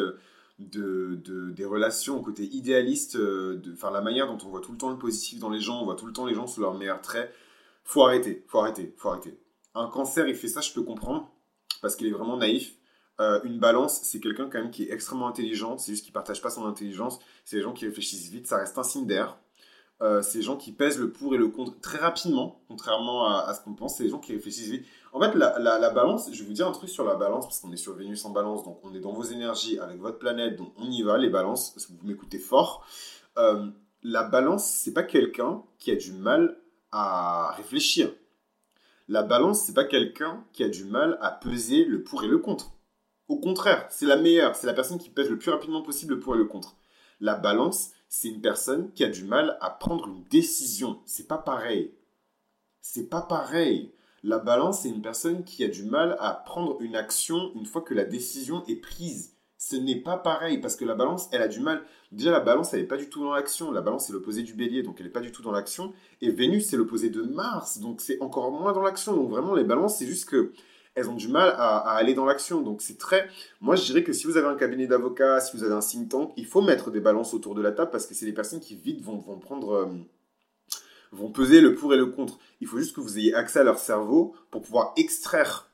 de, 0.58 1.14
de, 1.22 1.50
des 1.50 1.64
relations, 1.64 2.18
au 2.18 2.22
côté 2.22 2.44
idéaliste 2.44 3.16
de 3.16 3.72
enfin, 3.72 3.90
la 3.90 4.00
manière 4.00 4.26
dont 4.26 4.38
on 4.46 4.50
voit 4.50 4.60
tout 4.60 4.72
le 4.72 4.78
temps 4.78 4.90
le 4.90 4.98
positif 4.98 5.38
dans 5.38 5.50
les 5.50 5.60
gens, 5.60 5.80
on 5.82 5.84
voit 5.84 5.96
tout 5.96 6.06
le 6.06 6.12
temps 6.12 6.26
les 6.26 6.34
gens 6.34 6.46
sous 6.46 6.60
leurs 6.60 6.74
meilleurs 6.74 7.02
traits. 7.02 7.32
Faut 7.84 8.02
arrêter, 8.02 8.44
faut 8.48 8.58
arrêter, 8.58 8.94
faut 8.96 9.10
arrêter. 9.10 9.38
Un 9.74 9.88
cancer, 9.88 10.26
il 10.26 10.34
fait 10.34 10.48
ça, 10.48 10.60
je 10.60 10.72
peux 10.72 10.82
comprendre, 10.82 11.30
parce 11.82 11.94
qu'il 11.94 12.06
est 12.08 12.12
vraiment 12.12 12.36
naïf. 12.36 12.74
Euh, 13.20 13.40
une 13.44 13.58
balance, 13.58 14.00
c'est 14.02 14.20
quelqu'un 14.20 14.48
quand 14.50 14.58
même 14.58 14.70
qui 14.70 14.84
est 14.84 14.92
extrêmement 14.92 15.28
intelligent, 15.28 15.78
c'est 15.78 15.92
juste 15.92 16.04
qu'il 16.04 16.12
partage 16.12 16.42
pas 16.42 16.50
son 16.50 16.66
intelligence. 16.66 17.18
C'est 17.44 17.56
les 17.56 17.62
gens 17.62 17.72
qui 17.72 17.86
réfléchissent 17.86 18.30
vite, 18.30 18.46
ça 18.46 18.58
reste 18.58 18.76
un 18.76 18.82
signe 18.82 19.06
d'air. 19.06 19.38
Euh, 20.02 20.20
c'est 20.20 20.38
les 20.38 20.44
gens 20.44 20.56
qui 20.56 20.72
pèsent 20.72 20.98
le 20.98 21.10
pour 21.10 21.34
et 21.34 21.38
le 21.38 21.48
contre 21.48 21.80
très 21.80 21.98
rapidement, 21.98 22.60
contrairement 22.68 23.26
à, 23.26 23.54
ce 23.54 23.62
qu'on 23.62 23.74
pense. 23.74 23.96
C'est 23.96 24.04
les 24.04 24.10
gens 24.10 24.18
qui 24.18 24.32
réfléchissent. 24.32 24.82
En 25.12 25.20
fait, 25.20 25.34
la, 25.34 25.58
la, 25.58 25.90
balance, 25.90 26.30
je 26.30 26.38
vais 26.38 26.46
vous 26.46 26.52
dire 26.52 26.68
un 26.68 26.72
truc 26.72 26.90
sur 26.90 27.04
la 27.04 27.14
balance, 27.14 27.46
parce 27.46 27.60
qu'on 27.60 27.72
est 27.72 27.78
sur 27.78 27.94
Vénus 27.94 28.22
en 28.26 28.30
balance, 28.30 28.62
donc 28.64 28.78
on 28.82 28.94
est 28.94 29.00
dans 29.00 29.12
vos 29.12 29.22
énergies 29.22 29.78
avec 29.78 29.98
votre 29.98 30.18
planète, 30.18 30.56
donc 30.56 30.72
on 30.76 30.90
y 30.90 31.02
va, 31.02 31.16
les 31.16 31.30
balances, 31.30 31.70
parce 31.70 31.86
que 31.86 31.92
vous 31.92 32.06
m'écoutez 32.06 32.38
fort. 32.38 32.86
Euh, 33.38 33.66
la 34.02 34.22
balance, 34.22 34.66
c'est 34.66 34.92
pas 34.92 35.02
quelqu'un 35.02 35.62
qui 35.78 35.90
a 35.90 35.96
du 35.96 36.12
mal 36.12 36.58
à 36.92 37.52
réfléchir. 37.56 38.12
La 39.08 39.22
balance, 39.22 39.60
c'est 39.60 39.74
pas 39.74 39.84
quelqu'un 39.84 40.44
qui 40.52 40.62
a 40.62 40.68
du 40.68 40.84
mal 40.84 41.16
à 41.22 41.30
peser 41.30 41.84
le 41.84 42.02
pour 42.02 42.22
et 42.24 42.28
le 42.28 42.38
contre. 42.38 42.72
Au 43.28 43.38
contraire, 43.38 43.86
c'est 43.90 44.06
la 44.06 44.16
meilleure, 44.16 44.54
c'est 44.54 44.66
la 44.66 44.74
personne 44.74 44.98
qui 44.98 45.10
pèse 45.10 45.30
le 45.30 45.38
plus 45.38 45.50
rapidement 45.50 45.82
possible 45.82 46.14
le 46.14 46.20
pour 46.20 46.34
et 46.34 46.38
le 46.38 46.44
contre. 46.44 46.76
La 47.20 47.34
balance, 47.34 47.90
c'est 48.08 48.28
une 48.28 48.40
personne 48.40 48.92
qui 48.92 49.04
a 49.04 49.08
du 49.08 49.24
mal 49.24 49.58
à 49.60 49.70
prendre 49.70 50.06
une 50.08 50.24
décision. 50.24 51.00
C'est 51.06 51.28
pas 51.28 51.38
pareil. 51.38 51.92
C'est 52.80 53.08
pas 53.08 53.22
pareil. 53.22 53.92
La 54.22 54.38
balance, 54.38 54.80
c'est 54.80 54.88
une 54.88 55.02
personne 55.02 55.44
qui 55.44 55.64
a 55.64 55.68
du 55.68 55.84
mal 55.84 56.16
à 56.20 56.32
prendre 56.32 56.80
une 56.80 56.96
action 56.96 57.52
une 57.54 57.66
fois 57.66 57.82
que 57.82 57.94
la 57.94 58.04
décision 58.04 58.64
est 58.66 58.76
prise. 58.76 59.34
Ce 59.58 59.76
n'est 59.76 60.00
pas 60.00 60.18
pareil 60.18 60.58
parce 60.58 60.76
que 60.76 60.84
la 60.84 60.94
balance, 60.94 61.28
elle 61.32 61.42
a 61.42 61.48
du 61.48 61.60
mal. 61.60 61.82
Déjà, 62.12 62.30
la 62.30 62.40
balance, 62.40 62.72
elle 62.74 62.80
n'est 62.80 62.86
pas 62.86 62.96
du 62.96 63.08
tout 63.08 63.20
dans 63.20 63.32
l'action. 63.32 63.72
La 63.72 63.80
balance, 63.80 64.06
c'est 64.06 64.12
l'opposé 64.12 64.42
du 64.42 64.54
bélier, 64.54 64.82
donc 64.82 64.96
elle 64.98 65.06
n'est 65.06 65.12
pas 65.12 65.20
du 65.20 65.32
tout 65.32 65.42
dans 65.42 65.52
l'action. 65.52 65.92
Et 66.20 66.30
Vénus, 66.30 66.66
c'est 66.66 66.76
l'opposé 66.76 67.10
de 67.10 67.22
Mars, 67.22 67.78
donc 67.78 68.00
c'est 68.00 68.20
encore 68.20 68.50
moins 68.50 68.72
dans 68.72 68.82
l'action. 68.82 69.16
Donc 69.16 69.30
vraiment, 69.30 69.54
les 69.54 69.64
balances, 69.64 69.98
c'est 69.98 70.06
juste 70.06 70.28
que 70.28 70.52
elles 70.96 71.10
ont 71.10 71.14
du 71.14 71.28
mal 71.28 71.50
à, 71.50 71.78
aller 71.94 72.14
dans 72.14 72.24
l'action. 72.24 72.62
Donc 72.62 72.82
c'est 72.82 72.98
très... 72.98 73.28
Moi, 73.60 73.76
je 73.76 73.84
dirais 73.84 74.02
que 74.02 74.12
si 74.12 74.26
vous 74.26 74.36
avez 74.36 74.48
un 74.48 74.56
cabinet 74.56 74.86
d'avocats, 74.86 75.40
si 75.40 75.56
vous 75.56 75.62
avez 75.62 75.74
un 75.74 75.80
think 75.80 76.08
tank, 76.08 76.32
il 76.36 76.46
faut 76.46 76.62
mettre 76.62 76.90
des 76.90 77.00
balances 77.00 77.34
autour 77.34 77.54
de 77.54 77.62
la 77.62 77.70
table 77.70 77.90
parce 77.90 78.06
que 78.06 78.14
c'est 78.14 78.26
des 78.26 78.32
personnes 78.32 78.60
qui 78.60 78.74
vite 78.74 79.02
vont, 79.02 79.18
prendre... 79.38 79.72
Euh, 79.72 79.86
vont 81.12 81.30
peser 81.30 81.60
le 81.60 81.74
pour 81.74 81.94
et 81.94 81.96
le 81.96 82.06
contre. 82.06 82.38
Il 82.60 82.66
faut 82.66 82.78
juste 82.78 82.96
que 82.96 83.00
vous 83.00 83.18
ayez 83.18 83.34
accès 83.34 83.60
à 83.60 83.62
leur 83.62 83.78
cerveau 83.78 84.34
pour 84.50 84.62
pouvoir 84.62 84.92
extraire 84.96 85.70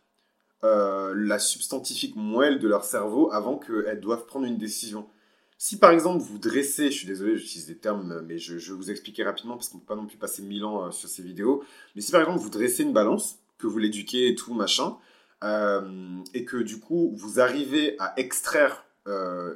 euh, 0.64 1.14
la 1.16 1.38
substantifique 1.38 2.14
moelle 2.16 2.58
de 2.58 2.68
leur 2.68 2.84
cerveau 2.84 3.32
avant 3.32 3.58
qu'elles 3.58 4.00
doivent 4.00 4.26
prendre 4.26 4.44
une 4.44 4.58
décision. 4.58 5.08
Si 5.56 5.78
par 5.78 5.92
exemple 5.92 6.22
vous 6.22 6.38
dressez, 6.38 6.90
je 6.90 6.96
suis 6.98 7.06
désolé, 7.06 7.36
j'utilise 7.36 7.66
des 7.66 7.78
termes, 7.78 8.20
mais 8.26 8.38
je, 8.38 8.54
vais 8.54 8.76
vous 8.76 8.90
expliquer 8.90 9.24
rapidement 9.24 9.54
parce 9.56 9.68
qu'on 9.68 9.78
ne 9.78 9.82
peut 9.82 9.94
pas 9.94 9.96
non 9.96 10.06
plus 10.06 10.18
passer 10.18 10.42
mille 10.42 10.64
ans 10.64 10.86
euh, 10.86 10.90
sur 10.90 11.08
ces 11.08 11.22
vidéos. 11.22 11.64
Mais 11.94 12.02
si 12.02 12.10
par 12.10 12.20
exemple 12.20 12.38
vous 12.38 12.50
dressez 12.50 12.82
une 12.82 12.92
balance, 12.92 13.38
que 13.62 13.66
vous 13.68 13.78
l'éduquez 13.78 14.28
et 14.28 14.34
tout, 14.34 14.52
machin, 14.52 14.96
euh, 15.42 16.22
et 16.34 16.44
que 16.44 16.56
du 16.56 16.78
coup 16.78 17.12
vous 17.16 17.40
arrivez 17.40 17.96
à 17.98 18.14
extraire 18.16 18.84
euh, 19.08 19.54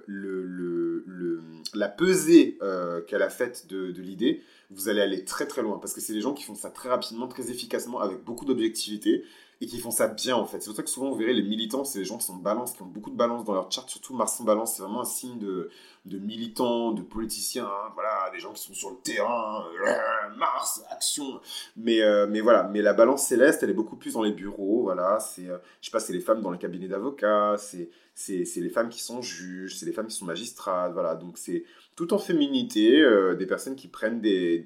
la 1.74 1.88
pesée 1.88 2.58
euh, 2.62 3.00
qu'elle 3.02 3.22
a 3.22 3.30
faite 3.30 3.66
de, 3.68 3.92
de 3.92 4.02
l'idée, 4.02 4.42
vous 4.70 4.88
allez 4.88 5.00
aller 5.00 5.24
très 5.24 5.46
très 5.46 5.62
loin. 5.62 5.78
Parce 5.78 5.92
que 5.92 6.00
c'est 6.00 6.12
des 6.12 6.20
gens 6.20 6.34
qui 6.34 6.42
font 6.42 6.54
ça 6.54 6.70
très 6.70 6.88
rapidement, 6.88 7.28
très 7.28 7.50
efficacement, 7.50 8.00
avec 8.00 8.24
beaucoup 8.24 8.44
d'objectivité 8.44 9.24
et 9.60 9.66
qui 9.66 9.78
font 9.78 9.90
ça 9.90 10.08
bien 10.08 10.36
en 10.36 10.44
fait. 10.44 10.60
C'est 10.60 10.66
pour 10.66 10.76
ça 10.76 10.82
que 10.82 10.90
souvent 10.90 11.10
vous 11.10 11.16
verrez 11.16 11.32
les 11.32 11.42
militants, 11.42 11.84
c'est 11.84 11.98
les 11.98 12.04
gens 12.04 12.18
qui 12.18 12.26
sont 12.26 12.36
balance, 12.36 12.72
qui 12.72 12.82
ont 12.82 12.86
beaucoup 12.86 13.10
de 13.10 13.16
balance 13.16 13.44
dans 13.44 13.54
leur 13.54 13.70
chart, 13.72 13.88
surtout 13.88 14.14
Mars 14.14 14.40
en 14.40 14.44
balance, 14.44 14.74
c'est 14.74 14.82
vraiment 14.82 15.00
un 15.00 15.06
signe 15.06 15.38
de, 15.38 15.70
de 16.04 16.18
militants, 16.18 16.92
de 16.92 17.02
politiciens, 17.02 17.66
hein, 17.66 17.92
voilà, 17.94 18.30
des 18.32 18.38
gens 18.38 18.52
qui 18.52 18.62
sont 18.62 18.74
sur 18.74 18.90
le 18.90 18.96
terrain, 18.96 19.64
euh, 19.86 20.36
Mars, 20.36 20.82
action. 20.90 21.40
Mais, 21.76 22.02
euh, 22.02 22.26
mais 22.28 22.40
voilà, 22.40 22.64
mais 22.64 22.82
la 22.82 22.92
balance 22.92 23.26
céleste, 23.26 23.62
elle 23.62 23.70
est 23.70 23.74
beaucoup 23.74 23.96
plus 23.96 24.14
dans 24.14 24.22
les 24.22 24.32
bureaux, 24.32 24.82
voilà, 24.82 25.20
c'est, 25.20 25.48
euh, 25.48 25.58
je 25.80 25.86
sais 25.86 25.92
pas, 25.92 26.00
c'est 26.00 26.12
les 26.12 26.20
femmes 26.20 26.42
dans 26.42 26.50
les 26.50 26.58
cabinets 26.58 26.88
d'avocats, 26.88 27.56
c'est, 27.58 27.88
c'est, 28.14 28.44
c'est 28.44 28.60
les 28.60 28.70
femmes 28.70 28.90
qui 28.90 29.00
sont 29.00 29.22
juges, 29.22 29.76
c'est 29.76 29.86
les 29.86 29.92
femmes 29.92 30.08
qui 30.08 30.16
sont 30.16 30.26
magistrates, 30.26 30.92
voilà, 30.92 31.14
donc 31.14 31.38
c'est 31.38 31.64
tout 31.96 32.12
en 32.12 32.18
féminité, 32.18 33.02
des 33.38 33.46
personnes 33.46 33.74
qui 33.74 33.88
prennent 33.88 34.20
des, 34.20 34.58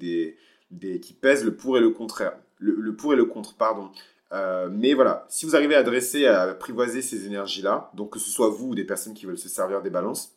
des, 0.69 0.99
qui 0.99 1.13
pèsent 1.13 1.45
le 1.45 1.55
pour 1.55 1.77
et 1.77 1.79
le 1.79 1.91
contraire, 1.91 2.33
le 2.59 2.93
pour 2.93 3.13
et 3.13 3.15
le 3.15 3.23
contre, 3.23 3.55
pardon. 3.55 3.89
Euh, 4.33 4.69
mais 4.71 4.93
voilà, 4.93 5.25
si 5.29 5.45
vous 5.45 5.55
arrivez 5.55 5.75
à 5.75 5.83
dresser, 5.83 6.25
à 6.25 6.43
apprivoiser 6.43 7.01
ces 7.01 7.25
énergies-là, 7.25 7.91
donc 7.93 8.13
que 8.13 8.19
ce 8.19 8.29
soit 8.29 8.49
vous 8.49 8.69
ou 8.69 8.75
des 8.75 8.85
personnes 8.85 9.13
qui 9.13 9.25
veulent 9.25 9.37
se 9.37 9.49
servir 9.49 9.81
des 9.81 9.89
balances, 9.89 10.35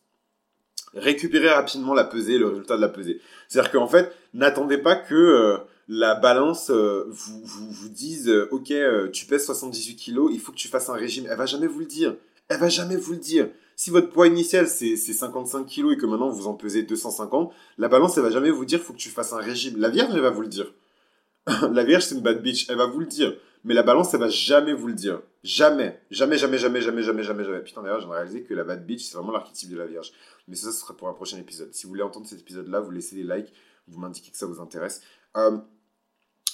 récupérez 0.94 1.50
rapidement 1.50 1.94
la 1.94 2.04
pesée, 2.04 2.38
le 2.38 2.48
résultat 2.48 2.76
de 2.76 2.80
la 2.80 2.88
pesée. 2.88 3.20
C'est-à-dire 3.48 3.70
qu'en 3.70 3.87
fait, 3.87 4.12
n'attendez 4.33 4.78
pas 4.78 4.96
que 4.96 5.14
euh, 5.14 5.59
la 5.88 6.14
balance 6.16 6.70
euh, 6.70 7.04
vous, 7.09 7.40
vous, 7.44 7.70
vous, 7.70 7.88
dise 7.88 8.33
Ok, 8.50 8.72
tu 9.12 9.26
pèses 9.26 9.46
78 9.46 9.96
kilos, 9.96 10.30
il 10.33 10.40
faut 10.40 10.50
que 10.50 10.57
tu 10.57 10.68
fasses 10.68 10.88
un 10.88 10.94
régime. 10.94 11.26
Elle 11.30 11.38
va 11.38 11.46
jamais 11.46 11.66
vous 11.68 11.80
le 11.80 11.87
dire. 11.87 12.16
Elle 12.48 12.59
va 12.59 12.68
jamais 12.68 12.96
vous 12.96 13.12
le 13.12 13.18
dire. 13.18 13.48
Si 13.76 13.90
votre 13.90 14.11
poids 14.11 14.26
initial 14.26 14.68
c'est 14.68 14.96
55 14.96 15.66
kilos 15.66 15.94
et 15.94 15.96
que 15.96 16.07
maintenant 16.07 16.30
vous 16.30 16.46
en 16.46 16.54
pesez 16.54 16.83
250, 16.83 17.52
la 17.78 17.88
balance 17.88 18.16
elle 18.16 18.22
va 18.22 18.30
jamais 18.30 18.50
vous 18.50 18.64
dire 18.64 18.80
faut 18.80 18.92
que 18.92 18.98
tu 18.98 19.09
fasses 19.09 19.33
un 19.33 19.38
régime. 19.38 19.78
La 19.78 19.88
Vierge 19.88 20.11
elle 20.14 20.20
va 20.20 20.30
vous 20.30 20.42
le 20.42 20.48
dire. 20.48 20.72
la 21.72 21.85
Vierge 21.85 22.04
c'est 22.04 22.14
une 22.14 22.22
bad 22.22 22.42
bitch, 22.42 22.68
elle 22.68 22.76
va 22.76 22.87
vous 22.87 23.00
le 23.00 23.07
dire 23.07 23.35
mais 23.64 23.72
la 23.72 23.83
balance, 23.83 24.12
elle 24.12 24.20
va 24.20 24.28
jamais 24.28 24.74
vous 24.74 24.88
le 24.88 24.94
dire. 24.94 25.22
Jamais. 25.42 25.98
Jamais, 26.11 26.37
jamais, 26.37 26.59
jamais, 26.59 26.83
jamais, 26.83 27.02
jamais, 27.02 27.22
jamais. 27.22 27.61
Putain, 27.62 27.83
d'ailleurs, 27.83 28.00
j'ai 28.00 28.09
réalisé 28.09 28.42
que 28.42 28.52
la 28.52 28.62
bad 28.62 28.85
bitch, 28.85 29.04
c'est 29.04 29.16
vraiment 29.16 29.33
l'archétype 29.33 29.70
de 29.70 29.78
la 29.78 29.87
Vierge. 29.87 30.12
Mais 30.48 30.54
ça, 30.54 30.70
ce 30.70 30.78
sera 30.80 30.94
pour 30.94 31.09
un 31.09 31.14
prochain 31.14 31.38
épisode. 31.38 31.72
Si 31.72 31.85
vous 31.85 31.88
voulez 31.88 32.02
entendre 32.02 32.26
cet 32.26 32.40
épisode-là, 32.40 32.80
vous 32.80 32.90
laissez 32.90 33.16
des 33.16 33.22
likes, 33.22 33.52
vous 33.88 33.98
m'indiquez 33.98 34.30
que 34.30 34.37
ça 34.37 34.44
vous 34.44 34.61
intéresse. 34.61 35.00
Euh, 35.38 35.57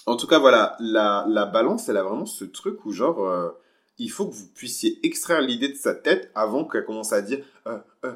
en 0.06 0.16
tout 0.16 0.28
cas, 0.28 0.38
voilà, 0.38 0.76
la, 0.78 1.26
la, 1.28 1.46
balance, 1.46 1.88
elle 1.88 1.96
a 1.96 2.04
vraiment 2.04 2.26
ce 2.26 2.44
truc 2.44 2.84
où, 2.86 2.92
genre, 2.92 3.26
euh, 3.26 3.50
il 3.98 4.10
faut 4.10 4.28
que 4.28 4.34
vous 4.34 4.46
puissiez 4.46 5.04
extraire 5.04 5.40
l'idée 5.40 5.68
de 5.68 5.76
sa 5.76 5.94
tête 5.94 6.30
avant 6.36 6.64
qu'elle 6.64 6.84
commence 6.84 7.12
à 7.12 7.22
dire 7.22 7.44
euh, 7.66 7.78
euh 8.04 8.14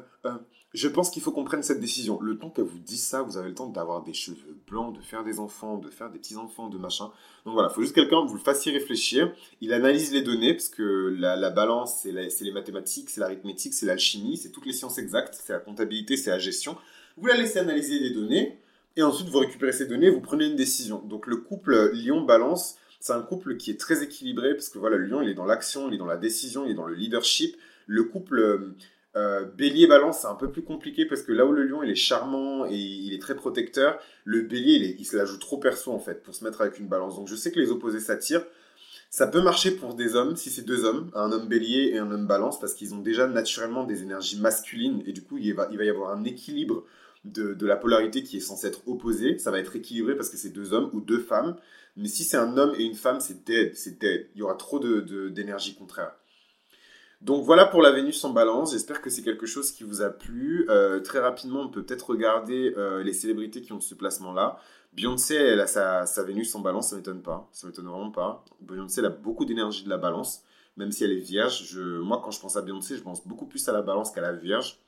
je 0.75 0.87
pense 0.87 1.09
qu'il 1.09 1.21
faut 1.21 1.31
qu'on 1.31 1.43
prenne 1.43 1.63
cette 1.63 1.79
décision. 1.79 2.19
Le 2.21 2.37
temps 2.37 2.49
qu'elle 2.49 2.65
vous 2.65 2.79
dise 2.79 3.03
ça, 3.03 3.21
vous 3.21 3.37
avez 3.37 3.49
le 3.49 3.55
temps 3.55 3.69
d'avoir 3.69 4.03
des 4.03 4.13
cheveux 4.13 4.57
blancs, 4.67 4.95
de 4.95 5.01
faire 5.01 5.23
des 5.23 5.39
enfants, 5.39 5.77
de 5.77 5.89
faire 5.89 6.09
des 6.09 6.19
petits-enfants, 6.19 6.67
de 6.67 6.77
machin. 6.77 7.11
Donc 7.45 7.53
voilà, 7.53 7.69
il 7.71 7.75
faut 7.75 7.81
juste 7.81 7.95
quelqu'un, 7.95 8.25
vous 8.25 8.33
le 8.33 8.39
fassiez 8.39 8.71
réfléchir. 8.71 9.31
Il 9.61 9.71
analyse 9.73 10.11
les 10.11 10.21
données, 10.21 10.53
parce 10.53 10.69
que 10.69 11.15
la, 11.17 11.49
balance, 11.49 12.01
c'est 12.01 12.11
les 12.11 12.51
mathématiques, 12.51 13.09
c'est 13.09 13.21
l'arithmétique, 13.21 13.73
c'est 13.73 13.85
l'alchimie, 13.85 14.37
c'est 14.37 14.51
toutes 14.51 14.65
les 14.65 14.73
sciences 14.73 14.97
exactes, 14.97 15.39
c'est 15.41 15.53
la 15.53 15.59
comptabilité, 15.59 16.17
c'est 16.17 16.29
la 16.29 16.39
gestion. 16.39 16.75
Vous 17.17 17.27
la 17.27 17.37
laissez 17.37 17.59
analyser 17.59 17.99
les 17.99 18.09
données, 18.09 18.59
et 18.97 19.03
ensuite 19.03 19.29
vous 19.29 19.39
récupérez 19.39 19.71
ces 19.71 19.85
données, 19.85 20.09
vous 20.09 20.21
prenez 20.21 20.45
une 20.45 20.57
décision. 20.57 20.99
Donc 21.05 21.27
le 21.27 21.37
couple 21.37 21.91
Lion-Balance, 21.93 22.77
c'est 22.99 23.13
un 23.13 23.21
couple 23.21 23.55
qui 23.55 23.71
est 23.71 23.79
très 23.79 24.03
équilibré, 24.03 24.53
parce 24.53 24.69
que 24.69 24.79
voilà, 24.79 24.97
le 24.97 25.05
Lion, 25.05 25.21
il 25.21 25.29
est 25.29 25.35
dans 25.35 25.45
l'action, 25.45 25.87
il 25.87 25.93
est 25.93 25.99
dans 25.99 26.05
la 26.05 26.17
décision, 26.17 26.65
il 26.65 26.71
est 26.71 26.75
dans 26.75 26.87
le 26.87 26.95
leadership. 26.95 27.55
Le 27.87 28.03
couple 28.03 28.73
euh, 29.15 29.45
bélier 29.45 29.87
balance 29.87 30.19
c'est 30.21 30.27
un 30.27 30.35
peu 30.35 30.51
plus 30.51 30.63
compliqué 30.63 31.05
parce 31.05 31.21
que 31.21 31.31
là 31.31 31.45
où 31.45 31.51
le 31.51 31.63
lion 31.63 31.83
il 31.83 31.89
est 31.89 31.95
charmant 31.95 32.65
et 32.65 32.75
il 32.75 33.13
est 33.13 33.21
très 33.21 33.35
protecteur, 33.35 33.97
le 34.25 34.41
bélier 34.41 34.95
il, 34.99 35.05
se 35.05 35.15
la 35.15 35.25
joue 35.25 35.37
trop 35.37 35.57
perso 35.57 35.91
en 35.91 35.99
fait 35.99 36.21
pour 36.21 36.35
se 36.35 36.43
mettre 36.43 36.61
avec 36.61 36.79
une 36.79 36.87
balance. 36.87 37.15
Donc 37.15 37.27
je 37.27 37.35
sais 37.35 37.51
que 37.51 37.59
les 37.59 37.71
opposés 37.71 37.99
s'attirent. 37.99 38.45
Ça 39.09 39.27
peut 39.27 39.41
marcher 39.41 39.71
pour 39.71 39.93
des 39.93 40.15
hommes 40.15 40.35
si 40.35 40.49
c'est 40.49 40.63
deux 40.63 40.83
hommes, 40.83 41.09
un 41.13 41.31
homme 41.31 41.47
bélier 41.47 41.91
et 41.93 41.97
un 41.97 42.11
homme 42.11 42.27
balance 42.27 42.59
parce 42.59 42.73
qu'ils 42.73 42.93
ont 42.93 42.99
déjà 42.99 43.27
naturellement 43.27 43.85
des 43.85 44.01
énergies 44.03 44.39
masculines 44.39 45.01
et 45.05 45.13
du 45.13 45.21
coup 45.21 45.37
il 45.37 45.53
va, 45.53 45.69
y 45.71 45.89
avoir 45.89 46.11
un 46.11 46.25
équilibre 46.25 46.83
de, 47.23 47.53
de, 47.53 47.65
la 47.65 47.77
polarité 47.77 48.21
qui 48.21 48.37
est 48.37 48.41
censée 48.41 48.67
être 48.67 48.87
opposée. 48.87 49.39
Ça 49.39 49.49
va 49.49 49.59
être 49.59 49.75
équilibré 49.75 50.15
parce 50.15 50.29
que 50.29 50.37
c'est 50.37 50.49
deux 50.49 50.73
hommes 50.73 50.89
ou 50.93 50.99
deux 50.99 51.19
femmes. 51.19 51.55
Mais 51.97 52.09
si 52.09 52.23
c'est 52.23 52.37
un 52.37 52.57
homme 52.57 52.73
et 52.77 52.83
une 52.83 52.95
femme, 52.95 53.21
c'est 53.21 53.45
dead, 53.45 53.75
c'est 53.75 53.99
dead. 53.99 54.27
Il 54.35 54.39
y 54.39 54.41
aura 54.41 54.55
trop 54.55 54.79
d'énergie 54.79 55.73
de, 55.73 55.79
contraire. 55.79 56.11
Donc 57.25 57.43
voilà 57.43 57.65
pour 57.65 57.81
la 57.81 57.91
Vénus 57.91 58.23
en 58.23 58.29
balance, 58.29 58.73
j'espère 58.73 59.01
que 59.01 59.09
c'est 59.09 59.23
quelque 59.23 59.47
chose 59.47 59.71
qui 59.71 59.83
vous 59.83 60.03
a 60.03 60.11
plu. 60.11 60.67
Euh, 60.69 60.99
très 60.99 61.17
rapidement, 61.17 61.61
on 61.61 61.69
peut 61.69 61.83
peut-être 61.83 62.11
regarder 62.11 62.75
euh, 62.77 63.01
les 63.01 63.13
célébrités 63.13 63.63
qui 63.63 63.73
ont 63.73 63.81
ce 63.81 63.95
placement-là. 63.95 64.59
Beyoncé, 64.93 65.33
elle 65.33 65.59
a 65.59 65.65
sa, 65.65 66.23
Vénus 66.23 66.53
en 66.53 66.59
balance, 66.59 66.91
ça 66.91 66.95
m'étonne 66.95 67.23
pas, 67.23 67.49
ça 67.51 67.65
m'étonne 67.65 67.87
vraiment 67.87 68.11
pas. 68.11 68.45
Beyoncé, 68.61 68.99
elle 68.99 69.07
a 69.07 69.09
beaucoup 69.09 69.43
d'énergie 69.43 69.83
de 69.83 69.89
la 69.89 69.97
balance, 69.97 70.43
même 70.77 70.91
si 70.91 71.03
elle 71.03 71.13
est 71.13 71.15
vierge. 71.15 71.75
Moi, 71.75 72.21
quand 72.23 72.29
je 72.29 72.39
pense 72.39 72.57
à 72.57 72.61
Beyoncé, 72.61 72.95
je 72.95 73.01
pense 73.01 73.25
beaucoup 73.27 73.47
plus 73.47 73.67
à 73.67 73.71
la 73.71 73.81
balance 73.81 74.11
qu'à 74.11 74.21
la 74.21 74.33
vierge. 74.33 74.79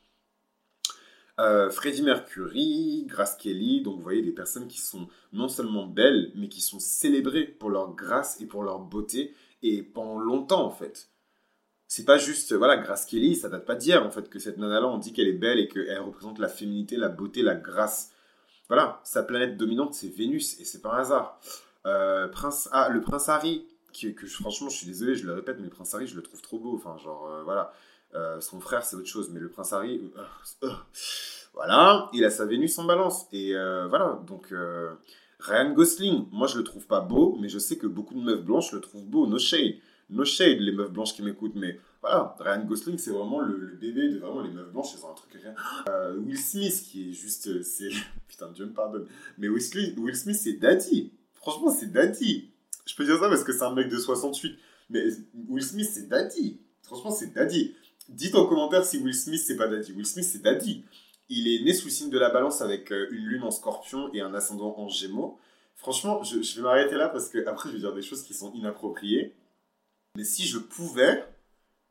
Euh, 1.40 1.72
Freddie 1.72 2.04
Mercury, 2.04 3.06
Grace 3.08 3.36
Kelly, 3.38 3.82
donc 3.82 3.96
vous 3.96 4.04
voyez 4.04 4.22
des 4.22 4.32
personnes 4.32 4.68
qui 4.68 4.80
sont 4.80 5.08
non 5.34 5.50
seulement 5.50 5.88
belles, 5.88 6.32
mais 6.36 6.50
qui 6.50 6.62
sont 6.62 6.80
célébrées 6.80 7.46
pour 7.46 7.72
leur 7.72 7.96
grâce 7.96 8.40
et 8.42 8.46
pour 8.46 8.62
leur 8.62 8.78
beauté, 8.78 9.34
et 9.64 9.82
pendant 9.82 10.20
longtemps 10.20 10.64
en 10.64 10.70
fait 10.70 11.10
c'est 11.88 12.04
pas 12.04 12.18
juste, 12.18 12.54
voilà, 12.54 12.76
Grace 12.78 13.06
Kelly, 13.06 13.36
ça 13.36 13.48
date 13.48 13.66
pas 13.66 13.76
d'hier, 13.76 14.06
en 14.06 14.12
fait, 14.12 14.30
que 14.30 14.40
cette 14.40 14.58
nana-là, 14.58 14.88
on 14.88 14.98
dit 14.98 15.14
qu'elle 15.14 15.28
est 15.28 15.34
belle 15.34 15.60
et 15.60 15.70
qu'elle 15.70 16.00
représente 16.00 16.38
la 16.38 16.50
féminité, 16.50 16.98
la 16.98 17.08
beauté, 17.08 17.42
la 17.42 17.56
grâce. 17.56 18.12
Voilà, 18.68 19.00
sa 19.06 19.24
planète 19.24 19.56
dominante, 19.56 19.94
c'est 19.94 20.10
Vénus, 20.10 20.60
et 20.60 20.66
c'est 20.66 20.82
pas 20.82 20.94
un 20.94 21.00
hasard. 21.00 21.40
Euh, 21.86 22.28
prince, 22.28 22.68
ah, 22.74 22.90
le 22.90 23.00
prince 23.00 23.30
Harry, 23.30 23.66
qui, 23.94 24.14
que 24.14 24.28
franchement, 24.28 24.68
je 24.68 24.76
suis 24.76 24.88
désolé, 24.88 25.16
je 25.16 25.26
le 25.26 25.34
répète, 25.34 25.58
mais 25.60 25.64
le 25.64 25.70
prince 25.70 25.96
Harry, 25.96 26.08
je 26.08 26.18
le 26.18 26.22
trouve 26.22 26.42
trop 26.42 26.60
beau. 26.60 26.76
Enfin, 26.76 26.98
genre, 26.98 27.26
euh, 27.32 27.44
voilà. 27.44 27.72
Euh, 28.16 28.42
son 28.42 28.60
frère, 28.60 28.84
c'est 28.84 28.98
autre 28.98 29.08
chose, 29.08 29.30
mais 29.32 29.40
le 29.40 29.50
prince 29.50 29.72
Harry, 29.72 30.02
voilà, 31.54 32.10
il 32.12 32.26
a 32.26 32.30
sa 32.30 32.46
Vénus 32.46 32.78
en 32.80 32.84
balance. 32.84 33.28
Et 33.32 33.54
voilà, 33.54 34.22
donc, 34.28 34.54
Ryan 35.40 35.72
Gosling, 35.72 36.28
moi, 36.32 36.48
je 36.48 36.58
le 36.58 36.66
trouve 36.66 36.86
pas 36.86 37.00
beau, 37.00 37.38
mais 37.40 37.48
je 37.48 37.60
sais 37.60 37.78
que 37.78 37.88
beaucoup 37.88 38.14
de 38.14 38.22
meufs 38.22 38.44
blanches 38.44 38.74
le 38.74 38.82
trouvent 38.82 39.06
beau, 39.06 39.26
no 39.26 39.40
shade 39.40 39.76
no 40.10 40.26
shade 40.26 40.60
les 40.60 40.72
meufs 40.72 40.92
blanches 40.92 41.14
qui 41.14 41.22
m'écoutent, 41.22 41.56
mais 41.56 41.80
voilà, 42.02 42.36
Ryan 42.40 42.64
Gosling, 42.66 42.98
c'est 42.98 43.12
vraiment 43.12 43.40
le, 43.42 43.78
bébé 43.80 44.10
de 44.10 44.20
vraiment 44.20 44.42
les 44.42 44.52
meufs 44.52 44.72
blanches, 44.72 44.96
ont 45.04 45.12
un 45.12 45.14
truc 45.14 45.32
rien. 45.42 45.54
Euh, 45.90 46.18
Will 46.18 46.38
Smith, 46.38 46.84
qui 46.84 47.10
est 47.10 47.14
juste. 47.14 47.48
Euh, 47.48 47.64
c'est 47.64 47.90
Putain, 48.28 48.52
Dieu 48.52 48.66
me 48.66 48.74
pardonne. 48.74 49.08
Mais 49.38 49.48
Will 49.48 49.62
Smith, 49.62 49.96
Will 49.98 50.16
Smith 50.16 50.38
c'est 50.38 50.54
Daddy. 50.54 51.12
Franchement, 51.34 51.72
c'est 51.72 51.92
Daddy. 51.92 52.52
Je 52.86 52.96
peux 52.96 53.04
dire 53.04 53.20
ça 53.20 53.30
parce 53.30 53.44
que 53.44 53.52
c'est 53.52 53.64
un 53.64 53.74
mec 53.74 53.90
de 53.90 53.98
68. 53.98 54.58
Mais 54.90 55.06
Will 55.50 55.64
Smith, 55.64 55.90
c'est 55.92 56.08
Daddy. 56.08 56.60
Franchement, 56.84 57.12
c'est 57.12 57.34
Daddy. 57.34 57.76
Dites 58.10 58.36
en 58.36 58.46
commentaire 58.46 58.86
si 58.86 58.98
Will 59.00 59.14
Smith, 59.14 59.42
c'est 59.46 59.58
pas 59.58 59.68
Daddy. 59.68 59.92
Will 59.92 60.06
Smith, 60.06 60.26
c'est 60.26 60.42
Daddy. 60.42 60.84
Il 61.30 61.48
est 61.48 61.64
né 61.66 61.74
sous 61.74 61.86
le 61.86 61.92
signe 61.92 62.10
de 62.10 62.18
la 62.18 62.30
balance 62.30 62.62
avec 62.62 62.92
euh, 62.94 63.08
une 63.12 63.26
lune 63.26 63.44
en 63.44 63.52
scorpion 63.52 64.10
et 64.14 64.22
un 64.22 64.34
ascendant 64.34 64.76
en 64.78 64.88
gémeaux. 64.88 65.38
Franchement, 65.76 66.24
je, 66.24 66.42
je 66.42 66.56
vais 66.56 66.62
m'arrêter 66.62 66.96
là 66.96 67.10
parce 67.10 67.28
que 67.28 67.46
après, 67.46 67.70
je 67.70 67.74
vais 67.74 67.80
dire 67.80 67.94
des 67.94 68.02
choses 68.02 68.24
qui 68.24 68.34
sont 68.34 68.54
inappropriées. 68.54 69.36
Mais 70.18 70.24
si 70.24 70.48
je 70.48 70.58
pouvais, 70.58 71.24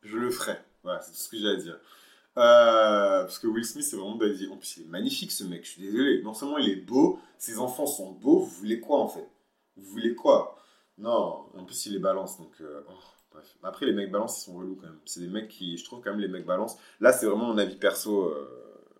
je 0.03 0.17
le 0.17 0.33
ferais. 0.33 0.61
Voilà, 0.83 1.01
c'est 1.01 1.13
tout 1.13 1.17
ce 1.17 1.29
que 1.29 1.37
j'ai 1.37 1.49
à 1.49 1.55
dire. 1.55 1.79
Euh, 2.37 3.23
parce 3.23 3.39
que 3.39 3.47
Will 3.47 3.65
Smith, 3.65 3.85
c'est 3.85 3.95
vraiment 3.95 4.17
Daddy. 4.17 4.49
En 4.49 4.57
plus, 4.57 4.79
il 4.79 4.83
est 4.83 4.89
magnifique 4.89 5.31
ce 5.31 5.45
mec, 5.45 5.65
je 5.65 5.71
suis 5.71 5.83
désolé. 5.83 6.23
Non 6.23 6.35
seulement 6.35 6.59
il 6.59 6.69
est 6.69 6.85
beau, 6.85 7.21
ses 7.39 7.61
enfants 7.61 7.87
sont 7.87 8.11
beaux, 8.11 8.41
vous 8.41 8.51
voulez 8.51 8.81
quoi 8.81 8.99
en 8.99 9.07
fait? 9.07 9.29
Vous 9.77 9.85
voulez 9.85 10.17
quoi? 10.17 10.59
Non, 10.99 11.47
en 11.57 11.65
plus, 11.65 11.87
il 11.87 11.93
les 11.93 12.01
balance, 12.01 12.37
donc. 12.39 12.51
Euh, 12.63 12.83
oh. 12.89 13.39
Après, 13.63 13.87
les 13.87 13.93
mecs 13.93 14.11
balance, 14.11 14.41
ils 14.41 14.47
sont 14.47 14.57
relous 14.57 14.75
quand 14.75 14.89
même. 14.89 14.99
C'est 15.05 15.21
des 15.21 15.29
mecs 15.29 15.49
qui, 15.49 15.77
je 15.77 15.85
trouve 15.85 16.01
quand 16.03 16.11
même, 16.11 16.21
les 16.21 16.27
mecs 16.27 16.47
balance. 16.47 16.79
Là, 17.01 17.13
c'est 17.13 17.27
vraiment 17.27 17.47
mon 17.47 17.59
avis 17.59 17.77
perso. 17.77 18.25
Euh, 18.25 18.49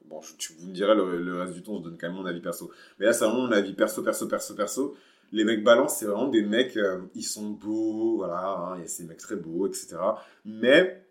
bon, 0.05 0.21
je, 0.21 0.53
vous 0.57 0.69
me 0.69 0.73
direz 0.73 0.95
le, 0.95 1.41
reste 1.41 1.55
du 1.55 1.65
temps, 1.65 1.79
je 1.79 1.83
donne 1.83 1.99
quand 1.99 2.07
même 2.07 2.17
mon 2.17 2.27
avis 2.27 2.41
perso. 2.41 2.71
Mais 3.01 3.07
là, 3.07 3.13
c'est 3.13 3.25
vraiment 3.25 3.47
mon 3.47 3.53
avis 3.53 3.73
perso, 3.73 4.05
perso, 4.05 4.29
perso, 4.29 4.55
perso. 4.55 4.97
Les 5.33 5.45
mecs 5.45 5.65
balance, 5.65 5.97
c'est 5.99 6.07
vraiment 6.07 6.29
des 6.29 6.43
mecs, 6.43 6.79
ils 7.15 7.25
sont 7.25 7.51
beaux, 7.51 8.17
voilà, 8.17 8.49
hein, 8.49 8.75
il 8.77 8.83
y 8.83 8.85
a 8.85 8.89
ces 8.89 9.05
mecs 9.05 9.19
très 9.19 9.37
beaux, 9.37 9.67
etc. 9.67 9.97
Mais 10.45 11.07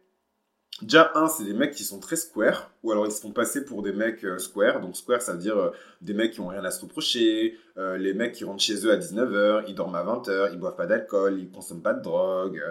Déjà, 0.81 1.09
un, 1.15 1.29
c'est 1.29 1.45
des 1.45 1.53
mecs 1.53 1.73
qui 1.73 1.85
sont 1.85 2.01
très 2.01 2.17
square, 2.17 2.69
ou 2.83 2.91
alors 2.91 3.05
ils 3.05 3.11
se 3.11 3.21
font 3.21 3.31
passer 3.31 3.63
pour 3.63 3.81
des 3.81 3.93
mecs 3.93 4.25
euh, 4.25 4.37
square. 4.39 4.81
Donc, 4.81 4.97
square, 4.97 5.21
ça 5.21 5.31
veut 5.31 5.39
dire 5.39 5.57
euh, 5.57 5.69
des 6.01 6.13
mecs 6.13 6.33
qui 6.33 6.41
ont 6.41 6.47
rien 6.49 6.65
à 6.65 6.71
se 6.71 6.81
reprocher, 6.81 7.57
euh, 7.77 7.97
les 7.97 8.13
mecs 8.13 8.33
qui 8.33 8.43
rentrent 8.43 8.61
chez 8.61 8.85
eux 8.85 8.91
à 8.91 8.97
19h, 8.97 9.63
ils 9.69 9.75
dorment 9.75 9.95
à 9.95 10.03
20h, 10.03 10.49
ils 10.51 10.59
boivent 10.59 10.75
pas 10.75 10.85
d'alcool, 10.85 11.39
ils 11.39 11.49
consomment 11.49 11.81
pas 11.81 11.93
de 11.93 12.01
drogue, 12.01 12.61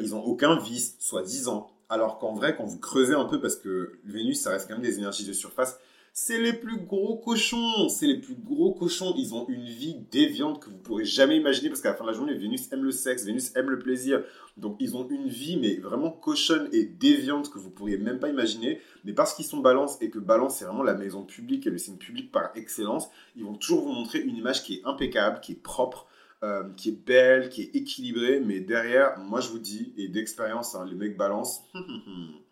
ils 0.00 0.14
ont 0.14 0.22
aucun 0.22 0.58
vice, 0.58 0.96
soi-disant. 0.98 1.70
Alors 1.88 2.18
qu'en 2.18 2.34
vrai, 2.34 2.54
quand 2.56 2.64
vous 2.64 2.78
creusez 2.78 3.14
un 3.14 3.24
peu, 3.24 3.40
parce 3.40 3.56
que 3.56 4.00
Vénus, 4.04 4.40
ça 4.40 4.50
reste 4.50 4.68
quand 4.68 4.74
même 4.74 4.82
des 4.82 4.98
énergies 4.98 5.26
de 5.26 5.32
surface, 5.32 5.78
c'est 6.18 6.40
les 6.40 6.54
plus 6.54 6.78
gros 6.78 7.18
cochons, 7.18 7.90
c'est 7.90 8.06
les 8.06 8.18
plus 8.18 8.36
gros 8.36 8.72
cochons. 8.72 9.12
Ils 9.18 9.34
ont 9.34 9.46
une 9.48 9.66
vie 9.66 9.96
déviante 10.10 10.60
que 10.60 10.70
vous 10.70 10.78
pourrez 10.78 11.04
jamais 11.04 11.36
imaginer 11.36 11.68
parce 11.68 11.82
qu'à 11.82 11.90
la 11.90 11.94
fin 11.94 12.04
de 12.04 12.08
la 12.08 12.16
journée, 12.16 12.32
Vénus 12.32 12.72
aime 12.72 12.84
le 12.84 12.90
sexe, 12.90 13.26
Vénus 13.26 13.54
aime 13.54 13.68
le 13.68 13.78
plaisir. 13.78 14.24
Donc 14.56 14.78
ils 14.80 14.96
ont 14.96 15.06
une 15.06 15.28
vie 15.28 15.58
mais 15.58 15.76
vraiment 15.76 16.10
cochonne 16.10 16.70
et 16.72 16.84
déviante 16.84 17.50
que 17.50 17.58
vous 17.58 17.70
pourriez 17.70 17.98
même 17.98 18.18
pas 18.18 18.30
imaginer. 18.30 18.80
Mais 19.04 19.12
parce 19.12 19.34
qu'ils 19.34 19.44
sont 19.44 19.58
balance 19.58 19.98
et 20.00 20.08
que 20.08 20.18
balance 20.18 20.56
c'est 20.56 20.64
vraiment 20.64 20.82
la 20.82 20.94
maison 20.94 21.22
publique 21.22 21.66
et 21.66 21.70
le 21.70 21.76
signe 21.76 21.98
public 21.98 22.32
par 22.32 22.50
excellence, 22.56 23.10
ils 23.36 23.44
vont 23.44 23.54
toujours 23.54 23.82
vous 23.82 23.92
montrer 23.92 24.20
une 24.20 24.36
image 24.36 24.62
qui 24.62 24.76
est 24.76 24.86
impeccable, 24.86 25.40
qui 25.40 25.52
est 25.52 25.62
propre. 25.62 26.06
Euh, 26.42 26.64
qui 26.76 26.90
est 26.90 27.06
belle, 27.06 27.48
qui 27.48 27.62
est 27.62 27.74
équilibrée, 27.74 28.40
mais 28.40 28.60
derrière, 28.60 29.18
moi 29.18 29.40
je 29.40 29.48
vous 29.48 29.58
dis, 29.58 29.94
et 29.96 30.08
d'expérience, 30.08 30.74
hein, 30.74 30.84
les 30.86 30.94
mecs 30.94 31.16
balance, 31.16 31.62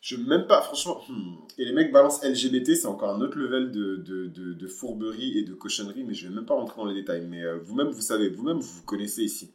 Je 0.00 0.16
même 0.16 0.46
pas, 0.46 0.62
franchement. 0.62 1.02
Hmm. 1.08 1.34
Et 1.58 1.64
les 1.64 1.72
mecs 1.72 1.92
balancent 1.92 2.24
LGBT, 2.24 2.74
c'est 2.74 2.86
encore 2.86 3.14
un 3.14 3.20
autre 3.20 3.36
level 3.38 3.70
de, 3.70 3.96
de, 3.96 4.26
de, 4.26 4.66
fourberie 4.66 5.38
et 5.38 5.42
de 5.42 5.52
cochonnerie, 5.52 6.04
mais 6.04 6.14
je 6.14 6.26
vais 6.26 6.34
même 6.34 6.46
pas 6.46 6.54
rentrer 6.54 6.76
dans 6.78 6.86
les 6.86 6.94
détails. 6.94 7.26
Mais 7.28 7.44
euh, 7.44 7.58
vous-même, 7.58 7.88
vous 7.88 8.00
savez, 8.00 8.30
vous-même, 8.30 8.56
vous 8.56 8.78
vous 8.78 8.84
connaissez 8.84 9.22
ici. 9.22 9.52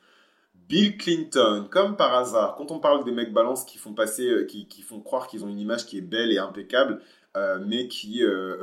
Bill 0.54 0.98
Clinton, 0.98 1.68
comme 1.70 1.96
par 1.96 2.14
hasard, 2.14 2.56
quand 2.56 2.72
on 2.72 2.80
parle 2.80 3.04
des 3.04 3.12
mecs 3.12 3.34
balance 3.34 3.66
qui 3.66 3.80
font 3.80 3.94
passer, 3.94 4.28
euh, 4.28 4.46
qui, 4.46 4.68
qui, 4.68 4.84
font 4.84 5.00
croire 5.00 5.28
qu'ils 5.28 5.44
ont 5.44 5.50
une 5.50 5.60
image 5.60 5.88
qui 5.88 5.98
est 5.98 6.02
belle 6.02 6.32
et 6.32 6.38
impeccable, 6.38 7.02
euh, 7.36 7.60
mais 7.66 7.88
qui 7.88 8.22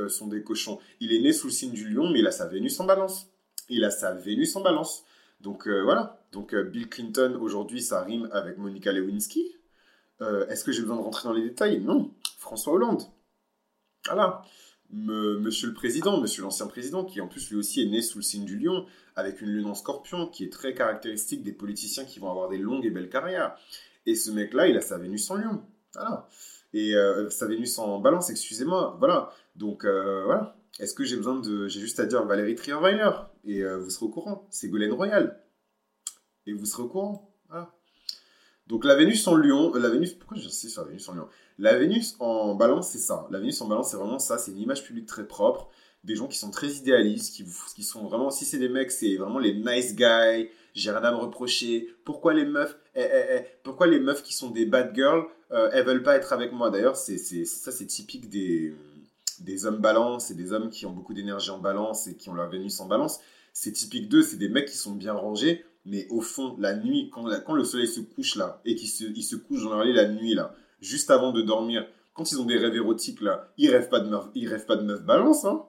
sont 0.09 0.29
des 0.29 0.43
cochons. 0.43 0.79
Il 1.01 1.13
est 1.13 1.21
né 1.21 1.33
sous 1.33 1.49
le 1.49 1.53
signe 1.53 1.73
du 1.73 1.89
lion, 1.89 2.09
mais 2.11 2.21
il 2.21 2.27
a 2.29 2.33
sa 2.33 2.47
Vénus 2.47 2.79
en 2.79 2.85
balance. 2.85 3.27
Il 3.69 3.85
a 3.85 3.91
sa 3.91 4.13
Vénus 4.13 4.55
en 4.55 4.63
balance. 4.63 5.05
Donc 5.41 5.67
voilà. 5.69 6.25
Donc 6.31 6.55
Bill 6.55 6.89
Clinton, 6.89 7.39
aujourd'hui, 7.41 7.83
ça 7.83 8.03
rime 8.03 8.29
avec 8.33 8.57
Monica 8.59 8.93
Lewinsky. 8.93 9.53
Euh, 10.23 10.47
est-ce 10.47 10.65
que 10.65 10.73
j'ai 10.73 10.83
besoin 10.83 10.97
de 10.97 11.03
rentrer 11.03 11.29
dans 11.29 11.35
les 11.35 11.43
détails? 11.43 11.81
Non. 11.81 12.13
François 12.39 12.73
Hollande. 12.73 13.03
Voilà. 14.07 14.43
monsieur 14.91 15.69
le 15.69 15.75
Président, 15.75 16.21
Monsieur 16.21 16.43
l'ancien 16.43 16.67
Président, 16.67 17.05
qui 17.05 17.21
en 17.21 17.29
plus 17.29 17.51
lui 17.51 17.57
aussi 17.57 17.83
est 17.83 17.87
né 17.87 18.03
sous 18.03 18.19
le 18.19 18.23
signe 18.23 18.45
du 18.45 18.59
lion, 18.59 18.87
avec 19.17 19.41
une 19.41 19.49
lune 19.49 19.67
en 19.67 19.75
scorpion, 19.75 20.29
qui 20.29 20.45
est 20.45 20.53
très 20.53 20.75
caractéristique 20.75 21.43
des 21.43 21.53
politiciens 21.53 22.05
qui 22.05 22.19
vont 22.19 22.31
avoir 22.31 22.49
des 22.49 22.59
longues 22.59 22.87
et 22.87 22.91
belles 22.91 23.11
carrières. 23.11 23.57
Et 24.07 24.15
ce 24.15 24.31
mec-là, 24.31 24.69
il 24.69 24.77
a 24.77 24.81
sa 24.81 24.99
Vénus 24.99 25.31
en 25.31 25.37
lion. 25.37 25.63
Voilà. 25.95 26.29
Et 26.73 26.95
euh, 26.95 27.29
sa 27.31 27.47
Vénus 27.47 27.79
en 27.79 27.99
balance, 28.01 28.31
excusez-moi. 28.31 28.97
Voilà. 28.99 29.33
Donc, 29.57 29.85
euh, 29.85 30.25
voilà. 30.25 30.57
Est-ce 30.79 30.95
que 30.95 31.05
j'ai 31.05 31.17
besoin 31.17 31.39
de... 31.39 31.69
J'ai 31.69 31.81
juste 31.81 32.01
à 32.01 32.07
dire 32.07 32.25
Valérie 32.25 32.55
Trierweiler. 32.55 33.11
Et 33.45 33.63
vous 33.65 33.91
serez 33.91 34.07
au 34.07 34.09
courant. 34.09 34.47
C'est 34.51 34.69
Golène 34.69 34.93
Royal. 34.93 35.39
Et 36.47 36.53
vous 36.53 36.65
serez 36.65 36.85
au 36.85 36.89
courant. 36.89 37.32
Donc 38.67 38.85
la 38.85 38.95
Vénus 38.95 39.27
en 39.27 39.35
lion, 39.35 39.75
euh, 39.75 39.79
la 39.79 39.89
Vénus, 39.91 40.15
pourquoi 40.15 40.37
j'insiste 40.37 40.73
sur 40.73 40.83
la 40.83 40.89
Vénus 40.89 41.09
en 41.09 41.15
lion? 41.15 41.29
La 41.59 41.77
Vénus 41.77 42.17
en 42.21 42.55
balance, 42.55 42.89
c'est 42.91 42.99
ça. 42.99 43.27
La 43.31 43.39
Vénus 43.39 43.61
en 43.61 43.69
balance, 43.69 43.91
c'est 43.91 43.97
vraiment 43.97 44.19
ça. 44.19 44.39
C'est 44.39 44.53
une 44.53 44.61
image 44.61 44.85
publique 44.85 45.07
très 45.07 45.27
propre. 45.27 45.69
Des 46.05 46.17
gens 46.17 46.27
qui 46.27 46.39
sont 46.39 46.51
très 46.51 46.69
idéalistes, 46.69 47.35
qui, 47.35 47.45
qui 47.77 47.83
sont 47.83 48.05
vraiment, 48.05 48.31
si 48.31 48.45
c'est 48.45 48.59
des 48.59 48.69
mecs, 48.69 48.91
c'est 48.91 49.17
vraiment 49.17 49.39
les 49.39 49.55
nice 49.55 49.95
guys. 49.95 50.49
J'ai 50.75 50.91
rien 50.91 51.03
à 51.03 51.13
me 51.13 51.19
reprocher. 51.19 51.95
Pourquoi 52.05 52.35
les 52.35 52.45
meufs, 52.45 52.77
eh, 52.95 53.03
eh, 53.03 53.37
eh, 53.37 53.45
pourquoi 53.63 53.87
les 53.87 54.01
meufs 54.01 54.23
qui 54.23 54.35
sont 54.35 54.51
des 54.51 54.65
bad 54.65 54.95
girls, 54.95 55.27
euh, 55.53 55.71
elles 55.73 55.85
veulent 55.85 56.03
pas 56.03 56.17
être 56.17 56.33
avec 56.33 56.53
moi? 56.53 56.71
D'ailleurs, 56.71 56.97
c'est, 56.97 57.19
ça, 57.19 57.71
c'est 57.71 57.87
typique 57.87 58.29
des, 58.29 58.75
des 59.41 59.67
hommes 59.67 59.79
balance 59.79 60.31
et 60.31 60.35
des 60.35 60.53
hommes 60.53 60.71
qui 60.71 60.87
ont 60.87 60.93
beaucoup 60.93 61.15
d'énergie 61.15 61.51
en 61.51 61.59
balance 61.59 62.07
et 62.09 62.17
qui 62.17 62.29
ont 62.31 62.35
leur 62.35 62.49
Vénus 62.49 62.81
en 62.81 62.87
balance. 62.87 63.21
C'est 63.53 63.73
typique 63.73 64.09
d'eux, 64.09 64.23
c'est 64.23 64.39
des 64.39 64.49
mecs 64.49 64.69
qui 64.69 64.77
sont 64.77 64.93
bien 64.93 65.13
rangés 65.13 65.65
mais 65.85 66.07
au 66.11 66.21
fond, 66.21 66.57
la 66.59 66.77
nuit, 66.77 67.11
quand, 67.11 67.55
le 67.55 67.65
soleil 67.65 67.89
se 67.89 68.01
couche 68.01 68.37
là, 68.37 68.61
et 68.65 68.75
qu'ils 68.75 68.89
se, 68.89 69.37
couchent 69.37 69.65
dans 69.65 69.83
la 69.83 70.09
nuit 70.09 70.35
là, 70.35 70.55
juste 70.81 71.11
avant 71.11 71.33
de 71.33 71.43
dormir, 71.43 71.87
quand 72.15 72.31
ils 72.31 72.41
ont 72.41 72.45
des 72.45 72.59
rêves 72.59 72.77
érotiques 72.77 73.21
là, 73.21 73.53
ils 73.57 73.71
rêvent 73.71 73.89
pas 73.89 74.01
de 74.01 74.09
meuf, 74.09 74.27
ils 74.35 74.49
rêvent 74.49 74.67
pas 74.67 74.77
de 74.77 74.85
meuf 74.85 75.03
balance, 75.03 75.45
hein. 75.45 75.65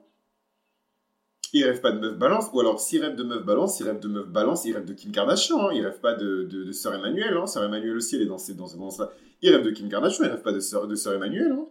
Ils 1.56 1.64
rêvent 1.66 1.82
pas 1.82 1.92
de 1.92 2.00
meuf 2.00 2.18
balance, 2.18 2.50
ou 2.52 2.60
alors 2.60 2.80
s'ils 2.80 3.02
rêvent 3.02 3.16
de 3.16 3.24
meuf 3.24 3.46
balance, 3.46 3.80
ils 3.80 3.84
rêvent 3.84 4.00
de 4.00 4.08
meuf 4.08 4.28
balance, 4.28 4.66
ils 4.66 4.74
rêvent 4.74 4.86
de 4.86 4.94
Kim 4.94 5.12
Kardashian, 5.12 5.60
hein. 5.60 5.72
ils 5.74 5.86
rêvent 5.86 6.00
pas 6.00 6.16
de, 6.16 6.72
Sœur 6.72 6.96
Emmanuel, 6.96 7.38
hein. 7.38 7.46
Sœur 7.46 7.64
Emmanuel 7.64 7.96
aussi, 7.96 8.16
elle 8.16 8.24
est 8.24 8.28
dans 8.28 8.38
ces, 8.38 8.56
dans 8.56 8.68
là 8.68 9.12
Ils 9.42 9.52
rêvent 9.52 9.64
de 9.64 9.72
Kim 9.72 9.90
Kardashian, 9.90 10.26
ils 10.26 10.32
rêvent 10.32 10.42
pas 10.42 10.52
de 10.52 10.60
Sœur, 10.60 10.88
de 10.88 10.96
Sœur 10.96 11.14
Emmanuel, 11.14 11.52
hein. 11.52 11.68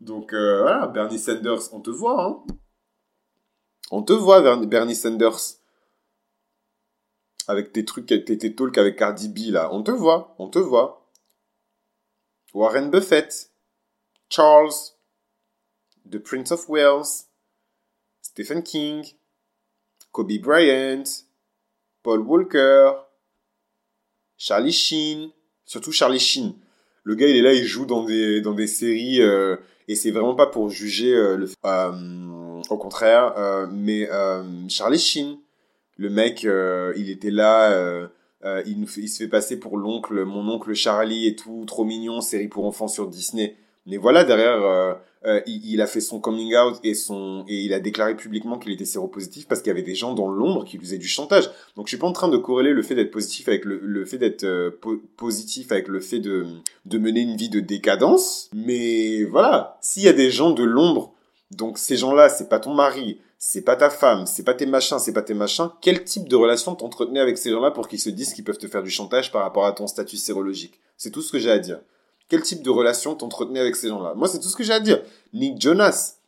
Donc 0.00 0.32
euh, 0.32 0.62
voilà, 0.62 0.86
Bernie 0.86 1.18
Sanders, 1.18 1.72
on 1.72 1.80
te 1.80 1.90
voit, 1.90 2.24
hein. 2.24 2.42
On 3.90 4.02
te 4.02 4.12
voit, 4.12 4.40
Bernie 4.66 4.94
Sanders 4.94 5.61
avec 7.48 7.72
tes 7.72 7.84
trucs, 7.84 8.06
tes, 8.06 8.24
tes 8.24 8.54
talks 8.54 8.78
avec 8.78 8.96
Cardi 8.96 9.28
B, 9.28 9.52
là. 9.52 9.72
On 9.72 9.82
te 9.82 9.90
voit, 9.90 10.34
on 10.38 10.48
te 10.48 10.58
voit. 10.58 11.10
Warren 12.54 12.90
Buffett, 12.90 13.50
Charles, 14.28 14.94
The 16.10 16.18
Prince 16.18 16.52
of 16.52 16.68
Wales, 16.68 17.26
Stephen 18.20 18.62
King, 18.62 19.04
Kobe 20.10 20.38
Bryant, 20.40 21.04
Paul 22.02 22.20
Walker, 22.20 22.92
Charlie 24.36 24.72
Sheen, 24.72 25.30
surtout 25.64 25.92
Charlie 25.92 26.20
Sheen. 26.20 26.54
Le 27.04 27.14
gars, 27.14 27.26
il 27.26 27.36
est 27.36 27.42
là, 27.42 27.52
il 27.52 27.64
joue 27.64 27.86
dans 27.86 28.04
des, 28.04 28.40
dans 28.40 28.54
des 28.54 28.66
séries, 28.66 29.22
euh, 29.22 29.56
et 29.88 29.94
c'est 29.94 30.10
vraiment 30.10 30.34
pas 30.34 30.46
pour 30.46 30.70
juger 30.70 31.12
euh, 31.12 31.36
le, 31.36 31.50
euh, 31.64 32.62
au 32.70 32.78
contraire, 32.78 33.34
euh, 33.36 33.66
mais 33.70 34.08
Charlie 34.68 34.98
Sheen, 34.98 35.38
le 35.96 36.10
mec, 36.10 36.44
euh, 36.44 36.92
il 36.96 37.10
était 37.10 37.30
là, 37.30 37.72
euh, 37.72 38.06
euh, 38.44 38.62
il, 38.66 38.80
nous 38.80 38.88
il 38.96 39.08
se 39.08 39.18
fait 39.22 39.28
passer 39.28 39.58
pour 39.58 39.76
l'oncle, 39.76 40.24
mon 40.24 40.48
oncle 40.48 40.74
Charlie 40.74 41.26
et 41.26 41.36
tout, 41.36 41.64
trop 41.66 41.84
mignon, 41.84 42.20
série 42.20 42.48
pour 42.48 42.64
enfants 42.64 42.88
sur 42.88 43.08
Disney. 43.08 43.56
Mais 43.86 43.96
voilà, 43.96 44.22
derrière, 44.22 44.96
il, 45.44 45.80
a 45.80 45.88
fait 45.88 46.00
son 46.00 46.20
coming 46.20 46.54
out 46.54 46.78
et 46.84 46.94
son 46.94 47.44
et 47.48 47.62
il 47.62 47.74
a 47.74 47.80
déclaré 47.80 48.16
publiquement 48.16 48.56
qu'il 48.56 48.70
était 48.70 48.84
séropositif 48.84 49.48
parce 49.48 49.60
qu'il 49.60 49.70
y 49.70 49.72
avait 49.72 49.82
des 49.82 49.96
gens 49.96 50.14
dans 50.14 50.28
l'ombre 50.28 50.64
qui 50.64 50.78
lui 50.78 50.84
faisaient 50.84 50.98
du 50.98 51.08
chantage. 51.08 51.50
Donc 51.74 51.88
je 51.88 51.90
suis 51.90 51.98
pas 51.98 52.06
en 52.06 52.12
train 52.12 52.28
de 52.28 52.36
corréler 52.36 52.70
le 52.70 52.82
fait 52.82 52.94
d'être 52.94 53.10
positif 53.10 53.48
avec 53.48 53.64
le, 53.64 53.80
le 53.82 54.04
fait 54.04 54.18
d'être 54.18 54.46
positif 55.16 55.72
avec 55.72 55.88
le 55.88 55.98
fait 55.98 56.20
de 56.20 56.46
de 56.86 56.98
mener 56.98 57.22
une 57.22 57.36
vie 57.36 57.48
de 57.48 57.58
décadence. 57.58 58.50
Mais 58.54 59.24
voilà, 59.24 59.78
s'il 59.80 60.04
y 60.04 60.08
a 60.08 60.12
des 60.12 60.30
gens 60.30 60.52
de 60.52 60.62
l'ombre, 60.62 61.12
donc 61.50 61.78
ces 61.78 61.96
gens-là, 61.96 62.28
c'est 62.28 62.48
pas 62.48 62.60
ton 62.60 62.74
mari, 62.74 63.18
c'est 63.44 63.62
pas 63.62 63.74
ta 63.74 63.90
femme, 63.90 64.24
c'est 64.24 64.44
pas 64.44 64.54
tes 64.54 64.66
machins, 64.66 65.00
c'est 65.00 65.12
pas 65.12 65.20
tes 65.20 65.34
machins, 65.34 65.68
quel 65.80 66.04
type 66.04 66.28
de 66.28 66.36
relation 66.36 66.76
t'entretenais 66.76 67.18
avec 67.18 67.36
ces 67.36 67.50
gens-là 67.50 67.72
pour 67.72 67.88
qu'ils 67.88 67.98
se 67.98 68.08
disent 68.08 68.34
qu'ils 68.34 68.44
peuvent 68.44 68.56
te 68.56 68.68
faire 68.68 68.84
du 68.84 68.90
chantage 68.90 69.32
par 69.32 69.42
rapport 69.42 69.66
à 69.66 69.72
ton 69.72 69.88
statut 69.88 70.16
sérologique? 70.16 70.78
C'est 70.96 71.10
tout 71.10 71.22
ce 71.22 71.32
que 71.32 71.40
j'ai 71.40 71.50
à 71.50 71.58
dire. 71.58 71.80
Quel 72.28 72.42
type 72.42 72.62
de 72.62 72.70
relation 72.70 73.16
t'entretenais 73.16 73.58
avec 73.58 73.74
ces 73.74 73.88
gens-là? 73.88 74.14
Moi, 74.14 74.28
c'est 74.28 74.38
tout 74.38 74.46
ce 74.46 74.54
que 74.54 74.62
j'ai 74.62 74.72
à 74.72 74.78
dire. 74.78 75.02
Nick 75.32 75.60
Jonas. 75.60 76.18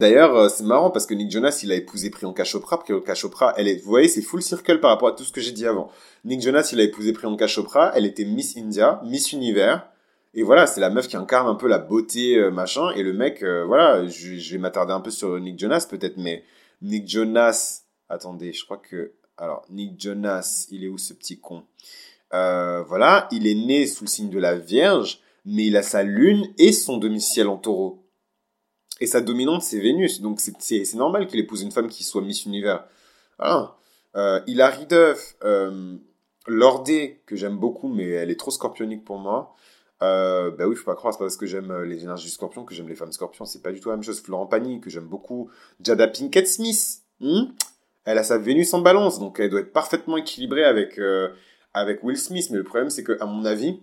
D'ailleurs, 0.00 0.34
euh, 0.34 0.48
c'est 0.48 0.64
marrant 0.64 0.90
parce 0.90 1.06
que 1.06 1.14
Nick 1.14 1.30
Jonas, 1.30 1.60
il 1.62 1.70
a 1.70 1.76
épousé 1.76 2.10
Priyanka 2.10 2.42
Chopra. 2.42 2.80
Priyanka 2.80 3.14
Chopra, 3.14 3.54
elle 3.56 3.68
est, 3.68 3.76
vous 3.76 3.88
voyez, 3.88 4.08
c'est 4.08 4.20
full 4.20 4.42
circle 4.42 4.80
par 4.80 4.90
rapport 4.90 5.08
à 5.08 5.12
tout 5.12 5.22
ce 5.22 5.30
que 5.30 5.40
j'ai 5.40 5.52
dit 5.52 5.68
avant. 5.68 5.92
Nick 6.24 6.42
Jonas, 6.42 6.70
il 6.72 6.80
a 6.80 6.82
épousé 6.82 7.12
Priyanka 7.12 7.46
Chopra. 7.46 7.92
Elle 7.94 8.04
était 8.04 8.24
Miss 8.24 8.56
India, 8.56 9.00
Miss 9.04 9.30
Univers. 9.30 9.86
Et 10.34 10.42
voilà, 10.42 10.66
c'est 10.66 10.80
la 10.80 10.90
meuf 10.90 11.06
qui 11.06 11.16
incarne 11.16 11.46
un 11.46 11.54
peu 11.54 11.68
la 11.68 11.78
beauté, 11.78 12.36
euh, 12.36 12.50
machin. 12.50 12.90
Et 12.96 13.04
le 13.04 13.12
mec, 13.12 13.44
euh, 13.44 13.64
voilà, 13.64 14.04
je, 14.08 14.34
je 14.34 14.52
vais 14.54 14.58
m'attarder 14.58 14.92
un 14.92 15.00
peu 15.00 15.12
sur 15.12 15.38
Nick 15.38 15.56
Jonas 15.56 15.86
peut-être, 15.88 16.16
mais 16.16 16.42
Nick 16.84 17.08
Jonas, 17.08 17.84
attendez, 18.10 18.52
je 18.52 18.64
crois 18.64 18.76
que, 18.76 19.14
alors, 19.38 19.64
Nick 19.70 19.98
Jonas, 19.98 20.66
il 20.70 20.84
est 20.84 20.88
où 20.88 20.98
ce 20.98 21.14
petit 21.14 21.40
con? 21.40 21.64
Euh, 22.34 22.82
Voilà, 22.82 23.26
il 23.32 23.46
est 23.46 23.54
né 23.54 23.86
sous 23.86 24.04
le 24.04 24.10
signe 24.10 24.28
de 24.28 24.38
la 24.38 24.56
Vierge, 24.56 25.20
mais 25.46 25.66
il 25.66 25.76
a 25.76 25.82
sa 25.82 26.02
lune 26.02 26.46
et 26.58 26.72
son 26.72 26.98
domicile 26.98 27.48
en 27.48 27.56
taureau. 27.56 28.04
Et 29.00 29.06
sa 29.06 29.20
dominante, 29.22 29.62
c'est 29.62 29.80
Vénus. 29.80 30.20
Donc 30.20 30.40
c'est 30.40 30.94
normal 30.94 31.26
qu'il 31.26 31.40
épouse 31.40 31.62
une 31.62 31.72
femme 31.72 31.88
qui 31.88 32.04
soit 32.04 32.22
Miss 32.22 32.44
Univers. 32.44 32.84
Voilà. 33.38 33.76
Euh, 34.16 34.40
Hilary 34.46 34.86
Duff, 34.86 35.36
euh, 35.42 35.96
Lordé, 36.46 37.22
que 37.26 37.34
j'aime 37.34 37.56
beaucoup, 37.56 37.88
mais 37.88 38.08
elle 38.08 38.30
est 38.30 38.38
trop 38.38 38.50
scorpionique 38.50 39.04
pour 39.04 39.18
moi. 39.18 39.54
Euh, 40.04 40.50
bah 40.50 40.66
oui, 40.66 40.76
faut 40.76 40.84
pas 40.84 40.94
croire, 40.94 41.14
c'est 41.14 41.18
pas 41.18 41.24
parce 41.24 41.36
que 41.36 41.46
j'aime 41.46 41.70
euh, 41.70 41.84
les 41.84 42.02
énergies 42.02 42.26
du 42.26 42.30
scorpion 42.30 42.64
que 42.64 42.74
j'aime 42.74 42.88
les 42.88 42.94
femmes 42.94 43.12
scorpions, 43.12 43.44
c'est 43.44 43.62
pas 43.62 43.72
du 43.72 43.80
tout 43.80 43.88
la 43.88 43.96
même 43.96 44.04
chose. 44.04 44.20
Florent 44.20 44.46
Pagny, 44.46 44.80
que 44.80 44.90
j'aime 44.90 45.06
beaucoup. 45.06 45.50
Jada 45.80 46.08
Pinkett 46.08 46.46
Smith, 46.46 47.02
hmm? 47.20 47.44
Elle 48.04 48.18
a 48.18 48.22
sa 48.22 48.36
Vénus 48.38 48.74
en 48.74 48.80
balance, 48.80 49.18
donc 49.18 49.40
elle 49.40 49.50
doit 49.50 49.60
être 49.60 49.72
parfaitement 49.72 50.16
équilibrée 50.16 50.64
avec, 50.64 50.98
euh, 50.98 51.28
avec 51.72 52.04
Will 52.04 52.18
Smith. 52.18 52.48
Mais 52.50 52.58
le 52.58 52.64
problème, 52.64 52.90
c'est 52.90 53.02
que, 53.02 53.16
à 53.20 53.26
mon 53.26 53.44
avis, 53.44 53.80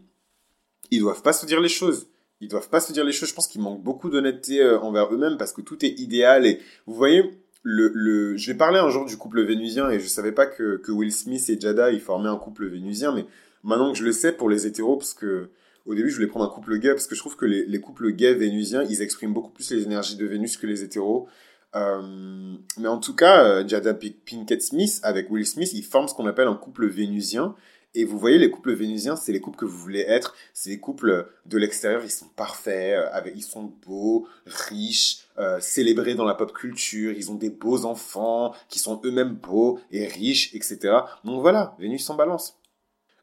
ils 0.92 1.00
doivent 1.00 1.24
pas 1.24 1.34
se 1.34 1.46
dire 1.46 1.60
les 1.60 1.70
choses. 1.70 2.08
Ils 2.40 2.48
doivent 2.48 2.70
pas 2.70 2.80
se 2.80 2.94
dire 2.94 3.04
les 3.04 3.14
choses. 3.14 3.30
Je 3.30 3.34
pense 3.34 3.48
qu'il 3.48 3.62
manque 3.62 3.82
beaucoup 3.82 4.10
d'honnêteté 4.10 4.62
euh, 4.62 4.80
envers 4.80 5.12
eux-mêmes 5.14 5.38
parce 5.38 5.54
que 5.54 5.62
tout 5.62 5.84
est 5.84 6.00
idéal. 6.00 6.46
Et 6.46 6.60
vous 6.86 6.94
voyez, 6.94 7.32
le, 7.64 7.92
le, 7.94 8.38
je 8.38 8.52
vais 8.52 8.58
parler 8.58 8.80
un 8.80 8.90
jour 8.90 9.06
du 9.06 9.18
couple 9.18 9.42
vénusien 9.44 9.90
et 9.90 10.00
je 10.00 10.08
savais 10.08 10.32
pas 10.32 10.46
que, 10.46 10.78
que 10.78 10.92
Will 10.92 11.12
Smith 11.12 11.48
et 11.50 11.60
Jada 11.60 11.92
ils 11.92 12.00
formaient 12.00 12.30
un 12.30 12.38
couple 12.38 12.66
vénusien, 12.68 13.12
mais 13.14 13.26
maintenant 13.64 13.92
que 13.92 13.98
je 13.98 14.04
le 14.04 14.12
sais 14.12 14.32
pour 14.32 14.50
les 14.50 14.66
hétéros, 14.66 14.98
parce 14.98 15.14
que 15.14 15.50
au 15.92 15.96
début 15.96 16.10
je 16.10 16.16
voulais 16.16 16.28
prendre 16.28 16.46
un 16.46 16.54
couple 16.54 16.78
gay 16.80 16.90
parce 16.90 17.08
que 17.08 17.16
je 17.16 17.20
trouve 17.20 17.36
que 17.36 17.46
les, 17.46 17.66
les 17.66 17.82
couples 17.82 18.12
gays 18.12 18.34
vénusiens 18.34 18.84
ils 18.90 19.02
expriment 19.02 19.34
beaucoup 19.34 19.52
plus 19.52 19.70
les 19.72 19.84
énergies 19.84 20.16
de 20.16 20.26
Vénus 20.26 20.58
que 20.58 20.68
les 20.68 20.84
hétéros. 20.84 21.28
Euh, 21.76 22.56
mais 22.78 22.88
en 22.88 23.00
tout 23.00 23.16
cas, 23.16 23.44
euh, 23.44 23.68
Jada 23.68 23.94
Pinkett 23.94 24.62
Smith 24.62 25.00
avec 25.04 25.30
Will 25.30 25.46
Smith, 25.46 25.72
ils 25.74 25.84
forment 25.84 26.08
ce 26.08 26.14
qu'on 26.14 26.26
appelle 26.26 26.48
un 26.48 26.56
couple 26.56 26.88
vénusien. 26.88 27.56
Et 27.94 28.06
vous 28.06 28.18
voyez, 28.18 28.38
les 28.38 28.50
couples 28.50 28.74
vénusiens, 28.74 29.18
c'est 29.18 29.34
les 29.34 29.42
couples 29.42 29.58
que 29.58 29.66
vous 29.66 29.78
voulez 29.78 30.06
être. 30.08 30.34
C'est 30.54 30.70
les 30.70 30.80
couples 30.80 31.28
de 31.46 31.58
l'extérieur, 31.58 32.02
ils 32.06 32.12
sont 32.12 32.28
parfaits, 32.38 32.98
euh, 32.98 33.10
avec, 33.12 33.34
ils 33.36 33.44
sont 33.44 33.74
beaux, 33.86 34.28
riches, 34.46 35.28
célébrés 35.60 36.14
dans 36.14 36.26
la 36.26 36.36
pop 36.36 36.54
culture. 36.54 37.14
Ils 37.14 37.32
ont 37.32 37.36
des 37.36 37.50
beaux 37.50 37.86
enfants 37.86 38.54
qui 38.70 38.78
sont 38.78 39.02
eux-mêmes 39.04 39.34
beaux 39.34 39.80
et 39.92 40.06
riches, 40.06 40.54
etc. 40.54 41.00
Donc 41.26 41.42
voilà, 41.42 41.76
Vénus 41.80 42.08
en 42.12 42.16
balance. 42.16 42.61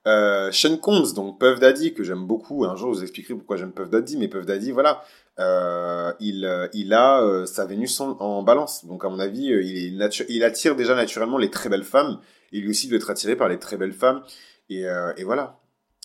Euh, 0.07 0.51
Sean 0.53 0.77
Combs, 0.77 1.13
donc 1.15 1.39
Puff 1.39 1.59
Daddy, 1.59 1.93
que 1.93 2.03
j'aime 2.03 2.27
beaucoup. 2.27 2.65
Un 2.65 2.77
jour, 2.77 2.93
je 2.93 2.99
vous 2.99 3.03
expliquerai 3.03 3.35
pourquoi 3.35 3.57
j'aime 3.57 3.73
Puff 3.73 3.91
Daddy, 3.91 4.17
mais 4.17 4.29
Puff 4.29 4.47
Daddy, 4.47 4.71
voilà, 4.71 5.05
euh, 5.39 6.13
il, 6.19 6.45
euh, 6.45 6.67
il 6.73 6.93
a 6.93 7.23
euh, 7.23 7.47
sa 7.47 7.65
Vénus 7.65 8.01
en, 8.01 8.43
balance. 8.43 8.85
Donc, 8.85 9.05
à 9.05 9.09
mon 9.09 9.19
avis, 9.19 9.47
il, 9.47 10.43
attire 10.43 10.77
déjà 10.77 10.95
naturellement 10.95 11.39
les 11.39 11.51
très 11.51 11.69
belles 11.69 11.85
femmes. 11.85 12.21
Et 12.53 12.61
lui 12.61 12.71
aussi 12.71 12.89
doit 12.89 12.97
être 12.97 13.11
attiré 13.11 13.37
par 13.37 13.49
les 13.49 13.59
très 13.59 13.77
belles 13.77 13.93
femmes. 13.93 14.23
Et, 14.71 14.85
et 15.17 15.25
voilà. 15.25 15.61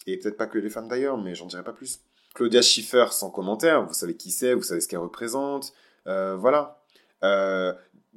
Et 0.05 0.17
peut-être 0.17 0.37
pas 0.37 0.47
que 0.47 0.57
les 0.57 0.69
femmes 0.69 0.87
d'ailleurs, 0.87 1.17
mais 1.17 1.35
j'en 1.35 1.45
dirai 1.45 1.63
pas 1.63 1.73
plus. 1.73 2.01
Claudia 2.35 2.61
Schiffer, 2.61 3.05
sans 3.11 3.29
commentaire, 3.29 3.85
vous 3.85 3.93
savez 3.93 4.15
qui 4.15 4.31
c'est, 4.31 4.53
vous 4.53 4.63
savez 4.63 4.81
ce 4.81 4.87
qu'elle 4.87 4.99
représente. 4.99 5.73
Voilà. 6.05 6.81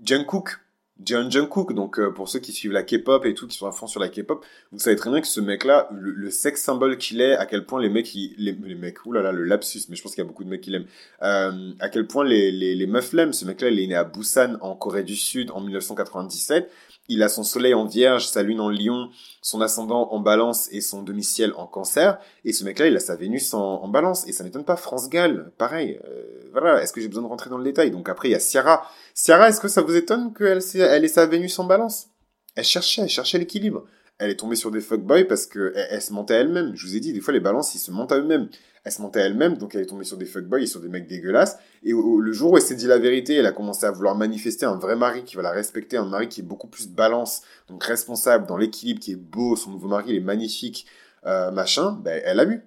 Jungkook, 0.02 0.58
John 1.04 1.30
Jungkook, 1.30 1.74
donc 1.74 1.98
euh, 1.98 2.10
pour 2.10 2.28
ceux 2.28 2.38
qui 2.38 2.52
suivent 2.52 2.72
la 2.72 2.82
K-pop 2.82 3.26
et 3.26 3.34
tout, 3.34 3.46
qui 3.46 3.56
sont 3.56 3.66
à 3.66 3.72
fond 3.72 3.86
sur 3.86 4.00
la 4.00 4.08
K-pop, 4.08 4.44
vous 4.72 4.78
savez 4.78 4.96
très 4.96 5.10
bien 5.10 5.20
que 5.20 5.26
ce 5.26 5.40
mec-là, 5.40 5.88
le, 5.92 6.10
le 6.10 6.30
sexe 6.30 6.62
symbole 6.62 6.96
qu'il 6.96 7.20
est, 7.20 7.36
à 7.36 7.44
quel 7.44 7.66
point 7.66 7.80
les 7.80 7.90
mecs, 7.90 8.12
les, 8.14 8.52
les 8.52 8.74
mecs, 8.74 9.04
oulala, 9.04 9.30
le 9.30 9.44
lapsus, 9.44 9.82
mais 9.90 9.96
je 9.96 10.02
pense 10.02 10.14
qu'il 10.14 10.24
y 10.24 10.26
a 10.26 10.28
beaucoup 10.28 10.44
de 10.44 10.48
mecs 10.48 10.62
qui 10.62 10.70
l'aiment, 10.70 10.86
euh, 11.22 11.72
à 11.80 11.90
quel 11.90 12.06
point 12.06 12.24
les, 12.24 12.86
meufs 12.86 13.12
l'aiment. 13.12 13.34
Ce 13.34 13.44
mec-là, 13.44 13.68
il 13.68 13.78
est 13.78 13.86
né 13.86 13.94
à 13.94 14.04
Busan, 14.04 14.56
en 14.62 14.74
Corée 14.74 15.04
du 15.04 15.16
Sud, 15.16 15.50
en 15.50 15.60
1997 15.60 16.70
il 17.08 17.22
a 17.22 17.28
son 17.28 17.44
soleil 17.44 17.74
en 17.74 17.84
vierge, 17.84 18.26
sa 18.26 18.42
lune 18.42 18.60
en 18.60 18.70
lion, 18.70 19.10
son 19.42 19.60
ascendant 19.60 20.12
en 20.12 20.20
balance 20.20 20.68
et 20.72 20.80
son 20.80 21.02
demi-ciel 21.02 21.52
en 21.56 21.66
cancer. 21.66 22.18
Et 22.44 22.52
ce 22.52 22.64
mec-là, 22.64 22.88
il 22.88 22.96
a 22.96 23.00
sa 23.00 23.16
Vénus 23.16 23.54
en, 23.54 23.86
balance. 23.88 24.26
Et 24.26 24.32
ça 24.32 24.44
m'étonne 24.44 24.64
pas. 24.64 24.76
France 24.76 25.08
Gall, 25.08 25.52
pareil. 25.58 26.00
Euh, 26.04 26.24
voilà, 26.52 26.82
est-ce 26.82 26.92
que 26.92 27.00
j'ai 27.00 27.08
besoin 27.08 27.22
de 27.22 27.28
rentrer 27.28 27.50
dans 27.50 27.58
le 27.58 27.64
détail? 27.64 27.90
Donc 27.90 28.08
après, 28.08 28.28
il 28.28 28.32
y 28.32 28.34
a 28.34 28.40
Ciara. 28.40 28.88
Ciara, 29.14 29.48
est-ce 29.48 29.60
que 29.60 29.68
ça 29.68 29.82
vous 29.82 29.94
étonne 29.94 30.32
qu'elle 30.34 30.60
elle 30.74 31.04
ait 31.04 31.08
sa 31.08 31.26
Vénus 31.26 31.58
en 31.58 31.64
balance? 31.64 32.08
Elle 32.54 32.64
cherchait, 32.64 33.02
elle 33.02 33.08
cherchait 33.08 33.38
l'équilibre. 33.38 33.84
Elle 34.18 34.30
est 34.30 34.36
tombée 34.36 34.56
sur 34.56 34.70
des 34.70 34.80
fuckboys 34.80 35.24
parce 35.24 35.46
que 35.46 35.72
elle, 35.74 36.00
se 36.00 36.12
montait 36.12 36.34
à 36.34 36.38
elle-même. 36.38 36.74
Je 36.74 36.86
vous 36.86 36.96
ai 36.96 37.00
dit, 37.00 37.12
des 37.12 37.20
fois, 37.20 37.34
les 37.34 37.40
balances, 37.40 37.74
ils 37.74 37.78
se 37.78 37.90
montent 37.90 38.12
à 38.12 38.18
eux-mêmes 38.18 38.48
elle 38.86 38.92
se 38.92 39.02
montait 39.02 39.18
elle-même, 39.18 39.58
donc 39.58 39.74
elle 39.74 39.80
est 39.80 39.86
tombée 39.86 40.04
sur 40.04 40.16
des 40.16 40.26
fuckboys 40.26 40.62
et 40.62 40.66
sur 40.68 40.80
des 40.80 40.88
mecs 40.88 41.08
dégueulasses. 41.08 41.58
Et 41.82 41.90
le 41.90 42.32
jour 42.32 42.52
où 42.52 42.56
elle 42.56 42.62
s'est 42.62 42.76
dit 42.76 42.86
la 42.86 42.98
vérité, 42.98 43.34
elle 43.34 43.46
a 43.46 43.50
commencé 43.50 43.84
à 43.84 43.90
vouloir 43.90 44.14
manifester 44.14 44.64
un 44.64 44.76
vrai 44.76 44.94
mari 44.94 45.24
qui 45.24 45.34
va 45.34 45.42
la 45.42 45.50
respecter, 45.50 45.96
un 45.96 46.04
mari 46.04 46.28
qui 46.28 46.40
est 46.40 46.44
beaucoup 46.44 46.68
plus 46.68 46.86
balance, 46.86 47.42
donc 47.68 47.82
responsable, 47.82 48.46
dans 48.46 48.56
l'équilibre, 48.56 49.00
qui 49.00 49.10
est 49.10 49.16
beau, 49.16 49.56
son 49.56 49.72
nouveau 49.72 49.88
mari, 49.88 50.04
il 50.10 50.16
est 50.18 50.20
magnifique, 50.20 50.86
euh, 51.26 51.50
machin, 51.50 51.98
ben, 52.04 52.22
elle 52.24 52.38
a 52.38 52.44
eu. 52.44 52.62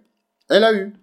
Elle 0.49 0.65
a 0.65 0.73
eu. 0.73 0.93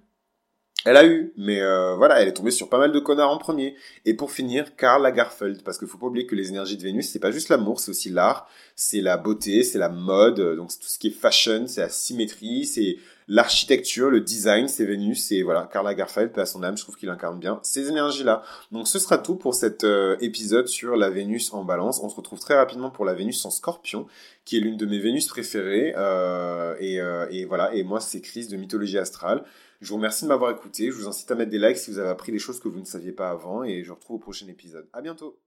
Elle 0.86 0.96
a 0.96 1.04
eu, 1.04 1.32
mais 1.36 1.60
euh, 1.60 1.96
voilà, 1.96 2.22
elle 2.22 2.28
est 2.28 2.32
tombée 2.32 2.52
sur 2.52 2.68
pas 2.68 2.78
mal 2.78 2.92
de 2.92 3.00
connards 3.00 3.32
en 3.32 3.38
premier. 3.38 3.74
Et 4.04 4.14
pour 4.14 4.30
finir, 4.30 4.76
Karl 4.76 5.02
Lagerfeld, 5.02 5.64
parce 5.64 5.78
qu'il 5.78 5.88
faut 5.88 5.98
pas 5.98 6.06
oublier 6.06 6.26
que 6.26 6.36
les 6.36 6.50
énergies 6.50 6.76
de 6.76 6.82
Vénus, 6.84 7.10
c'est 7.10 7.18
pas 7.18 7.32
juste 7.32 7.48
l'amour, 7.48 7.80
c'est 7.80 7.90
aussi 7.90 8.08
l'art, 8.08 8.48
c'est 8.76 9.00
la 9.00 9.16
beauté, 9.16 9.64
c'est 9.64 9.78
la 9.78 9.88
mode, 9.88 10.40
donc 10.54 10.70
c'est 10.70 10.78
tout 10.78 10.86
ce 10.86 11.00
qui 11.00 11.08
est 11.08 11.10
fashion, 11.10 11.66
c'est 11.66 11.80
la 11.80 11.88
symétrie, 11.88 12.66
c'est 12.66 12.98
l'architecture, 13.26 14.10
le 14.10 14.20
design, 14.20 14.68
c'est 14.68 14.84
Vénus, 14.84 15.32
et 15.32 15.42
voilà, 15.42 15.68
Karl 15.72 15.84
Lagerfeld, 15.84 16.38
à 16.38 16.46
son 16.46 16.62
âme, 16.62 16.76
je 16.76 16.84
trouve 16.84 16.96
qu'il 16.96 17.08
incarne 17.08 17.40
bien 17.40 17.58
ces 17.64 17.88
énergies-là. 17.88 18.42
Donc 18.70 18.86
ce 18.86 19.00
sera 19.00 19.18
tout 19.18 19.34
pour 19.34 19.54
cet 19.54 19.82
euh, 19.82 20.16
épisode 20.20 20.68
sur 20.68 20.96
la 20.96 21.10
Vénus 21.10 21.52
en 21.52 21.64
balance. 21.64 22.00
On 22.00 22.08
se 22.08 22.14
retrouve 22.14 22.38
très 22.38 22.54
rapidement 22.54 22.90
pour 22.90 23.04
la 23.04 23.14
Vénus 23.14 23.44
en 23.44 23.50
scorpion, 23.50 24.06
qui 24.44 24.56
est 24.56 24.60
l'une 24.60 24.76
de 24.76 24.86
mes 24.86 25.00
Vénus 25.00 25.26
préférées, 25.26 25.94
euh, 25.96 26.76
et, 26.78 27.00
euh, 27.00 27.26
voilà, 27.48 27.74
et 27.74 27.82
moi 27.82 28.00
c'est 28.00 28.20
Chris 28.20 28.46
de 28.46 28.56
Mythologie 28.56 28.98
Astrale. 28.98 29.42
Je 29.80 29.88
vous 29.88 29.96
remercie 29.96 30.24
de 30.24 30.28
m'avoir 30.28 30.50
écouté. 30.50 30.90
Je 30.90 30.96
vous 30.96 31.08
incite 31.08 31.30
à 31.30 31.34
mettre 31.34 31.50
des 31.50 31.58
likes 31.58 31.76
si 31.76 31.90
vous 31.90 31.98
avez 31.98 32.08
appris 32.08 32.32
des 32.32 32.38
choses 32.38 32.60
que 32.60 32.68
vous 32.68 32.80
ne 32.80 32.84
saviez 32.84 33.12
pas 33.12 33.30
avant. 33.30 33.64
Et 33.64 33.82
je 33.82 33.88
vous 33.88 33.94
retrouve 33.94 34.16
au 34.16 34.20
prochain 34.20 34.46
épisode. 34.48 34.88
À 34.92 35.00
bientôt. 35.00 35.38